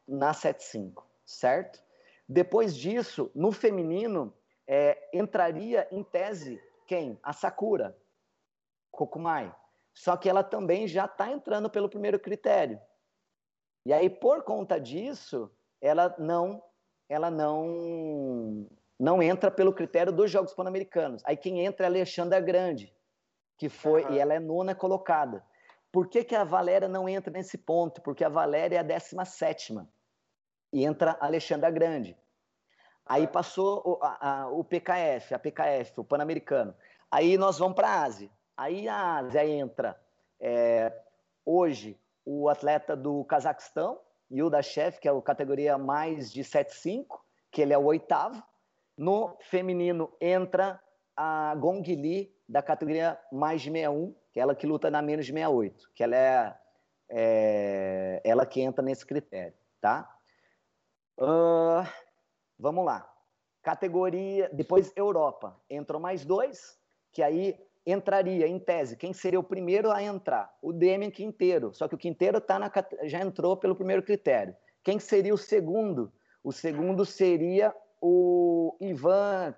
na 0.09 0.33
7.5, 0.33 1.03
certo? 1.25 1.81
Depois 2.27 2.75
disso, 2.75 3.31
no 3.35 3.53
feminino, 3.53 4.33
é, 4.67 5.11
entraria 5.13 5.87
em 5.93 6.03
tese 6.03 6.61
quem? 6.87 7.19
A 7.23 7.33
Sakura 7.33 7.97
Kokumai. 8.91 9.55
Só 9.93 10.17
que 10.17 10.29
ela 10.29 10.43
também 10.43 10.89
já 10.89 11.05
está 11.05 11.31
entrando 11.31 11.69
pelo 11.69 11.89
primeiro 11.89 12.19
critério. 12.19 12.81
E 13.85 13.93
aí, 13.93 14.09
por 14.09 14.43
conta 14.43 14.81
disso, 14.81 15.51
ela 15.81 16.15
não, 16.19 16.63
ela 17.09 17.31
não, 17.31 18.67
não 18.99 19.23
entra 19.23 19.51
pelo 19.51 19.73
critério 19.73 20.13
dos 20.13 20.31
Jogos 20.31 20.55
Pan-Americanos. 20.55 21.23
Aí 21.27 21.37
quem 21.37 21.65
entra 21.65 21.85
é 21.85 21.87
a 21.87 21.91
Alexandra 21.91 22.41
Grande, 22.41 22.93
que 23.59 23.69
foi, 23.69 24.05
uhum. 24.05 24.13
e 24.13 24.19
ela 24.19 24.35
é 24.35 24.41
nona 24.41 24.75
colocada. 24.75 25.45
Por 25.91 26.09
que, 26.09 26.25
que 26.25 26.35
a 26.35 26.45
Valéria 26.45 26.89
não 26.89 27.09
entra 27.09 27.33
nesse 27.33 27.57
ponto? 27.57 28.01
Porque 28.03 28.25
a 28.25 28.29
Valéria 28.29 28.77
é 28.77 28.81
a 28.81 28.83
17 28.83 29.75
e 30.73 30.85
entra 30.85 31.17
a 31.21 31.27
Alexandra 31.27 31.71
Grande. 31.71 32.17
Aí 33.05 33.27
passou 33.27 33.83
o, 33.85 33.99
a, 34.03 34.43
a, 34.43 34.49
o 34.49 34.65
PKF, 34.65 35.33
a 35.33 35.39
PKF, 35.39 36.01
o 36.01 36.05
Pan-Americano. 36.05 36.75
Aí 37.11 37.39
nós 37.39 37.59
vamos 37.59 37.77
para 37.77 37.89
a 37.89 38.03
Ásia. 38.03 38.31
Aí, 38.57 38.89
ah, 38.89 39.23
Zé 39.31 39.47
entra 39.47 40.01
é, 40.41 40.93
hoje 41.45 41.99
o 42.25 42.49
atleta 42.49 42.97
do 42.97 43.25
Cazaquistão, 43.25 44.01
Chef, 44.63 44.99
que 44.99 45.07
é 45.07 45.11
a 45.13 45.23
categoria 45.23 45.79
mais 45.79 46.33
de 46.33 46.43
7,5, 46.43 47.21
que 47.51 47.63
ele 47.63 47.73
é 47.73 47.79
o 47.79 47.85
oitavo. 47.85 48.43
No 48.97 49.37
feminino 49.41 50.13
entra 50.21 50.83
a 51.17 51.55
Gong 51.55 51.95
Li, 51.95 52.35
da 52.49 52.63
categoria 52.63 53.19
mais 53.31 53.63
de 53.63 53.71
61, 53.71 54.15
que 54.37 54.41
é 54.41 54.43
ela 54.43 54.55
que 54.55 54.67
luta 54.67 54.91
na 54.91 55.01
menos 55.01 55.25
de 55.25 55.33
68, 55.33 55.93
que 55.95 56.05
ela 56.05 56.15
é, 56.15 56.55
é 57.09 58.21
ela 58.23 58.45
que 58.45 58.61
entra 58.61 58.85
nesse 58.85 59.07
critério, 59.07 59.57
tá? 59.81 60.07
Uh, 61.19 61.89
vamos 62.59 62.85
lá. 62.85 63.11
Categoria, 63.63 64.51
depois 64.53 64.93
Europa, 64.95 65.59
entrou 65.71 65.99
mais 65.99 66.23
dois, 66.23 66.79
que 67.13 67.23
aí 67.23 67.59
entraria, 67.87 68.47
em 68.47 68.59
tese, 68.59 68.95
quem 68.95 69.15
seria 69.15 69.41
o 69.41 69.43
primeiro 69.43 69.91
a 69.91 70.03
entrar? 70.03 70.55
O 70.61 70.71
Demian 70.71 71.11
Quinteiro, 71.11 71.73
só 71.73 71.89
que 71.89 71.95
o 71.95 71.99
Quinteiro 71.99 72.39
tá 72.39 72.59
na, 72.59 72.71
já 73.05 73.21
entrou 73.21 73.57
pelo 73.57 73.75
primeiro 73.75 74.03
critério. 74.03 74.55
Quem 74.85 74.99
seria 74.99 75.33
o 75.33 75.39
segundo? 75.39 76.13
O 76.45 76.53
segundo 76.53 77.07
seria 77.07 77.75
o 78.03 78.77
Ivan 78.83 79.55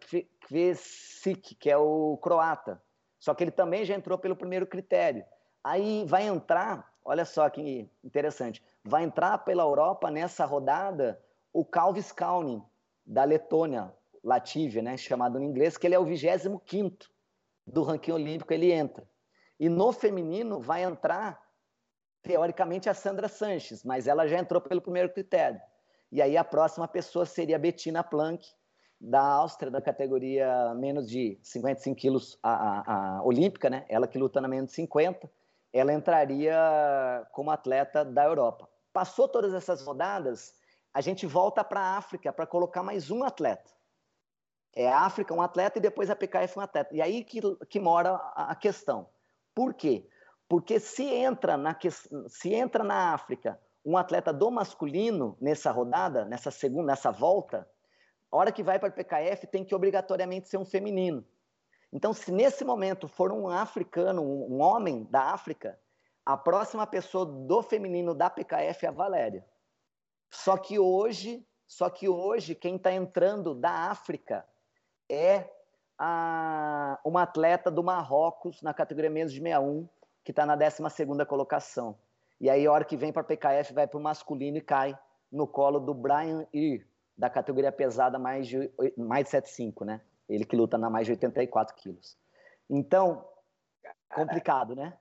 Kvesic, 0.47 1.57
que 1.57 1.69
é 1.69 1.77
o 1.77 2.17
croata. 2.19 2.81
Só 3.19 3.35
que 3.35 3.45
ele 3.45 3.51
também 3.51 3.85
já 3.85 3.95
entrou 3.95 4.19
pelo 4.19 4.37
primeiro 4.37 4.67
critério. 4.67 5.25
Aí 5.63 6.05
vai 6.07 6.25
entrar, 6.25 6.93
olha 7.05 7.25
só 7.25 7.49
que 7.51 7.91
interessante, 8.03 8.63
vai 8.85 9.03
entrar 9.03 9.39
pela 9.39 9.63
Europa 9.63 10.11
nessa 10.11 10.45
rodada 10.45 11.21
o 11.53 11.65
Calvis 11.65 12.13
Kaunin, 12.13 12.63
da 13.05 13.25
Letônia, 13.25 13.93
Latívia, 14.23 14.83
né, 14.83 14.97
chamado 14.97 15.41
em 15.41 15.45
inglês, 15.45 15.77
que 15.77 15.87
ele 15.87 15.95
é 15.95 15.99
o 15.99 16.05
25 16.05 17.07
do 17.67 17.83
ranking 17.83 18.13
olímpico, 18.13 18.53
ele 18.53 18.73
entra. 18.73 19.09
E 19.59 19.69
no 19.69 19.93
feminino 19.93 20.61
vai 20.61 20.85
entrar, 20.85 21.41
teoricamente, 22.23 22.89
a 22.89 22.95
Sandra 22.95 23.29
Sanches, 23.29 23.83
mas 23.83 24.07
ela 24.07 24.27
já 24.27 24.39
entrou 24.39 24.61
pelo 24.61 24.81
primeiro 24.81 25.13
critério. 25.13 25.61
E 26.13 26.23
aí 26.23 26.37
a 26.37 26.45
próxima 26.45 26.87
pessoa 26.87 27.27
seria 27.27 27.57
a 27.57 27.59
Bettina 27.59 28.03
Planck, 28.05 28.47
da 29.01 29.21
Áustria, 29.21 29.71
da 29.71 29.81
categoria 29.81 30.75
menos 30.75 31.09
de 31.09 31.39
55 31.43 31.97
quilos 31.97 32.39
a, 32.43 32.53
a, 32.53 33.19
a, 33.19 33.23
olímpica, 33.23 33.71
né? 33.71 33.85
Ela 33.89 34.09
que 34.09 34.19
luta 34.19 34.41
na 34.41 34.49
menos 34.49 34.71
de 34.71 34.77
50, 34.77 35.31
ela 35.73 35.93
entraria 35.93 37.27
como 37.33 37.51
atleta 37.51 38.05
da 38.05 38.25
Europa. 38.25 38.69
Passou 38.93 39.29
todas 39.29 39.55
essas 39.55 39.83
rodadas, 39.83 40.55
a 40.93 41.01
gente 41.01 41.27
volta 41.27 41.63
para 41.63 41.81
a 41.81 41.97
África 41.97 42.33
para 42.33 42.47
colocar 42.47 42.83
mais 42.83 43.11
um 43.11 43.23
atleta. 43.23 43.71
É 44.75 44.91
a 44.91 45.01
África 45.01 45.33
um 45.33 45.43
atleta 45.43 45.79
e 45.79 45.83
depois 45.83 46.11
a 46.11 46.17
PKF 46.17 46.59
um 46.59 46.63
atleta. 46.63 46.95
E 46.95 47.01
aí 47.01 47.23
que, 47.23 47.41
que 47.67 47.79
mora 47.79 48.11
a, 48.35 48.53
a 48.53 48.55
questão. 48.55 49.09
Por 49.55 49.75
quê? 49.75 50.09
Porque 50.49 50.81
se 50.81 51.05
entra, 51.05 51.57
na, 51.57 51.77
se 52.29 52.55
entra 52.55 52.83
na 52.83 53.13
África 53.13 53.61
um 53.85 53.97
atleta 53.97 54.33
do 54.33 54.51
masculino 54.51 55.37
nessa 55.41 55.71
rodada, 55.71 56.25
nessa 56.25 56.51
segunda, 56.51 56.89
nessa 56.89 57.11
volta, 57.11 57.69
a 58.31 58.37
hora 58.37 58.53
que 58.53 58.63
vai 58.63 58.79
para 58.79 58.89
a 58.89 58.93
PKF 58.93 59.47
tem 59.47 59.65
que 59.65 59.75
obrigatoriamente 59.75 60.49
ser 60.49 60.59
um 60.59 60.65
feminino. 60.65 61.25
Então, 61.93 62.13
se 62.13 62.31
nesse 62.31 62.65
momento 62.65 63.09
for 63.09 63.33
um 63.33 63.49
africano, 63.49 64.23
um 64.23 64.61
homem 64.61 65.05
da 65.11 65.33
África, 65.33 65.79
a 66.25 66.37
próxima 66.37 66.87
pessoa 66.87 67.25
do 67.25 67.63
feminino 67.63 68.15
da 68.15 68.29
PKF 68.29 68.85
é 68.85 68.89
a 68.89 68.93
Valéria. 68.93 69.45
Só 70.31 70.59
que 70.59 70.79
hoje, 70.79 71.47
só 71.67 71.89
que 71.89 72.07
hoje 72.09 72.55
quem 72.55 72.77
está 72.77 72.93
entrando 72.93 73.55
da 73.55 73.71
África 73.91 74.47
é 75.09 75.51
a, 75.99 77.01
uma 77.03 77.23
atleta 77.23 77.71
do 77.71 77.83
Marrocos 77.83 78.61
na 78.61 78.75
categoria 78.75 79.09
menos 79.11 79.33
de 79.33 79.41
61, 79.41 79.89
que 80.23 80.31
está 80.31 80.45
na 80.45 80.55
12 80.55 80.83
colocação. 81.27 81.99
E 82.39 82.51
aí, 82.51 82.67
a 82.67 82.73
hora 82.73 82.85
que 82.85 82.97
vem 82.97 83.11
para 83.11 83.23
a 83.23 83.25
PKF, 83.25 83.73
vai 83.73 83.89
para 83.89 83.99
o 83.99 84.03
masculino 84.03 84.59
e 84.59 84.61
cai 84.61 84.97
no 85.33 85.47
colo 85.47 85.81
do 85.81 85.95
Brian 85.95 86.47
Ir, 86.53 86.87
da 87.19 87.29
categoria 87.29 87.73
pesada 87.73 88.17
mais 88.19 88.47
de, 88.47 88.71
mais 88.97 89.25
de 89.25 89.31
75, 89.31 89.85
né? 89.85 90.01
Ele 90.29 90.45
que 90.45 90.55
luta 90.55 90.79
na 90.79 90.89
mais 90.89 91.07
de 91.07 91.13
84 91.13 91.75
quilos. 91.75 92.17
Então, 92.71 93.27
complicado, 94.15 94.77
né? 94.77 94.97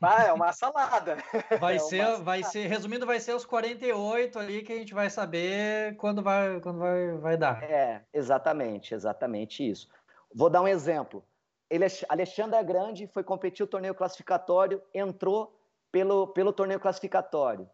Ah, 0.00 0.24
é 0.24 0.32
uma 0.32 0.52
salada. 0.52 1.16
Vai 1.60 1.76
é 1.76 1.78
ser, 1.78 2.04
salada. 2.04 2.24
vai 2.24 2.42
ser, 2.42 2.66
resumindo, 2.66 3.06
vai 3.06 3.20
ser 3.20 3.34
os 3.34 3.44
48 3.44 4.36
ali 4.36 4.62
que 4.62 4.72
a 4.72 4.76
gente 4.76 4.92
vai 4.92 5.08
saber 5.08 5.96
quando 5.96 6.22
vai, 6.22 6.60
quando 6.60 6.78
vai, 6.78 7.12
vai 7.18 7.36
dar. 7.36 7.62
É, 7.62 8.04
exatamente, 8.12 8.94
exatamente 8.94 9.68
isso. 9.68 9.88
Vou 10.34 10.50
dar 10.50 10.60
um 10.60 10.66
exemplo. 10.66 11.24
Ele, 11.70 11.86
Alexandra 12.08 12.60
Grande 12.64 13.06
foi 13.06 13.22
competir 13.22 13.62
o 13.62 13.68
torneio 13.68 13.94
classificatório, 13.94 14.82
entrou 14.92 15.56
pelo, 15.92 16.26
pelo 16.28 16.52
torneio 16.52 16.80
classificatório. 16.80 17.64
O 17.64 17.68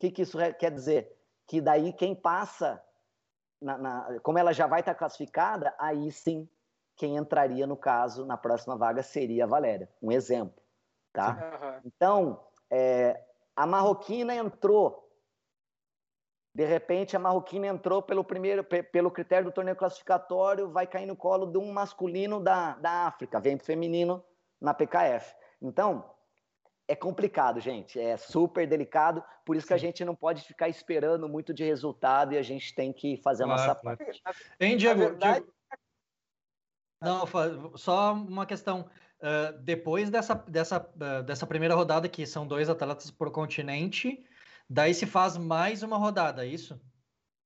que, 0.00 0.10
que 0.10 0.22
isso 0.22 0.38
quer 0.58 0.70
dizer? 0.70 1.14
Que 1.46 1.60
daí 1.60 1.92
quem 1.92 2.14
passa 2.14 2.82
na, 3.64 3.78
na, 3.78 4.20
como 4.20 4.38
ela 4.38 4.52
já 4.52 4.66
vai 4.66 4.80
estar 4.80 4.94
classificada, 4.94 5.74
aí 5.78 6.12
sim 6.12 6.48
quem 6.94 7.16
entraria 7.16 7.66
no 7.66 7.76
caso 7.76 8.26
na 8.26 8.36
próxima 8.36 8.76
vaga 8.76 9.02
seria 9.02 9.44
a 9.44 9.48
Valéria. 9.48 9.88
Um 10.00 10.12
exemplo, 10.12 10.62
tá? 11.12 11.30
Uhum. 11.30 11.80
Então, 11.86 12.46
é, 12.70 13.20
a 13.56 13.66
marroquina 13.66 14.34
entrou. 14.34 15.02
De 16.54 16.64
repente, 16.64 17.16
a 17.16 17.18
marroquina 17.18 17.66
entrou 17.66 18.00
pelo 18.00 18.22
primeiro, 18.22 18.62
pelo 18.62 19.10
critério 19.10 19.46
do 19.46 19.52
torneio 19.52 19.76
classificatório, 19.76 20.70
vai 20.70 20.86
cair 20.86 21.06
no 21.06 21.16
colo 21.16 21.46
de 21.46 21.58
um 21.58 21.72
masculino 21.72 22.38
da, 22.38 22.74
da 22.76 23.06
África, 23.06 23.40
vem 23.40 23.56
pro 23.56 23.66
feminino 23.66 24.22
na 24.60 24.72
PKF. 24.72 25.34
Então, 25.60 26.13
é 26.86 26.94
complicado, 26.94 27.60
gente. 27.60 27.98
É 27.98 28.16
super 28.16 28.66
delicado. 28.66 29.22
Por 29.44 29.56
isso 29.56 29.66
que 29.66 29.74
a 29.74 29.78
gente 29.78 30.04
não 30.04 30.14
pode 30.14 30.42
ficar 30.42 30.68
esperando 30.68 31.28
muito 31.28 31.52
de 31.54 31.64
resultado 31.64 32.34
e 32.34 32.38
a 32.38 32.42
gente 32.42 32.74
tem 32.74 32.92
que 32.92 33.16
fazer 33.18 33.44
a 33.44 33.46
nossa 33.46 33.74
parte. 33.74 34.22
Hein, 34.60 34.76
Diego? 34.76 35.00
Verdade... 35.00 35.40
Diego... 35.40 35.54
Não, 37.00 37.26
só 37.76 38.14
uma 38.14 38.46
questão. 38.46 38.88
Uh, 39.20 39.58
depois 39.60 40.10
dessa, 40.10 40.34
dessa, 40.34 40.78
uh, 40.80 41.22
dessa 41.22 41.46
primeira 41.46 41.74
rodada, 41.74 42.08
que 42.08 42.26
são 42.26 42.46
dois 42.46 42.68
atletas 42.68 43.10
por 43.10 43.30
continente, 43.30 44.22
daí 44.68 44.92
se 44.92 45.06
faz 45.06 45.36
mais 45.36 45.82
uma 45.82 45.96
rodada, 45.96 46.44
é 46.44 46.48
isso? 46.48 46.78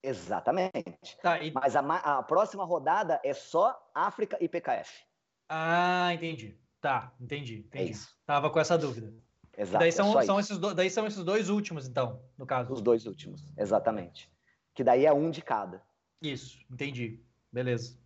Exatamente. 0.03 1.19
Tá, 1.23 1.41
e... 1.41 1.53
Mas 1.53 1.77
a, 1.77 1.81
a 1.81 2.23
próxima 2.23 2.65
rodada 2.65 3.21
é 3.25 3.33
só 3.33 3.77
África 3.95 4.37
e 4.41 4.49
PKF. 4.49 5.05
Ah, 5.49 6.13
entendi. 6.13 6.59
Tá, 6.81 7.13
entendi. 7.21 7.65
entendi. 7.67 7.93
É. 7.93 7.97
Tava 8.27 8.51
com 8.51 8.61
essa 8.61 8.79
dúvida. 8.79 9.13
Exato. 9.59 9.81
Daí 9.81 9.91
são, 9.91 10.21
é 10.21 10.25
são 10.25 10.39
esses 10.39 10.57
do, 10.57 10.73
daí 10.73 10.89
são 10.89 11.05
esses 11.05 11.25
dois 11.25 11.49
últimos, 11.49 11.89
então, 11.89 12.23
no 12.39 12.47
caso. 12.47 12.73
Os 12.73 12.81
dois 12.81 13.07
últimos, 13.07 13.43
exatamente. 13.57 14.31
Que 14.73 14.85
daí 14.85 15.05
é 15.05 15.13
um 15.13 15.31
de 15.31 15.43
cada. 15.43 15.83
Isso, 16.23 16.65
entendi. 16.71 17.21
Beleza. 17.53 17.99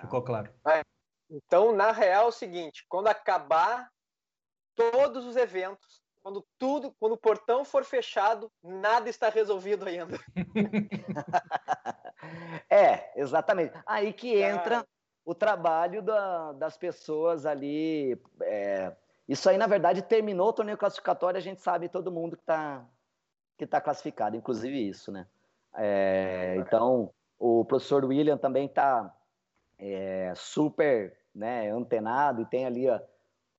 Ficou 0.00 0.20
tá. 0.20 0.26
claro. 0.26 0.54
É. 0.68 0.82
Então, 1.28 1.74
na 1.74 1.90
real, 1.90 2.26
é 2.26 2.28
o 2.28 2.32
seguinte: 2.32 2.86
quando 2.88 3.08
acabar 3.08 3.90
todos 4.76 5.24
os 5.24 5.34
eventos, 5.34 6.00
quando 6.22 6.46
tudo, 6.56 6.94
quando 7.00 7.14
o 7.14 7.18
portão 7.18 7.64
for 7.64 7.84
fechado, 7.84 8.48
nada 8.62 9.10
está 9.10 9.28
resolvido 9.28 9.88
ainda. 9.88 10.16
é, 12.70 13.20
exatamente. 13.20 13.76
Aí 13.84 14.12
que 14.12 14.40
entra 14.40 14.86
o 15.24 15.34
trabalho 15.34 16.02
da, 16.02 16.52
das 16.52 16.76
pessoas 16.76 17.46
ali. 17.46 18.16
É, 18.42 18.94
isso 19.28 19.48
aí, 19.48 19.56
na 19.56 19.66
verdade, 19.66 20.02
terminou 20.02 20.48
o 20.48 20.52
torneio 20.52 20.78
classificatório, 20.78 21.38
a 21.38 21.42
gente 21.42 21.60
sabe 21.60 21.88
todo 21.88 22.12
mundo 22.12 22.36
que 22.36 22.42
está 22.42 22.84
que 23.56 23.66
tá 23.66 23.80
classificado, 23.80 24.36
inclusive 24.36 24.76
isso, 24.76 25.12
né? 25.12 25.26
É, 25.76 26.56
então, 26.58 27.10
o 27.38 27.64
professor 27.64 28.04
William 28.04 28.36
também 28.36 28.66
está 28.66 29.14
é, 29.78 30.32
super 30.34 31.16
né, 31.34 31.70
antenado 31.70 32.42
e 32.42 32.46
tem 32.46 32.64
ali 32.64 32.88
a, 32.88 33.02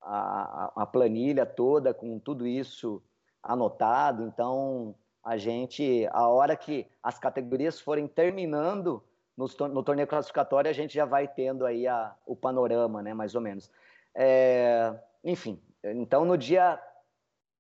a, 0.02 0.72
a, 0.76 0.86
planilha 0.86 1.46
toda 1.46 1.94
com 1.94 2.20
tudo 2.20 2.48
isso 2.48 3.02
anotado. 3.44 4.24
Então, 4.24 4.96
a 5.24 5.38
gente, 5.38 6.08
a 6.12 6.28
hora 6.28 6.56
que 6.56 6.88
as 7.02 7.20
categorias 7.20 7.80
forem 7.80 8.08
terminando 8.08 9.04
no, 9.36 9.48
no 9.68 9.84
torneio 9.84 10.08
classificatório, 10.08 10.70
a 10.70 10.74
gente 10.74 10.94
já 10.94 11.06
vai 11.06 11.28
tendo 11.28 11.66
aí 11.66 11.88
a, 11.88 12.16
o 12.26 12.36
panorama, 12.36 13.02
né, 13.02 13.14
mais 13.14 13.36
ou 13.36 13.42
menos. 13.42 13.70
É, 14.14 14.94
enfim, 15.26 15.60
então 15.84 16.24
no 16.24 16.38
dia 16.38 16.80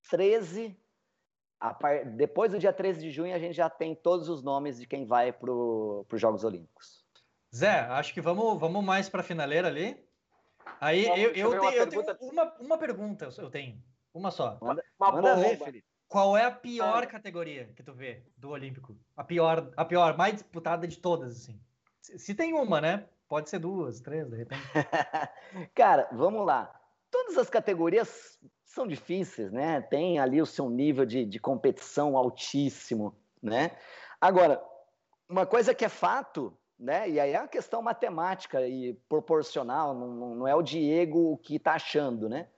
13, 0.10 0.78
par... 1.80 2.06
depois 2.06 2.52
do 2.52 2.60
dia 2.60 2.72
13 2.72 3.02
de 3.02 3.12
junho, 3.12 3.36
a 3.36 3.40
gente 3.40 3.56
já 3.56 3.70
tem 3.70 3.96
todos 3.96 4.30
os 4.30 4.44
nomes 4.44 4.80
de 4.80 4.86
quem 4.86 5.06
vai 5.06 5.34
para 5.34 5.52
os 5.52 6.22
Jogos 6.22 6.44
Olímpicos. 6.44 7.04
Zé, 7.54 7.80
acho 7.80 8.14
que 8.14 8.22
vamos, 8.22 8.60
vamos 8.60 8.84
mais 8.84 9.10
para 9.10 9.22
a 9.22 9.24
finaleira 9.24 9.68
ali. 9.68 9.98
Aí 10.80 11.06
eu, 11.06 11.32
eu, 11.34 11.60
tenho, 11.60 11.72
eu 11.74 11.90
tenho, 11.90 12.18
uma, 12.22 12.54
uma 12.60 12.78
pergunta, 12.78 13.30
eu 13.38 13.50
tenho. 13.50 13.82
Uma 14.14 14.30
só. 14.30 14.58
Manda, 14.62 14.84
uma 15.00 15.12
manda 15.12 15.36
ver, 15.36 15.58
Felipe. 15.58 15.86
Qual 16.08 16.38
é 16.38 16.46
a 16.46 16.52
pior 16.52 17.04
ah. 17.04 17.08
categoria 17.08 17.74
que 17.76 17.82
tu 17.82 17.94
vê 17.94 18.24
do 18.38 18.50
Olímpico? 18.50 18.96
A 19.18 19.24
pior, 19.24 19.72
a 19.76 19.84
pior, 19.84 20.16
mais 20.16 20.34
disputada 20.36 20.88
de 20.88 21.00
todas, 21.00 21.32
assim. 21.32 21.60
Se, 22.02 22.20
se 22.20 22.36
tem 22.36 22.54
uma, 22.54 22.80
né? 22.80 23.08
Pode 23.28 23.50
ser 23.50 23.60
duas, 23.60 24.00
três, 24.02 24.30
de 24.30 24.38
repente. 24.38 24.62
Cara, 25.74 26.08
vamos 26.12 26.46
lá. 26.46 26.74
Todas 27.12 27.38
as 27.38 27.50
categorias 27.50 28.40
são 28.64 28.86
difíceis, 28.86 29.52
né? 29.52 29.82
Tem 29.82 30.20
ali 30.20 30.42
o 30.42 30.46
seu 30.46 30.70
nível 30.70 31.06
de, 31.06 31.26
de 31.26 31.40
competição 31.40 32.18
altíssimo, 32.18 33.16
né? 33.42 33.72
Agora, 34.20 34.62
uma 35.30 35.46
coisa 35.46 35.74
que 35.74 35.86
é 35.86 35.90
fato, 35.90 36.56
né? 36.78 37.10
E 37.10 37.20
aí 37.20 37.34
é 37.34 37.40
uma 37.40 37.48
questão 37.48 37.82
matemática 37.82 38.68
e 38.68 38.94
proporcional, 39.08 39.94
não, 39.94 40.36
não 40.36 40.48
é 40.48 40.54
o 40.54 40.62
Diego 40.62 41.38
que 41.38 41.56
está 41.56 41.74
achando, 41.74 42.28
né? 42.28 42.50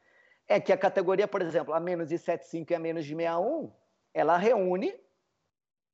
É 0.47 0.59
que 0.59 0.73
a 0.73 0.77
categoria, 0.77 1.27
por 1.27 1.41
exemplo, 1.41 1.73
a 1.73 1.79
menos 1.79 2.09
de 2.09 2.17
75 2.17 2.71
e 2.71 2.75
a 2.75 2.79
menos 2.79 3.05
de 3.05 3.13
61, 3.13 3.71
ela 4.13 4.37
reúne 4.37 4.93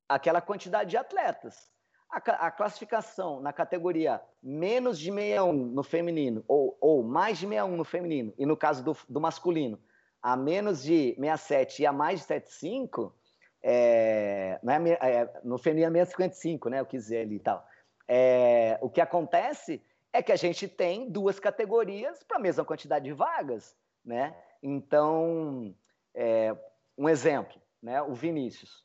aquela 0.08 0.40
quantidade 0.40 0.90
de 0.90 0.96
atletas. 0.96 1.73
A, 2.14 2.46
a, 2.46 2.50
classificação 2.52 3.40
na 3.40 3.52
categoria 3.52 4.22
menos 4.40 5.00
de 5.00 5.10
61 5.10 5.52
no 5.52 5.82
feminino 5.82 6.44
ou, 6.46 6.78
ou 6.80 7.02
mais 7.02 7.38
de 7.38 7.46
61 7.48 7.76
no 7.76 7.84
feminino, 7.84 8.32
e 8.38 8.46
no 8.46 8.56
caso 8.56 8.84
do, 8.84 8.96
do 9.08 9.20
masculino, 9.20 9.80
a 10.22 10.36
menos 10.36 10.84
de 10.84 11.16
67 11.16 11.82
e 11.82 11.86
a 11.86 11.92
mais 11.92 12.20
de 12.20 12.26
75, 12.26 13.12
é, 13.60 14.60
não 14.62 14.72
é, 14.72 14.92
é, 15.00 15.40
no 15.42 15.58
feminino 15.58 15.88
é 15.88 15.90
menos 15.90 16.10
55, 16.10 16.68
né? 16.68 16.78
Eu 16.78 16.86
quis 16.86 17.02
dizer 17.02 17.22
ali 17.22 17.36
e 17.36 17.40
tal. 17.40 17.66
É, 18.06 18.78
o 18.80 18.88
que 18.88 19.00
acontece 19.00 19.82
é 20.12 20.22
que 20.22 20.30
a 20.30 20.36
gente 20.36 20.68
tem 20.68 21.10
duas 21.10 21.40
categorias 21.40 22.22
para 22.22 22.36
a 22.36 22.40
mesma 22.40 22.64
quantidade 22.64 23.06
de 23.06 23.12
vagas, 23.12 23.76
né? 24.04 24.36
Então, 24.62 25.74
é, 26.14 26.56
um 26.96 27.08
exemplo, 27.08 27.60
né? 27.82 28.00
O 28.02 28.14
Vinícius 28.14 28.84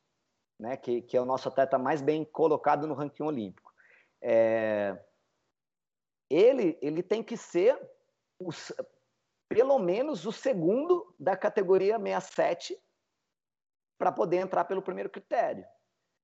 né, 0.59 0.75
que, 0.75 1.01
que 1.01 1.15
é 1.15 1.21
o 1.21 1.25
nosso 1.25 1.47
atleta 1.47 1.77
mais 1.77 2.01
bem 2.01 2.25
colocado 2.25 2.85
no 2.85 2.93
ranking 2.93 3.23
olímpico. 3.23 3.73
É, 4.21 4.99
ele, 6.29 6.77
ele 6.81 7.01
tem 7.01 7.23
que 7.23 7.37
ser 7.37 7.79
os, 8.37 8.71
pelo 9.47 9.79
menos 9.79 10.25
o 10.25 10.31
segundo 10.31 11.15
da 11.17 11.37
categoria 11.37 11.97
67 11.97 12.77
para 13.97 14.11
poder 14.11 14.37
entrar 14.37 14.65
pelo 14.65 14.81
primeiro 14.81 15.09
critério. 15.09 15.65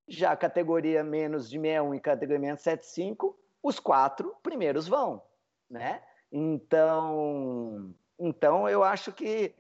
Já 0.08 0.32
a 0.32 0.38
categoria 0.38 1.04
menos 1.04 1.50
de 1.50 1.60
61 1.60 1.96
e 1.96 2.00
categoria 2.00 2.40
menos 2.40 2.62
75, 2.62 3.38
os 3.64 3.80
quatro 3.80 4.36
primeiros 4.44 4.88
vão, 4.88 5.24
né? 5.70 6.04
Então, 6.32 7.96
então 8.20 8.70
eu 8.70 8.84
acho 8.84 9.12
que 9.12 9.56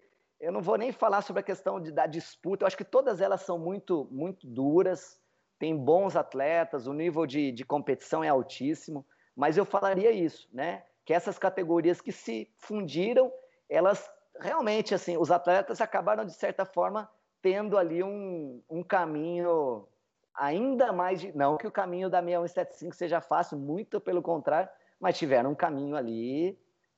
eu 0.46 0.52
não 0.52 0.62
vou 0.62 0.78
nem 0.78 0.92
falar 0.92 1.24
sobre 1.24 1.40
a 1.40 1.44
questão 1.44 1.82
de, 1.82 1.92
da 1.92 2.06
disputa, 2.06 2.64
eu 2.64 2.68
acho 2.68 2.78
que 2.78 2.84
todas 2.84 3.20
elas 3.20 3.42
são 3.42 3.58
muito, 3.58 4.08
muito 4.12 4.46
duras, 4.46 5.20
tem 5.58 5.76
bons 5.76 6.16
atletas, 6.16 6.86
o 6.86 6.94
nível 6.94 7.26
de, 7.26 7.52
de 7.52 7.66
competição 7.66 8.24
é 8.24 8.30
altíssimo, 8.30 9.04
mas 9.36 9.58
eu 9.58 9.66
falaria 9.66 10.12
isso, 10.12 10.48
né? 10.54 10.84
Que 11.04 11.16
essas 11.16 11.40
categorias 11.40 12.00
que 12.00 12.12
se 12.12 12.48
fundiram, 12.60 13.34
elas 13.68 14.08
realmente, 14.40 14.94
assim, 14.94 15.18
os 15.18 15.32
atletas 15.32 15.82
acabaram, 15.82 16.24
de 16.24 16.34
certa 16.34 16.64
forma, 16.64 17.10
tendo 17.42 17.76
ali 17.76 18.04
um, 18.04 18.62
um 18.70 18.84
caminho 18.84 19.88
ainda 20.32 20.94
mais 20.94 21.22
de, 21.22 21.36
não 21.36 21.58
que 21.58 21.66
o 21.66 21.72
caminho 21.72 22.08
da 22.08 22.22
6175 22.22 22.96
seja 22.96 23.20
fácil, 23.20 23.58
muito 23.58 24.00
pelo 24.00 24.22
contrário, 24.22 24.70
mas 25.00 25.18
tiveram 25.18 25.52
um 25.52 25.56
caminho 25.56 25.96
ali 25.96 26.56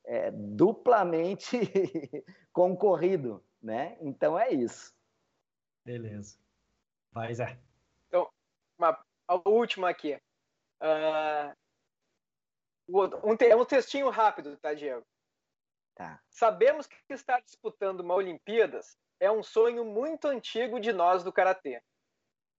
é, 0.08 0.32
duplamente 0.32 1.60
concorrido, 2.54 3.44
né? 3.62 3.98
Então 4.00 4.40
é 4.40 4.50
isso. 4.52 4.96
Beleza. 5.86 6.40
Vai, 7.12 7.34
Zé. 7.36 7.60
Então, 8.08 8.30
uma, 8.78 9.06
a 9.28 9.50
última 9.50 9.90
aqui. 9.90 10.20
Uh, 10.82 11.54
um, 12.90 13.62
um 13.62 13.66
textinho 13.66 14.10
rápido, 14.10 14.58
tá, 14.58 14.74
Diego? 14.74 15.06
Tá. 15.94 16.22
Sabemos 16.30 16.88
que 16.88 16.96
estar 17.14 17.42
disputando 17.42 18.00
uma 18.00 18.16
Olimpíadas 18.16 18.98
é 19.20 19.32
um 19.32 19.44
sonho 19.44 19.84
muito 19.84 20.28
antigo 20.28 20.80
de 20.80 20.94
nós 20.94 21.24
do 21.24 21.34
Karatê. 21.34 21.82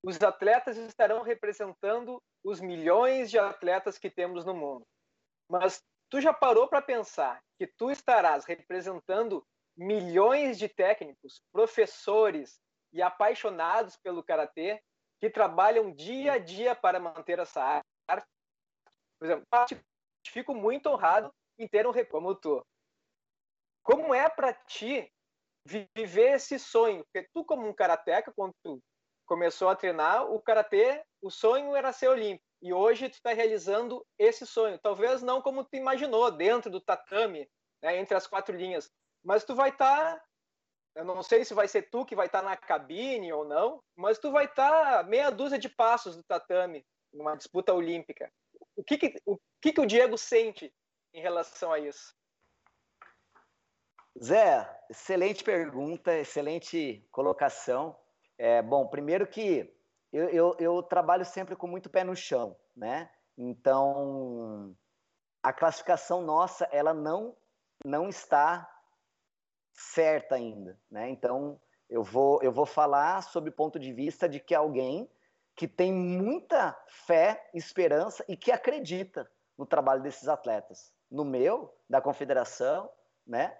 Os 0.02 0.20
atletas 0.20 0.76
estarão 0.76 1.22
representando 1.22 2.22
os 2.44 2.60
milhões 2.60 3.30
de 3.30 3.38
atletas 3.38 3.96
que 3.96 4.10
temos 4.10 4.44
no 4.44 4.54
mundo. 4.54 4.86
Mas 5.48 5.82
Tu 6.10 6.20
já 6.20 6.32
parou 6.32 6.66
para 6.66 6.80
pensar 6.80 7.42
que 7.58 7.66
tu 7.66 7.90
estarás 7.90 8.44
representando 8.44 9.46
milhões 9.76 10.58
de 10.58 10.68
técnicos, 10.68 11.42
professores 11.52 12.58
e 12.92 13.02
apaixonados 13.02 13.96
pelo 13.96 14.22
karatê 14.22 14.82
que 15.20 15.28
trabalham 15.28 15.92
dia 15.92 16.32
a 16.32 16.38
dia 16.38 16.74
para 16.74 16.98
manter 16.98 17.38
essa 17.38 17.62
arte? 17.62 18.26
Por 19.18 19.26
exemplo, 19.26 19.46
fico 20.26 20.54
muito 20.54 20.88
honrado 20.88 21.32
em 21.58 21.68
ter 21.68 21.86
um 21.86 21.92
como 22.06 22.34
tu. 22.34 22.64
Como 23.82 24.14
é 24.14 24.28
para 24.28 24.52
ti 24.52 25.12
viver 25.64 26.36
esse 26.36 26.58
sonho? 26.58 27.04
Porque 27.04 27.28
tu 27.34 27.44
como 27.44 27.68
um 27.68 27.74
karateca, 27.74 28.32
quando 28.34 28.54
tu 28.62 28.80
começou 29.26 29.68
a 29.68 29.76
treinar, 29.76 30.30
o 30.30 30.40
karatê, 30.40 31.04
o 31.20 31.30
sonho 31.30 31.74
era 31.76 31.92
ser 31.92 32.08
olímpico. 32.08 32.47
E 32.60 32.72
hoje 32.72 33.08
tu 33.08 33.14
está 33.14 33.32
realizando 33.32 34.04
esse 34.18 34.46
sonho. 34.46 34.78
Talvez 34.78 35.22
não 35.22 35.40
como 35.40 35.64
tu 35.64 35.76
imaginou, 35.76 36.30
dentro 36.30 36.70
do 36.70 36.80
tatame, 36.80 37.48
né, 37.82 37.96
entre 37.98 38.16
as 38.16 38.26
quatro 38.26 38.56
linhas. 38.56 38.90
Mas 39.24 39.44
tu 39.44 39.54
vai 39.54 39.70
estar. 39.70 40.16
Tá, 40.16 40.24
eu 40.96 41.04
não 41.04 41.22
sei 41.22 41.44
se 41.44 41.54
vai 41.54 41.68
ser 41.68 41.82
tu 41.90 42.04
que 42.04 42.16
vai 42.16 42.26
estar 42.26 42.42
tá 42.42 42.48
na 42.48 42.56
cabine 42.56 43.32
ou 43.32 43.44
não, 43.44 43.80
mas 43.96 44.18
tu 44.18 44.32
vai 44.32 44.46
estar 44.46 44.98
tá 44.98 45.02
meia 45.04 45.30
dúzia 45.30 45.58
de 45.58 45.68
passos 45.68 46.16
do 46.16 46.24
tatame 46.24 46.84
numa 47.12 47.36
disputa 47.36 47.72
olímpica. 47.72 48.32
O 48.74 48.82
que, 48.82 48.98
que 48.98 49.14
o, 49.24 49.38
que, 49.62 49.72
que 49.72 49.80
o 49.80 49.86
Diego 49.86 50.18
sente 50.18 50.72
em 51.14 51.20
relação 51.20 51.72
a 51.72 51.78
isso? 51.78 52.16
Zé, 54.20 54.68
excelente 54.90 55.44
pergunta, 55.44 56.12
excelente 56.16 57.06
colocação. 57.12 57.96
É, 58.36 58.60
bom, 58.62 58.86
primeiro 58.88 59.26
que 59.26 59.72
eu, 60.12 60.28
eu, 60.30 60.56
eu, 60.58 60.82
trabalho 60.82 61.24
sempre 61.24 61.54
com 61.54 61.66
muito 61.66 61.90
pé 61.90 62.04
no 62.04 62.16
chão, 62.16 62.56
né? 62.76 63.10
Então, 63.36 64.74
a 65.42 65.52
classificação 65.52 66.22
nossa, 66.22 66.64
ela 66.72 66.94
não, 66.94 67.36
não 67.84 68.08
está 68.08 68.68
certa 69.72 70.34
ainda, 70.34 70.78
né? 70.90 71.08
Então, 71.10 71.60
eu 71.88 72.02
vou, 72.02 72.42
eu 72.42 72.52
vou 72.52 72.66
falar 72.66 73.22
sob 73.22 73.48
o 73.48 73.52
ponto 73.52 73.78
de 73.78 73.92
vista 73.92 74.28
de 74.28 74.40
que 74.40 74.54
alguém 74.54 75.10
que 75.54 75.66
tem 75.66 75.92
muita 75.92 76.78
fé, 76.86 77.50
esperança 77.52 78.24
e 78.28 78.36
que 78.36 78.52
acredita 78.52 79.28
no 79.56 79.66
trabalho 79.66 80.02
desses 80.02 80.28
atletas. 80.28 80.92
No 81.10 81.24
meu, 81.24 81.74
da 81.90 82.00
confederação, 82.00 82.88
né? 83.26 83.58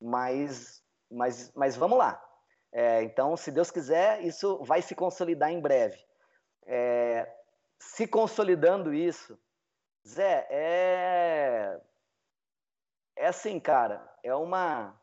Mas, 0.00 0.82
mas, 1.10 1.52
mas 1.54 1.76
vamos 1.76 1.98
lá. 1.98 2.20
É, 2.78 3.02
então, 3.02 3.38
se 3.38 3.50
Deus 3.50 3.70
quiser, 3.70 4.22
isso 4.22 4.62
vai 4.62 4.82
se 4.82 4.94
consolidar 4.94 5.50
em 5.50 5.58
breve. 5.58 5.98
É, 6.66 7.26
se 7.78 8.06
consolidando 8.06 8.92
isso, 8.92 9.38
Zé, 10.06 10.46
é, 10.50 11.80
é 13.16 13.26
assim, 13.28 13.58
cara, 13.58 14.06
é 14.22 14.34
uma, 14.34 14.94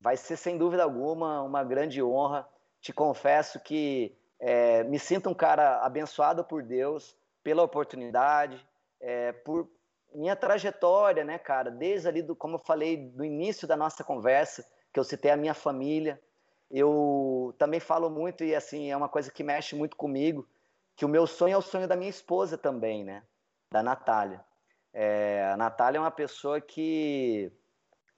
vai 0.00 0.16
ser 0.16 0.36
sem 0.36 0.56
dúvida 0.56 0.84
alguma 0.84 1.42
uma 1.42 1.64
grande 1.64 2.00
honra. 2.00 2.48
Te 2.80 2.92
confesso 2.92 3.58
que 3.58 4.16
é, 4.38 4.84
me 4.84 5.00
sinto 5.00 5.28
um 5.28 5.34
cara 5.34 5.84
abençoado 5.84 6.44
por 6.44 6.62
Deus, 6.62 7.16
pela 7.42 7.64
oportunidade, 7.64 8.64
é, 9.00 9.32
por 9.32 9.68
minha 10.14 10.36
trajetória, 10.36 11.24
né, 11.24 11.36
cara, 11.36 11.68
desde 11.68 12.06
ali, 12.06 12.22
do, 12.22 12.36
como 12.36 12.54
eu 12.54 12.60
falei, 12.60 12.96
do 12.96 13.24
início 13.24 13.66
da 13.66 13.76
nossa 13.76 14.04
conversa, 14.04 14.64
que 14.92 15.00
eu 15.00 15.04
citei 15.04 15.32
a 15.32 15.36
minha 15.36 15.54
família, 15.54 16.22
eu 16.72 17.54
também 17.58 17.78
falo 17.78 18.08
muito, 18.08 18.42
e 18.42 18.54
assim, 18.54 18.90
é 18.90 18.96
uma 18.96 19.08
coisa 19.08 19.30
que 19.30 19.44
mexe 19.44 19.76
muito 19.76 19.94
comigo, 19.94 20.48
que 20.96 21.04
o 21.04 21.08
meu 21.08 21.26
sonho 21.26 21.54
é 21.54 21.58
o 21.58 21.62
sonho 21.62 21.86
da 21.86 21.94
minha 21.94 22.08
esposa 22.08 22.56
também, 22.56 23.04
né? 23.04 23.22
Da 23.70 23.82
Natália. 23.82 24.42
É, 24.92 25.50
a 25.52 25.56
Natália 25.56 25.98
é 25.98 26.00
uma 26.00 26.10
pessoa 26.10 26.60
que 26.60 27.52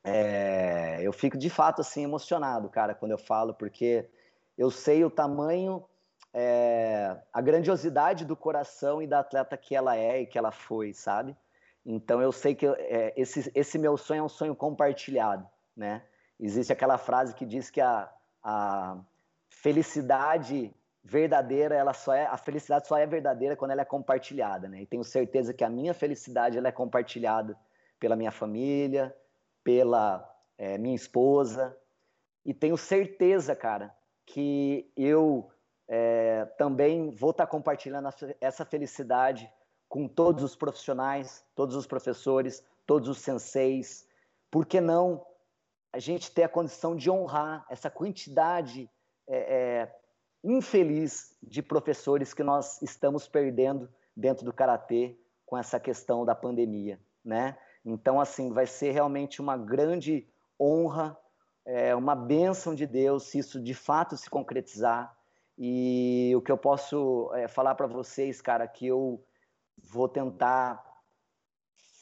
é, 0.05 1.00
eu 1.02 1.12
fico 1.12 1.36
de 1.36 1.50
fato 1.50 1.80
assim 1.80 2.05
emocionado, 2.05 2.68
cara, 2.68 2.94
quando 2.94 3.12
eu 3.12 3.18
falo, 3.18 3.55
porque 3.55 4.09
eu 4.57 4.70
sei 4.70 5.05
o 5.05 5.11
tamanho, 5.11 5.84
é, 6.32 7.16
a 7.32 7.40
grandiosidade 7.40 8.24
do 8.24 8.36
coração 8.36 9.02
e 9.02 9.07
da 9.07 9.20
atleta 9.20 9.57
que 9.57 9.74
ela 9.74 9.96
é 9.96 10.22
e 10.22 10.26
que 10.26 10.38
ela 10.38 10.52
foi, 10.52 10.92
sabe? 10.92 11.36
Então 11.84 12.22
eu 12.22 12.30
sei 12.30 12.55
que 12.55 12.66
é, 12.66 13.12
esse, 13.16 13.50
esse 13.55 13.78
meu 13.78 13.96
sonho 13.96 14.20
é 14.20 14.22
um 14.22 14.28
sonho 14.28 14.55
compartilhado, 14.55 15.48
né? 15.76 16.02
Existe 16.38 16.72
aquela 16.72 16.98
frase 16.98 17.34
que 17.34 17.44
diz 17.44 17.70
que 17.70 17.80
a, 17.80 18.12
a 18.45 18.99
felicidade 19.49 20.74
verdadeira, 21.03 21.74
ela 21.74 21.92
só 21.92 22.14
é 22.14 22.26
a 22.26 22.36
felicidade 22.36 22.86
só 22.86 22.97
é 22.97 23.07
verdadeira 23.07 23.57
quando 23.57 23.70
ela 23.72 23.82
é 23.82 23.84
compartilhada, 23.86 24.68
né? 24.68 24.82
E 24.82 24.86
tenho 24.86 25.03
certeza 25.03 25.55
que 25.55 25.64
a 25.64 25.70
minha 25.70 25.95
felicidade 25.95 26.59
ela 26.59 26.68
é 26.68 26.72
compartilhada 26.72 27.59
pela 27.99 28.14
minha 28.14 28.30
família, 28.30 29.14
pela 29.62 30.30
é, 30.59 30.78
minha 30.78 30.95
esposa 30.95 31.76
e 32.45 32.53
tenho 32.53 32.76
certeza, 32.76 33.57
cara, 33.57 33.95
que 34.26 34.90
eu 34.97 35.51
é, 35.88 36.45
também 36.59 37.11
vou 37.11 37.30
estar 37.30 37.47
compartilhando 37.47 38.09
essa 38.40 38.64
felicidade 38.64 39.51
com 39.88 40.07
todos 40.07 40.45
os 40.45 40.55
profissionais, 40.55 41.45
todos 41.55 41.74
os 41.74 41.86
professores, 41.86 42.64
todos 42.86 43.09
os 43.09 43.18
senseis. 43.18 44.07
Por 44.51 44.66
que 44.66 44.80
não 44.80 45.24
a 45.95 46.01
gente 46.01 46.32
ter 46.32 46.42
a 46.42 46.49
condição 46.49 46.97
de 46.97 47.09
honrar 47.09 47.64
essa 47.70 47.88
quantidade 47.88 48.90
é, 49.28 49.36
é, 49.36 49.97
infeliz 50.42 51.38
de 51.40 51.62
professores 51.62 52.34
que 52.34 52.42
nós 52.42 52.82
estamos 52.82 53.28
perdendo 53.28 53.88
dentro 54.16 54.45
do 54.45 54.53
karatê 54.53 55.16
com 55.47 55.57
essa 55.57 55.78
questão 55.78 56.24
da 56.24 56.34
pandemia, 56.34 57.01
né? 57.24 57.57
Então, 57.84 58.20
assim, 58.20 58.53
vai 58.53 58.66
ser 58.66 58.90
realmente 58.90 59.40
uma 59.40 59.57
grande 59.57 60.28
honra, 60.61 61.16
é, 61.64 61.95
uma 61.95 62.16
bênção 62.16 62.74
de 62.74 62.88
Deus 62.88 63.28
se 63.28 63.38
isso 63.38 63.62
de 63.62 63.72
fato 63.72 64.16
se 64.16 64.28
concretizar. 64.28 65.16
E 65.57 66.32
o 66.36 66.42
que 66.42 66.51
eu 66.51 66.59
posso 66.59 67.30
é, 67.34 67.47
falar 67.47 67.76
para 67.76 67.86
vocês, 67.86 68.42
cara, 68.42 68.66
que 68.66 68.84
eu 68.84 69.24
vou 69.78 70.09
tentar 70.09 70.84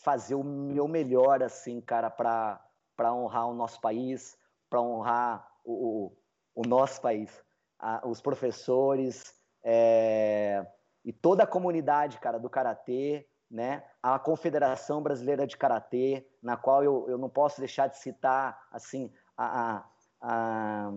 fazer 0.03 0.35
o 0.35 0.43
meu 0.43 0.89
melhor, 0.89 1.43
assim, 1.43 1.79
cara, 1.79 2.09
para 2.09 2.59
honrar 3.11 3.49
o 3.49 3.55
nosso 3.55 3.81
país, 3.81 4.37
para 4.69 4.83
honrar 4.83 5.49
o, 5.65 5.73
o, 6.55 6.63
o, 6.63 6.69
nosso 6.69 7.01
país, 7.01 7.31
a, 7.79 8.07
os 8.07 8.21
professores 8.21 9.35
é, 9.65 10.67
e 11.03 11.13
toda 11.13 11.45
a 11.45 11.47
comunidade, 11.47 12.19
cara, 12.19 12.39
do 12.39 12.51
Karatê, 12.51 13.27
né? 13.51 13.83
A 14.03 14.19
Confederação 14.19 15.03
Brasileira 15.03 15.47
de 15.47 15.57
Karatê, 15.57 16.27
na 16.43 16.57
qual 16.57 16.83
eu, 16.83 17.07
eu 17.09 17.19
não 17.19 17.29
posso 17.29 17.61
deixar 17.61 17.87
de 17.87 17.99
citar, 17.99 18.67
assim, 18.71 19.13
a, 19.37 19.85
a, 20.21 20.91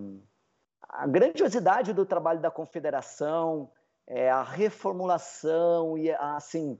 a 0.82 1.08
grandiosidade 1.08 1.93
do 1.93 2.06
trabalho 2.06 2.39
da 2.39 2.51
Confederação, 2.51 3.72
é, 4.08 4.30
a 4.30 4.43
reformulação 4.43 5.97
e, 5.97 6.12
assim, 6.12 6.80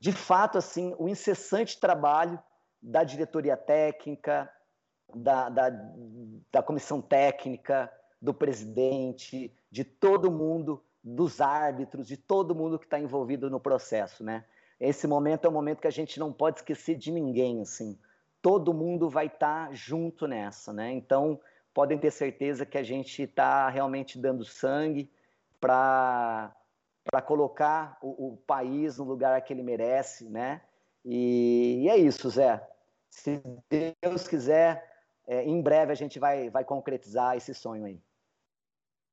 de 0.00 0.12
fato, 0.12 0.58
assim, 0.58 0.94
o 0.98 1.08
incessante 1.08 1.78
trabalho 1.78 2.42
da 2.82 3.04
diretoria 3.04 3.56
técnica, 3.56 4.50
da, 5.14 5.48
da, 5.48 5.70
da 6.50 6.62
comissão 6.62 7.00
técnica, 7.00 7.92
do 8.20 8.34
presidente, 8.34 9.54
de 9.70 9.84
todo 9.84 10.30
mundo 10.30 10.82
dos 11.02 11.40
árbitros, 11.40 12.06
de 12.06 12.16
todo 12.16 12.54
mundo 12.54 12.78
que 12.78 12.86
está 12.86 12.98
envolvido 12.98 13.50
no 13.50 13.60
processo, 13.60 14.22
né? 14.22 14.44
Esse 14.78 15.06
momento 15.06 15.44
é 15.44 15.48
um 15.48 15.52
momento 15.52 15.80
que 15.80 15.86
a 15.86 15.92
gente 15.92 16.18
não 16.18 16.32
pode 16.32 16.58
esquecer 16.58 16.96
de 16.96 17.12
ninguém, 17.12 17.60
assim. 17.60 17.98
Todo 18.40 18.74
mundo 18.74 19.08
vai 19.08 19.26
estar 19.26 19.68
tá 19.68 19.74
junto 19.74 20.26
nessa, 20.26 20.72
né? 20.72 20.92
Então, 20.92 21.40
podem 21.72 21.98
ter 21.98 22.10
certeza 22.10 22.66
que 22.66 22.78
a 22.78 22.82
gente 22.82 23.22
está 23.22 23.68
realmente 23.68 24.18
dando 24.18 24.44
sangue 24.44 25.10
para 25.60 26.52
colocar 27.24 27.98
o, 28.02 28.32
o, 28.32 28.36
país 28.38 28.98
no 28.98 29.04
lugar 29.04 29.40
que 29.42 29.52
ele 29.52 29.62
merece, 29.62 30.28
né? 30.28 30.62
E, 31.04 31.82
e 31.82 31.88
é 31.88 31.96
isso, 31.96 32.28
Zé. 32.30 32.60
Se 33.12 33.42
Deus 34.00 34.26
quiser, 34.26 34.82
é, 35.26 35.44
em 35.44 35.60
breve 35.62 35.92
a 35.92 35.94
gente 35.94 36.18
vai, 36.18 36.48
vai 36.48 36.64
concretizar 36.64 37.36
esse 37.36 37.54
sonho 37.54 37.84
aí. 37.84 38.02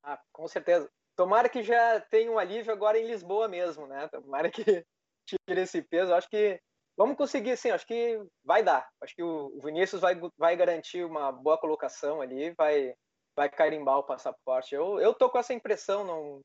Ah, 0.02 0.18
com 0.32 0.48
certeza. 0.48 0.90
Tomara 1.14 1.50
que 1.50 1.62
já 1.62 2.00
tenha 2.00 2.32
um 2.32 2.38
alívio 2.38 2.72
agora 2.72 2.98
em 2.98 3.06
Lisboa 3.06 3.46
mesmo, 3.46 3.86
né? 3.86 4.08
Tomara 4.08 4.50
que 4.50 4.64
tire 5.28 5.60
esse 5.60 5.82
peso. 5.82 6.14
Acho 6.14 6.30
que 6.30 6.58
vamos 6.96 7.14
conseguir, 7.14 7.58
sim. 7.58 7.70
Acho 7.70 7.86
que 7.86 8.18
vai 8.42 8.62
dar. 8.62 8.88
Acho 9.02 9.14
que 9.14 9.22
o 9.22 9.60
Vinícius 9.62 10.00
vai, 10.00 10.18
vai 10.38 10.56
garantir 10.56 11.04
uma 11.04 11.30
boa 11.30 11.58
colocação 11.58 12.22
ali, 12.22 12.52
vai, 12.52 12.94
vai 13.36 13.50
carimbar 13.50 13.98
o 13.98 14.04
passaporte. 14.06 14.74
Eu, 14.74 14.98
eu 14.98 15.12
tô 15.12 15.28
com 15.28 15.38
essa 15.38 15.52
impressão, 15.52 16.04
não. 16.04 16.40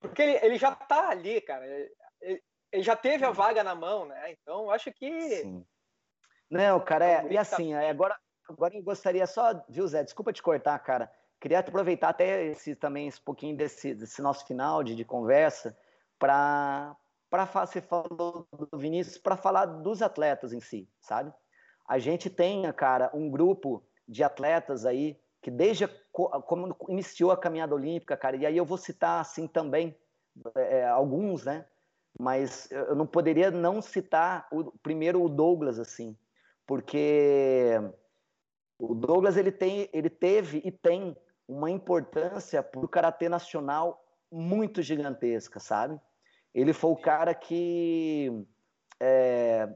Porque 0.00 0.22
ele, 0.22 0.38
ele 0.40 0.56
já 0.56 0.72
tá 0.72 1.08
ali, 1.08 1.40
cara. 1.40 1.66
Ele, 1.66 2.42
ele 2.70 2.82
já 2.84 2.94
teve 2.94 3.24
a 3.24 3.32
vaga 3.32 3.64
na 3.64 3.74
mão, 3.74 4.06
né? 4.06 4.30
Então, 4.30 4.70
acho 4.70 4.92
que. 4.92 5.30
Sim. 5.42 5.66
Não, 6.50 6.80
cara, 6.80 7.04
é, 7.04 7.32
e 7.32 7.38
assim, 7.38 7.74
agora, 7.74 8.16
agora 8.48 8.74
eu 8.76 8.82
gostaria 8.82 9.26
só, 9.26 9.64
viu, 9.68 9.86
Zé? 9.86 10.02
Desculpa 10.04 10.32
te 10.32 10.42
cortar, 10.42 10.78
cara. 10.80 11.10
Queria 11.40 11.58
aproveitar 11.58 12.08
até 12.08 12.46
esse 12.46 12.74
também 12.74 13.08
esse 13.08 13.20
pouquinho 13.20 13.56
desse, 13.56 13.94
desse 13.94 14.22
nosso 14.22 14.46
final 14.46 14.82
de, 14.82 14.94
de 14.94 15.04
conversa 15.04 15.76
para 16.18 16.96
para 17.30 17.46
você 17.46 17.80
falou 17.80 18.46
do 18.70 18.78
Vinícius 18.78 19.18
para 19.18 19.36
falar 19.36 19.66
dos 19.66 20.00
atletas 20.00 20.52
em 20.52 20.60
si, 20.60 20.88
sabe? 21.00 21.32
A 21.84 21.98
gente 21.98 22.30
tem, 22.30 22.72
cara, 22.72 23.10
um 23.12 23.28
grupo 23.28 23.82
de 24.06 24.22
atletas 24.22 24.86
aí 24.86 25.18
que 25.42 25.50
desde 25.50 25.88
como 26.12 26.74
iniciou 26.88 27.32
a 27.32 27.36
caminhada 27.36 27.74
olímpica, 27.74 28.16
cara, 28.16 28.36
e 28.36 28.46
aí 28.46 28.56
eu 28.56 28.64
vou 28.64 28.78
citar 28.78 29.20
assim 29.20 29.48
também 29.48 29.94
é, 30.54 30.86
alguns, 30.86 31.44
né? 31.44 31.66
Mas 32.18 32.70
eu 32.70 32.94
não 32.94 33.06
poderia 33.06 33.50
não 33.50 33.82
citar 33.82 34.46
o 34.50 34.70
primeiro 34.78 35.20
o 35.22 35.28
Douglas 35.28 35.78
assim, 35.78 36.16
porque 36.66 37.72
o 38.78 38.94
Douglas 38.94 39.36
ele 39.36 39.52
tem, 39.52 39.88
ele 39.92 40.10
teve 40.10 40.60
e 40.64 40.70
tem 40.70 41.16
uma 41.46 41.70
importância 41.70 42.62
para 42.62 42.80
o 42.80 42.88
karatê 42.88 43.28
nacional 43.28 44.04
muito 44.30 44.82
gigantesca, 44.82 45.60
sabe? 45.60 46.00
Ele 46.54 46.72
foi 46.72 46.90
o 46.90 46.96
cara 46.96 47.34
que 47.34 48.46
é, 49.00 49.68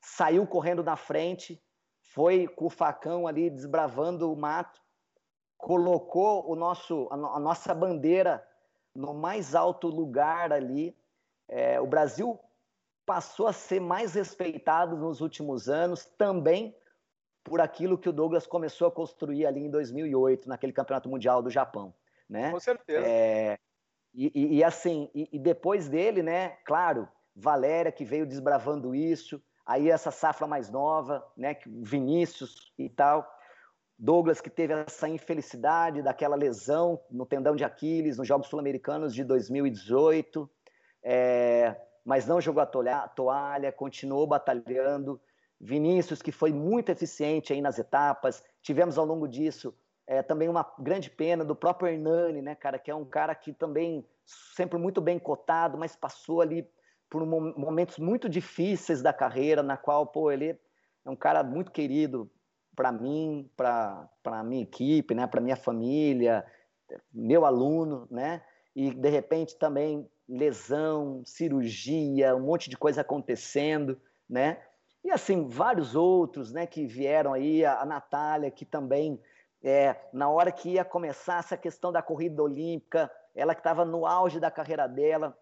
saiu 0.00 0.46
correndo 0.46 0.82
na 0.82 0.96
frente, 0.96 1.62
foi 2.14 2.46
com 2.48 2.66
o 2.66 2.70
facão 2.70 3.26
ali 3.26 3.50
desbravando 3.50 4.32
o 4.32 4.36
mato, 4.36 4.80
colocou 5.56 6.50
o 6.50 6.56
nosso, 6.56 7.08
a, 7.10 7.38
nossa 7.38 7.74
bandeira 7.74 8.46
no 8.94 9.14
mais 9.14 9.54
alto 9.54 9.88
lugar 9.88 10.52
ali. 10.52 10.96
É, 11.48 11.80
o 11.80 11.86
Brasil 11.86 12.38
passou 13.10 13.48
a 13.48 13.52
ser 13.52 13.80
mais 13.80 14.14
respeitado 14.14 14.96
nos 14.96 15.20
últimos 15.20 15.68
anos, 15.68 16.04
também 16.16 16.72
por 17.42 17.60
aquilo 17.60 17.98
que 17.98 18.08
o 18.08 18.12
Douglas 18.12 18.46
começou 18.46 18.86
a 18.86 18.92
construir 18.92 19.46
ali 19.46 19.64
em 19.64 19.68
2008, 19.68 20.48
naquele 20.48 20.72
campeonato 20.72 21.08
mundial 21.08 21.42
do 21.42 21.50
Japão, 21.50 21.92
né? 22.28 22.52
Com 22.52 22.60
certeza. 22.60 23.04
É, 23.04 23.58
e, 24.14 24.30
e, 24.32 24.58
e, 24.58 24.64
assim, 24.64 25.10
e, 25.12 25.28
e, 25.32 25.40
depois 25.40 25.88
dele, 25.88 26.22
né? 26.22 26.50
Claro, 26.64 27.08
Valéria 27.34 27.90
que 27.90 28.04
veio 28.04 28.24
desbravando 28.24 28.94
isso, 28.94 29.42
aí 29.66 29.90
essa 29.90 30.12
safra 30.12 30.46
mais 30.46 30.70
nova, 30.70 31.26
né? 31.36 31.56
Vinícius 31.66 32.72
e 32.78 32.88
tal, 32.88 33.28
Douglas 33.98 34.40
que 34.40 34.48
teve 34.48 34.72
essa 34.72 35.08
infelicidade 35.08 36.00
daquela 36.00 36.36
lesão 36.36 37.00
no 37.10 37.26
tendão 37.26 37.56
de 37.56 37.64
Aquiles 37.64 38.18
nos 38.18 38.28
Jogos 38.28 38.46
Sul-Americanos 38.46 39.12
de 39.12 39.24
2018, 39.24 40.48
é, 41.02 41.74
mas 42.04 42.26
não 42.26 42.40
jogou 42.40 42.62
a 42.62 43.08
toalha, 43.08 43.72
continuou 43.72 44.26
batalhando 44.26 45.20
Vinícius, 45.60 46.22
que 46.22 46.32
foi 46.32 46.52
muito 46.52 46.90
eficiente 46.90 47.52
aí 47.52 47.60
nas 47.60 47.78
etapas. 47.78 48.42
Tivemos 48.62 48.96
ao 48.96 49.04
longo 49.04 49.28
disso 49.28 49.74
é, 50.06 50.22
também 50.22 50.48
uma 50.48 50.66
grande 50.78 51.10
pena 51.10 51.44
do 51.44 51.54
próprio 51.54 51.88
Hernani, 51.88 52.42
né, 52.42 52.54
cara, 52.54 52.78
que 52.78 52.90
é 52.90 52.94
um 52.94 53.04
cara 53.04 53.34
que 53.34 53.52
também 53.52 54.04
sempre 54.24 54.78
muito 54.78 55.00
bem 55.00 55.18
cotado, 55.18 55.78
mas 55.78 55.94
passou 55.94 56.40
ali 56.40 56.68
por 57.08 57.24
momentos 57.26 57.98
muito 57.98 58.28
difíceis 58.28 59.02
da 59.02 59.12
carreira, 59.12 59.62
na 59.62 59.76
qual, 59.76 60.06
pô, 60.06 60.30
ele 60.30 60.58
é 61.04 61.10
um 61.10 61.16
cara 61.16 61.42
muito 61.42 61.70
querido 61.70 62.30
para 62.74 62.90
mim, 62.90 63.50
para 63.56 64.08
a 64.24 64.42
minha 64.42 64.62
equipe, 64.62 65.14
né, 65.14 65.26
para 65.26 65.40
minha 65.40 65.56
família, 65.56 66.44
meu 67.12 67.44
aluno, 67.44 68.06
né? 68.10 68.42
E 68.74 68.90
de 68.90 69.08
repente 69.08 69.56
também 69.56 70.08
lesão, 70.30 71.22
cirurgia, 71.24 72.36
um 72.36 72.40
monte 72.40 72.70
de 72.70 72.76
coisa 72.76 73.00
acontecendo, 73.00 74.00
né? 74.28 74.62
E 75.02 75.10
assim, 75.10 75.48
vários 75.48 75.96
outros 75.96 76.52
né, 76.52 76.66
que 76.66 76.86
vieram 76.86 77.32
aí, 77.32 77.64
a, 77.64 77.84
Natália, 77.84 78.50
que 78.50 78.64
também, 78.64 79.20
é, 79.62 79.96
na 80.12 80.28
hora 80.28 80.52
que 80.52 80.70
ia 80.70 80.84
começar 80.84 81.40
essa 81.40 81.56
questão 81.56 81.90
da 81.90 82.02
corrida 82.02 82.42
olímpica, 82.42 83.10
ela 83.34 83.54
que 83.54 83.60
estava 83.60 83.84
no 83.84 84.06
auge 84.06 84.38
da 84.38 84.50
carreira 84.50 84.86
dela, 84.86 85.36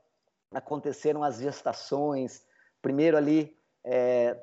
aconteceram 0.53 1.23
as 1.23 1.39
gestações. 1.39 2.47
Primeiro 2.81 3.17
ali, 3.17 3.57
é, 3.85 4.41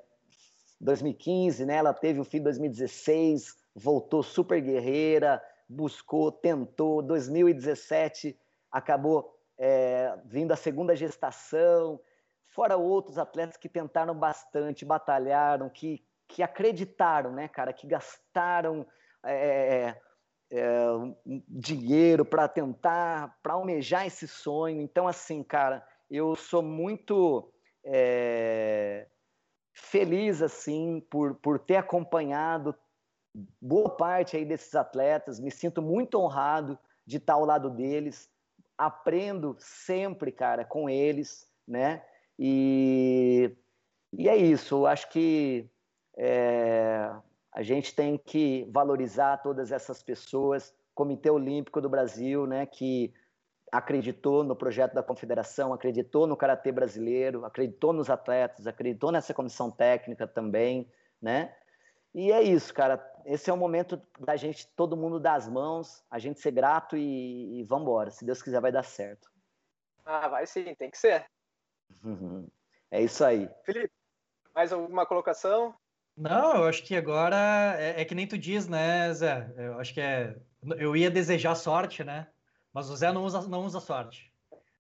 2015, 0.81 1.65
né, 1.65 1.77
ela 1.77 1.93
teve 1.93 2.19
o 2.19 2.25
filho 2.25 2.41
em 2.41 2.43
2016, 2.43 3.55
voltou 3.73 4.21
super 4.21 4.61
guerreira, 4.61 5.41
buscou, 5.67 6.31
tentou. 6.31 7.01
2017 7.01 8.37
acabou 8.69 9.34
é, 9.57 10.17
vindo 10.25 10.51
a 10.51 10.55
segunda 10.55 10.95
gestação 10.95 11.99
fora 12.55 12.77
outros 12.77 13.17
atletas 13.17 13.57
que 13.57 13.67
tentaram 13.67 14.15
bastante, 14.15 14.85
batalharam, 14.85 15.69
que, 15.69 16.01
que 16.27 16.41
acreditaram, 16.41 17.33
né, 17.33 17.49
cara, 17.49 17.73
que 17.73 17.85
gastaram 17.85 18.87
é, 19.23 19.35
é, 19.35 20.01
é 20.51 20.85
dinheiro 21.49 22.23
para 22.23 22.47
tentar, 22.47 23.37
para 23.43 23.53
almejar 23.53 24.07
esse 24.07 24.25
sonho. 24.25 24.81
Então, 24.81 25.05
assim, 25.05 25.43
cara, 25.43 25.85
eu 26.09 26.33
sou 26.35 26.63
muito 26.63 27.51
é, 27.83 29.05
feliz, 29.73 30.41
assim, 30.41 31.05
por, 31.09 31.35
por 31.35 31.59
ter 31.59 31.75
acompanhado 31.75 32.73
boa 33.61 33.89
parte 33.89 34.37
aí 34.37 34.45
desses 34.45 34.73
atletas, 34.75 35.41
me 35.41 35.51
sinto 35.51 35.81
muito 35.81 36.17
honrado 36.17 36.79
de 37.05 37.17
estar 37.17 37.33
ao 37.33 37.43
lado 37.43 37.69
deles, 37.69 38.29
aprendo 38.77 39.55
sempre, 39.59 40.31
cara, 40.31 40.65
com 40.65 40.89
eles, 40.89 41.47
né? 41.67 42.03
E, 42.37 43.55
e 44.13 44.27
é 44.27 44.35
isso, 44.35 44.75
eu 44.75 44.87
acho 44.87 45.09
que 45.09 45.69
é, 46.17 47.09
a 47.51 47.61
gente 47.63 47.95
tem 47.95 48.17
que 48.17 48.67
valorizar 48.71 49.37
todas 49.37 49.71
essas 49.71 50.03
pessoas, 50.03 50.73
Comitê 50.93 51.29
Olímpico 51.29 51.81
do 51.81 51.89
Brasil, 51.89 52.45
né, 52.45 52.65
que 52.65 53.13
acreditou 53.71 54.43
no 54.43 54.55
projeto 54.55 54.93
da 54.93 55.03
confederação, 55.03 55.73
acreditou 55.73 56.27
no 56.27 56.37
karatê 56.37 56.71
brasileiro, 56.71 57.45
acreditou 57.45 57.91
nos 57.91 58.09
atletas, 58.09 58.67
acreditou 58.67 59.11
nessa 59.11 59.33
comissão 59.33 59.69
técnica 59.69 60.25
também, 60.25 60.89
né? 61.21 61.53
E 62.13 62.31
é 62.31 62.41
isso, 62.41 62.73
cara. 62.73 62.97
Esse 63.25 63.49
é 63.49 63.53
o 63.53 63.57
momento 63.57 63.99
da 64.19 64.35
gente, 64.35 64.67
todo 64.75 64.95
mundo 64.95 65.19
dar 65.19 65.33
as 65.33 65.49
mãos, 65.49 66.03
a 66.11 66.19
gente 66.19 66.39
ser 66.39 66.51
grato 66.51 66.95
e, 66.95 67.59
e 67.59 67.63
vamos 67.63 67.83
embora. 67.83 68.11
Se 68.11 68.23
Deus 68.23 68.41
quiser, 68.41 68.61
vai 68.61 68.71
dar 68.71 68.83
certo. 68.83 69.31
Ah, 70.05 70.27
vai 70.27 70.45
sim, 70.45 70.75
tem 70.75 70.89
que 70.89 70.97
ser. 70.97 71.25
É 72.91 73.01
isso 73.01 73.25
aí. 73.25 73.49
Felipe, 73.65 73.91
mais 74.53 74.71
alguma 74.71 75.05
colocação? 75.05 75.75
Não, 76.15 76.55
eu 76.55 76.63
acho 76.65 76.83
que 76.83 76.95
agora 76.95 77.75
é, 77.77 77.99
é, 77.99 78.05
que 78.05 78.15
nem 78.15 78.27
tu 78.27 78.37
diz, 78.37 78.67
né, 78.67 79.11
Zé? 79.13 79.53
Eu 79.57 79.79
acho 79.79 79.93
que 79.93 79.99
é. 79.99 80.37
Eu 80.77 80.95
ia 80.95 81.11
desejar 81.11 81.55
sorte, 81.55 82.03
né? 82.03 82.27
Mas 82.71 82.89
o 82.89 82.95
Zé 82.95 83.11
não 83.11 83.25
usa, 83.25 83.41
não 83.49 83.65
usa 83.65 83.81
sorte. 83.81 84.31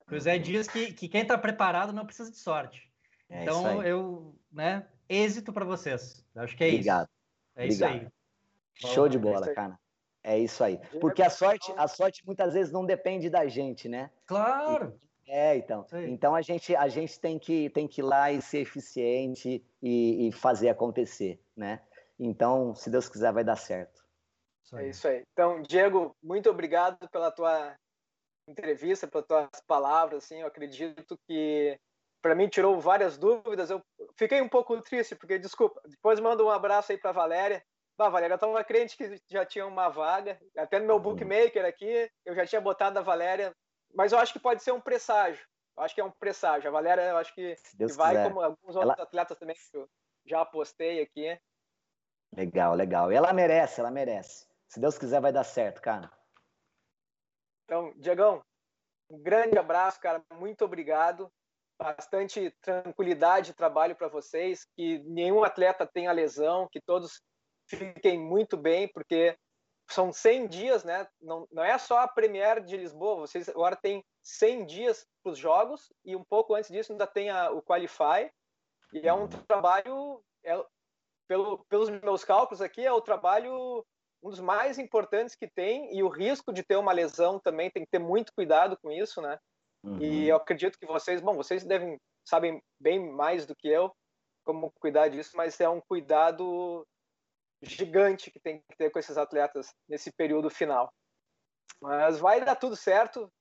o 0.09 0.19
Zé 0.19 0.37
diz 0.37 0.67
que, 0.67 0.93
que 0.93 1.09
quem 1.09 1.23
está 1.23 1.37
preparado 1.37 1.91
não 1.91 2.05
precisa 2.05 2.31
de 2.31 2.37
sorte. 2.37 2.89
É 3.29 3.41
então, 3.41 3.83
eu, 3.83 4.33
né, 4.49 4.87
êxito 5.09 5.51
para 5.51 5.65
vocês. 5.65 6.25
Eu 6.33 6.43
acho 6.43 6.55
que 6.55 6.63
é 6.63 6.67
Obrigado. 6.67 7.03
isso. 7.03 7.11
É 7.55 7.63
Obrigado. 7.65 7.95
isso 7.95 8.05
aí. 8.05 8.14
Show 8.75 9.07
de 9.07 9.17
bola, 9.17 9.53
cara. 9.53 9.79
É 10.23 10.37
isso 10.39 10.63
aí. 10.63 10.79
Porque 10.99 11.21
a 11.21 11.29
sorte, 11.29 11.71
a 11.77 11.87
sorte 11.87 12.25
muitas 12.25 12.53
vezes 12.53 12.71
não 12.71 12.85
depende 12.85 13.29
da 13.29 13.47
gente, 13.47 13.87
né? 13.87 14.09
Claro. 14.25 14.99
É, 15.27 15.55
então. 15.55 15.85
Então 15.93 16.35
a 16.35 16.41
gente, 16.41 16.75
a 16.75 16.87
gente 16.87 17.19
tem, 17.19 17.37
que, 17.37 17.69
tem 17.69 17.87
que 17.87 18.01
ir 18.01 18.03
lá 18.03 18.31
e 18.31 18.41
ser 18.41 18.59
eficiente 18.59 19.63
e, 19.81 20.27
e 20.27 20.31
fazer 20.31 20.69
acontecer, 20.69 21.39
né? 21.55 21.81
Então, 22.19 22.73
se 22.73 22.89
Deus 22.89 23.09
quiser, 23.09 23.31
vai 23.31 23.43
dar 23.43 23.55
certo. 23.55 24.03
É 24.73 24.87
isso 24.87 25.07
aí. 25.07 25.23
Então, 25.31 25.61
Diego, 25.61 26.15
muito 26.23 26.49
obrigado 26.49 27.07
pela 27.09 27.31
tua 27.31 27.75
entrevista, 28.47 29.07
pelas 29.07 29.27
tuas 29.27 29.49
palavras. 29.67 30.23
Assim, 30.23 30.41
eu 30.41 30.47
acredito 30.47 31.17
que 31.27 31.79
para 32.21 32.33
mim 32.33 32.47
tirou 32.47 32.79
várias 32.79 33.17
dúvidas. 33.17 33.69
Eu 33.69 33.81
fiquei 34.17 34.41
um 34.41 34.49
pouco 34.49 34.81
triste 34.81 35.15
porque, 35.15 35.37
desculpa, 35.37 35.79
depois 35.85 36.19
mando 36.19 36.45
um 36.45 36.49
abraço 36.49 36.91
aí 36.91 36.97
para 36.97 37.11
Valéria. 37.11 37.63
Valéria, 37.97 38.33
eu 38.33 38.35
estava 38.35 38.63
crente 38.63 38.97
que 38.97 39.21
já 39.29 39.45
tinha 39.45 39.65
uma 39.65 39.89
vaga. 39.89 40.39
Até 40.57 40.79
no 40.79 40.85
meu 40.85 40.95
uhum. 40.95 41.01
bookmaker 41.01 41.65
aqui, 41.65 42.09
eu 42.25 42.35
já 42.35 42.45
tinha 42.45 42.61
botado 42.61 42.99
a 42.99 43.01
Valéria 43.01 43.55
mas 43.95 44.11
eu 44.11 44.19
acho 44.19 44.33
que 44.33 44.39
pode 44.39 44.61
ser 44.61 44.73
um 44.73 44.81
presságio. 44.81 45.43
Eu 45.75 45.83
acho 45.83 45.95
que 45.95 46.01
é 46.01 46.03
um 46.03 46.11
presságio. 46.11 46.67
A 46.69 46.71
Valéria, 46.71 47.01
eu 47.01 47.17
acho 47.17 47.33
que, 47.33 47.55
que 47.55 47.85
vai, 47.93 48.15
quiser. 48.15 48.27
como 48.27 48.41
alguns 48.41 48.75
outros 48.75 48.93
ela... 48.93 49.03
atletas 49.03 49.37
também 49.37 49.55
que 49.55 49.77
eu 49.77 49.89
já 50.25 50.41
apostei 50.41 51.01
aqui. 51.01 51.39
Legal, 52.35 52.75
legal. 52.75 53.11
E 53.11 53.15
ela 53.15 53.33
merece, 53.33 53.79
ela 53.79 53.89
merece. 53.89 54.47
Se 54.67 54.79
Deus 54.79 54.97
quiser, 54.97 55.21
vai 55.21 55.31
dar 55.31 55.43
certo, 55.43 55.81
cara. 55.81 56.11
Então, 57.63 57.93
Diegão, 57.97 58.43
um 59.09 59.21
grande 59.21 59.57
abraço, 59.57 59.99
cara. 59.99 60.23
Muito 60.33 60.65
obrigado. 60.65 61.31
Bastante 61.77 62.51
tranquilidade 62.61 63.47
de 63.47 63.53
trabalho 63.53 63.95
para 63.95 64.07
vocês. 64.07 64.65
Que 64.75 64.99
nenhum 64.99 65.43
atleta 65.43 65.87
tenha 65.87 66.11
lesão, 66.11 66.67
que 66.69 66.81
todos 66.81 67.21
fiquem 67.67 68.19
muito 68.19 68.57
bem, 68.57 68.87
porque 68.87 69.37
são 69.89 70.11
100 70.11 70.47
dias, 70.47 70.83
né? 70.83 71.07
Não, 71.21 71.47
não 71.51 71.63
é 71.63 71.77
só 71.77 71.99
a 71.99 72.07
Premier 72.07 72.63
de 72.63 72.75
Lisboa, 72.77 73.27
vocês 73.27 73.47
agora 73.49 73.75
tem 73.75 74.03
100 74.23 74.65
dias 74.65 75.05
para 75.23 75.31
os 75.31 75.37
jogos 75.37 75.93
e 76.03 76.15
um 76.15 76.23
pouco 76.23 76.55
antes 76.55 76.71
disso 76.71 76.91
ainda 76.91 77.05
tem 77.05 77.29
a, 77.29 77.51
o 77.51 77.61
Qualify. 77.61 78.31
E 78.93 79.07
é 79.07 79.13
um 79.13 79.27
trabalho, 79.27 80.23
é, 80.43 80.63
pelo, 81.27 81.63
pelos 81.65 81.89
meus 81.89 82.23
cálculos 82.23 82.61
aqui, 82.61 82.85
é 82.85 82.91
o 82.91 83.01
trabalho 83.01 83.85
um 84.23 84.29
dos 84.29 84.39
mais 84.39 84.79
importantes 84.79 85.35
que 85.35 85.47
tem 85.47 85.95
e 85.95 86.01
o 86.01 86.09
risco 86.09 86.51
de 86.51 86.63
ter 86.63 86.77
uma 86.77 86.91
lesão 86.91 87.39
também 87.39 87.69
tem 87.69 87.83
que 87.83 87.91
ter 87.91 87.99
muito 87.99 88.33
cuidado 88.33 88.75
com 88.81 88.91
isso, 88.91 89.21
né? 89.21 89.37
Uhum. 89.83 90.01
E 90.01 90.27
eu 90.27 90.37
acredito 90.37 90.79
que 90.79 90.85
vocês, 90.87 91.21
bom, 91.21 91.35
vocês 91.35 91.63
devem 91.63 91.99
sabem 92.27 92.59
bem 92.79 92.99
mais 93.11 93.45
do 93.45 93.55
que 93.55 93.67
eu 93.67 93.95
como 94.43 94.71
cuidar 94.79 95.09
disso, 95.09 95.31
mas 95.35 95.59
é 95.59 95.69
um 95.69 95.81
cuidado 95.81 96.85
gigante 97.61 98.31
que 98.31 98.39
tem 98.39 98.61
que 98.69 98.77
ter 98.77 98.89
com 98.89 98.99
esses 98.99 99.17
atletas 99.17 99.73
nesse 99.87 100.11
período 100.11 100.49
final. 100.49 100.93
Mas 101.81 102.19
vai 102.19 102.43
dar 102.43 102.55
tudo 102.55 102.75
certo. 102.75 103.31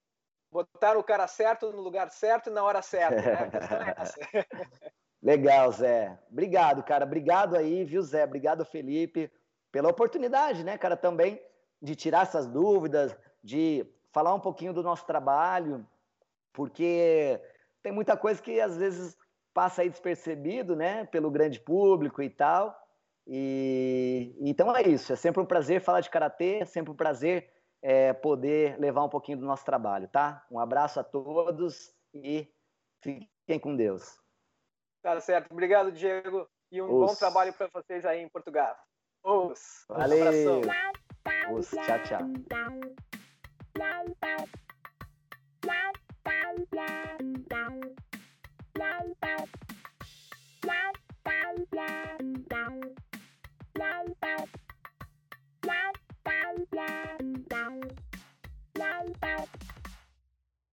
Botar 0.50 0.96
o 0.96 1.04
cara 1.04 1.26
certo 1.26 1.72
no 1.72 1.80
lugar 1.80 2.10
certo 2.10 2.48
e 2.48 2.52
na 2.52 2.62
hora 2.62 2.80
certa. 2.80 3.20
Né? 3.20 3.94
É 4.36 4.44
Legal, 5.22 5.72
Zé. 5.72 6.18
Obrigado, 6.30 6.82
cara. 6.82 7.04
Obrigado 7.04 7.56
aí, 7.56 7.84
viu, 7.84 8.02
Zé? 8.02 8.24
Obrigado, 8.24 8.64
Felipe, 8.64 9.32
pela 9.72 9.88
oportunidade, 9.88 10.62
né, 10.62 10.78
cara, 10.78 10.96
também 10.96 11.42
de 11.82 11.96
tirar 11.96 12.22
essas 12.22 12.46
dúvidas, 12.46 13.16
de 13.42 13.84
falar 14.12 14.32
um 14.32 14.38
pouquinho 14.38 14.72
do 14.72 14.82
nosso 14.82 15.04
trabalho, 15.04 15.84
porque 16.52 17.40
tem 17.82 17.90
muita 17.90 18.16
coisa 18.16 18.40
que 18.40 18.60
às 18.60 18.76
vezes 18.76 19.16
passa 19.52 19.82
aí 19.82 19.90
despercebido, 19.90 20.76
né, 20.76 21.06
pelo 21.06 21.30
grande 21.30 21.58
público 21.58 22.22
e 22.22 22.30
tal. 22.30 22.83
E 23.26 24.36
então 24.40 24.74
é 24.76 24.82
isso. 24.82 25.12
É 25.12 25.16
sempre 25.16 25.40
um 25.40 25.46
prazer 25.46 25.80
falar 25.80 26.00
de 26.00 26.10
karatê, 26.10 26.58
é 26.60 26.64
sempre 26.64 26.92
um 26.92 26.96
prazer 26.96 27.50
é, 27.82 28.12
poder 28.12 28.78
levar 28.78 29.04
um 29.04 29.08
pouquinho 29.08 29.38
do 29.38 29.46
nosso 29.46 29.64
trabalho, 29.64 30.08
tá? 30.08 30.44
Um 30.50 30.58
abraço 30.58 31.00
a 31.00 31.04
todos 31.04 31.94
e 32.14 32.48
fiquem 33.02 33.58
com 33.60 33.76
Deus. 33.76 34.18
Tá 35.02 35.18
certo. 35.20 35.52
Obrigado, 35.52 35.92
Diego, 35.92 36.48
e 36.72 36.80
um 36.80 36.86
Os. 36.86 37.10
bom 37.10 37.14
trabalho 37.14 37.52
para 37.52 37.68
vocês 37.72 38.04
aí 38.06 38.20
em 38.20 38.28
Portugal. 38.28 38.74
Os. 39.22 39.84
Valeu. 39.88 40.60
Os. 41.50 41.70
Tchau, 41.70 42.02
tchau. 42.04 42.20
Bye. 59.24 59.73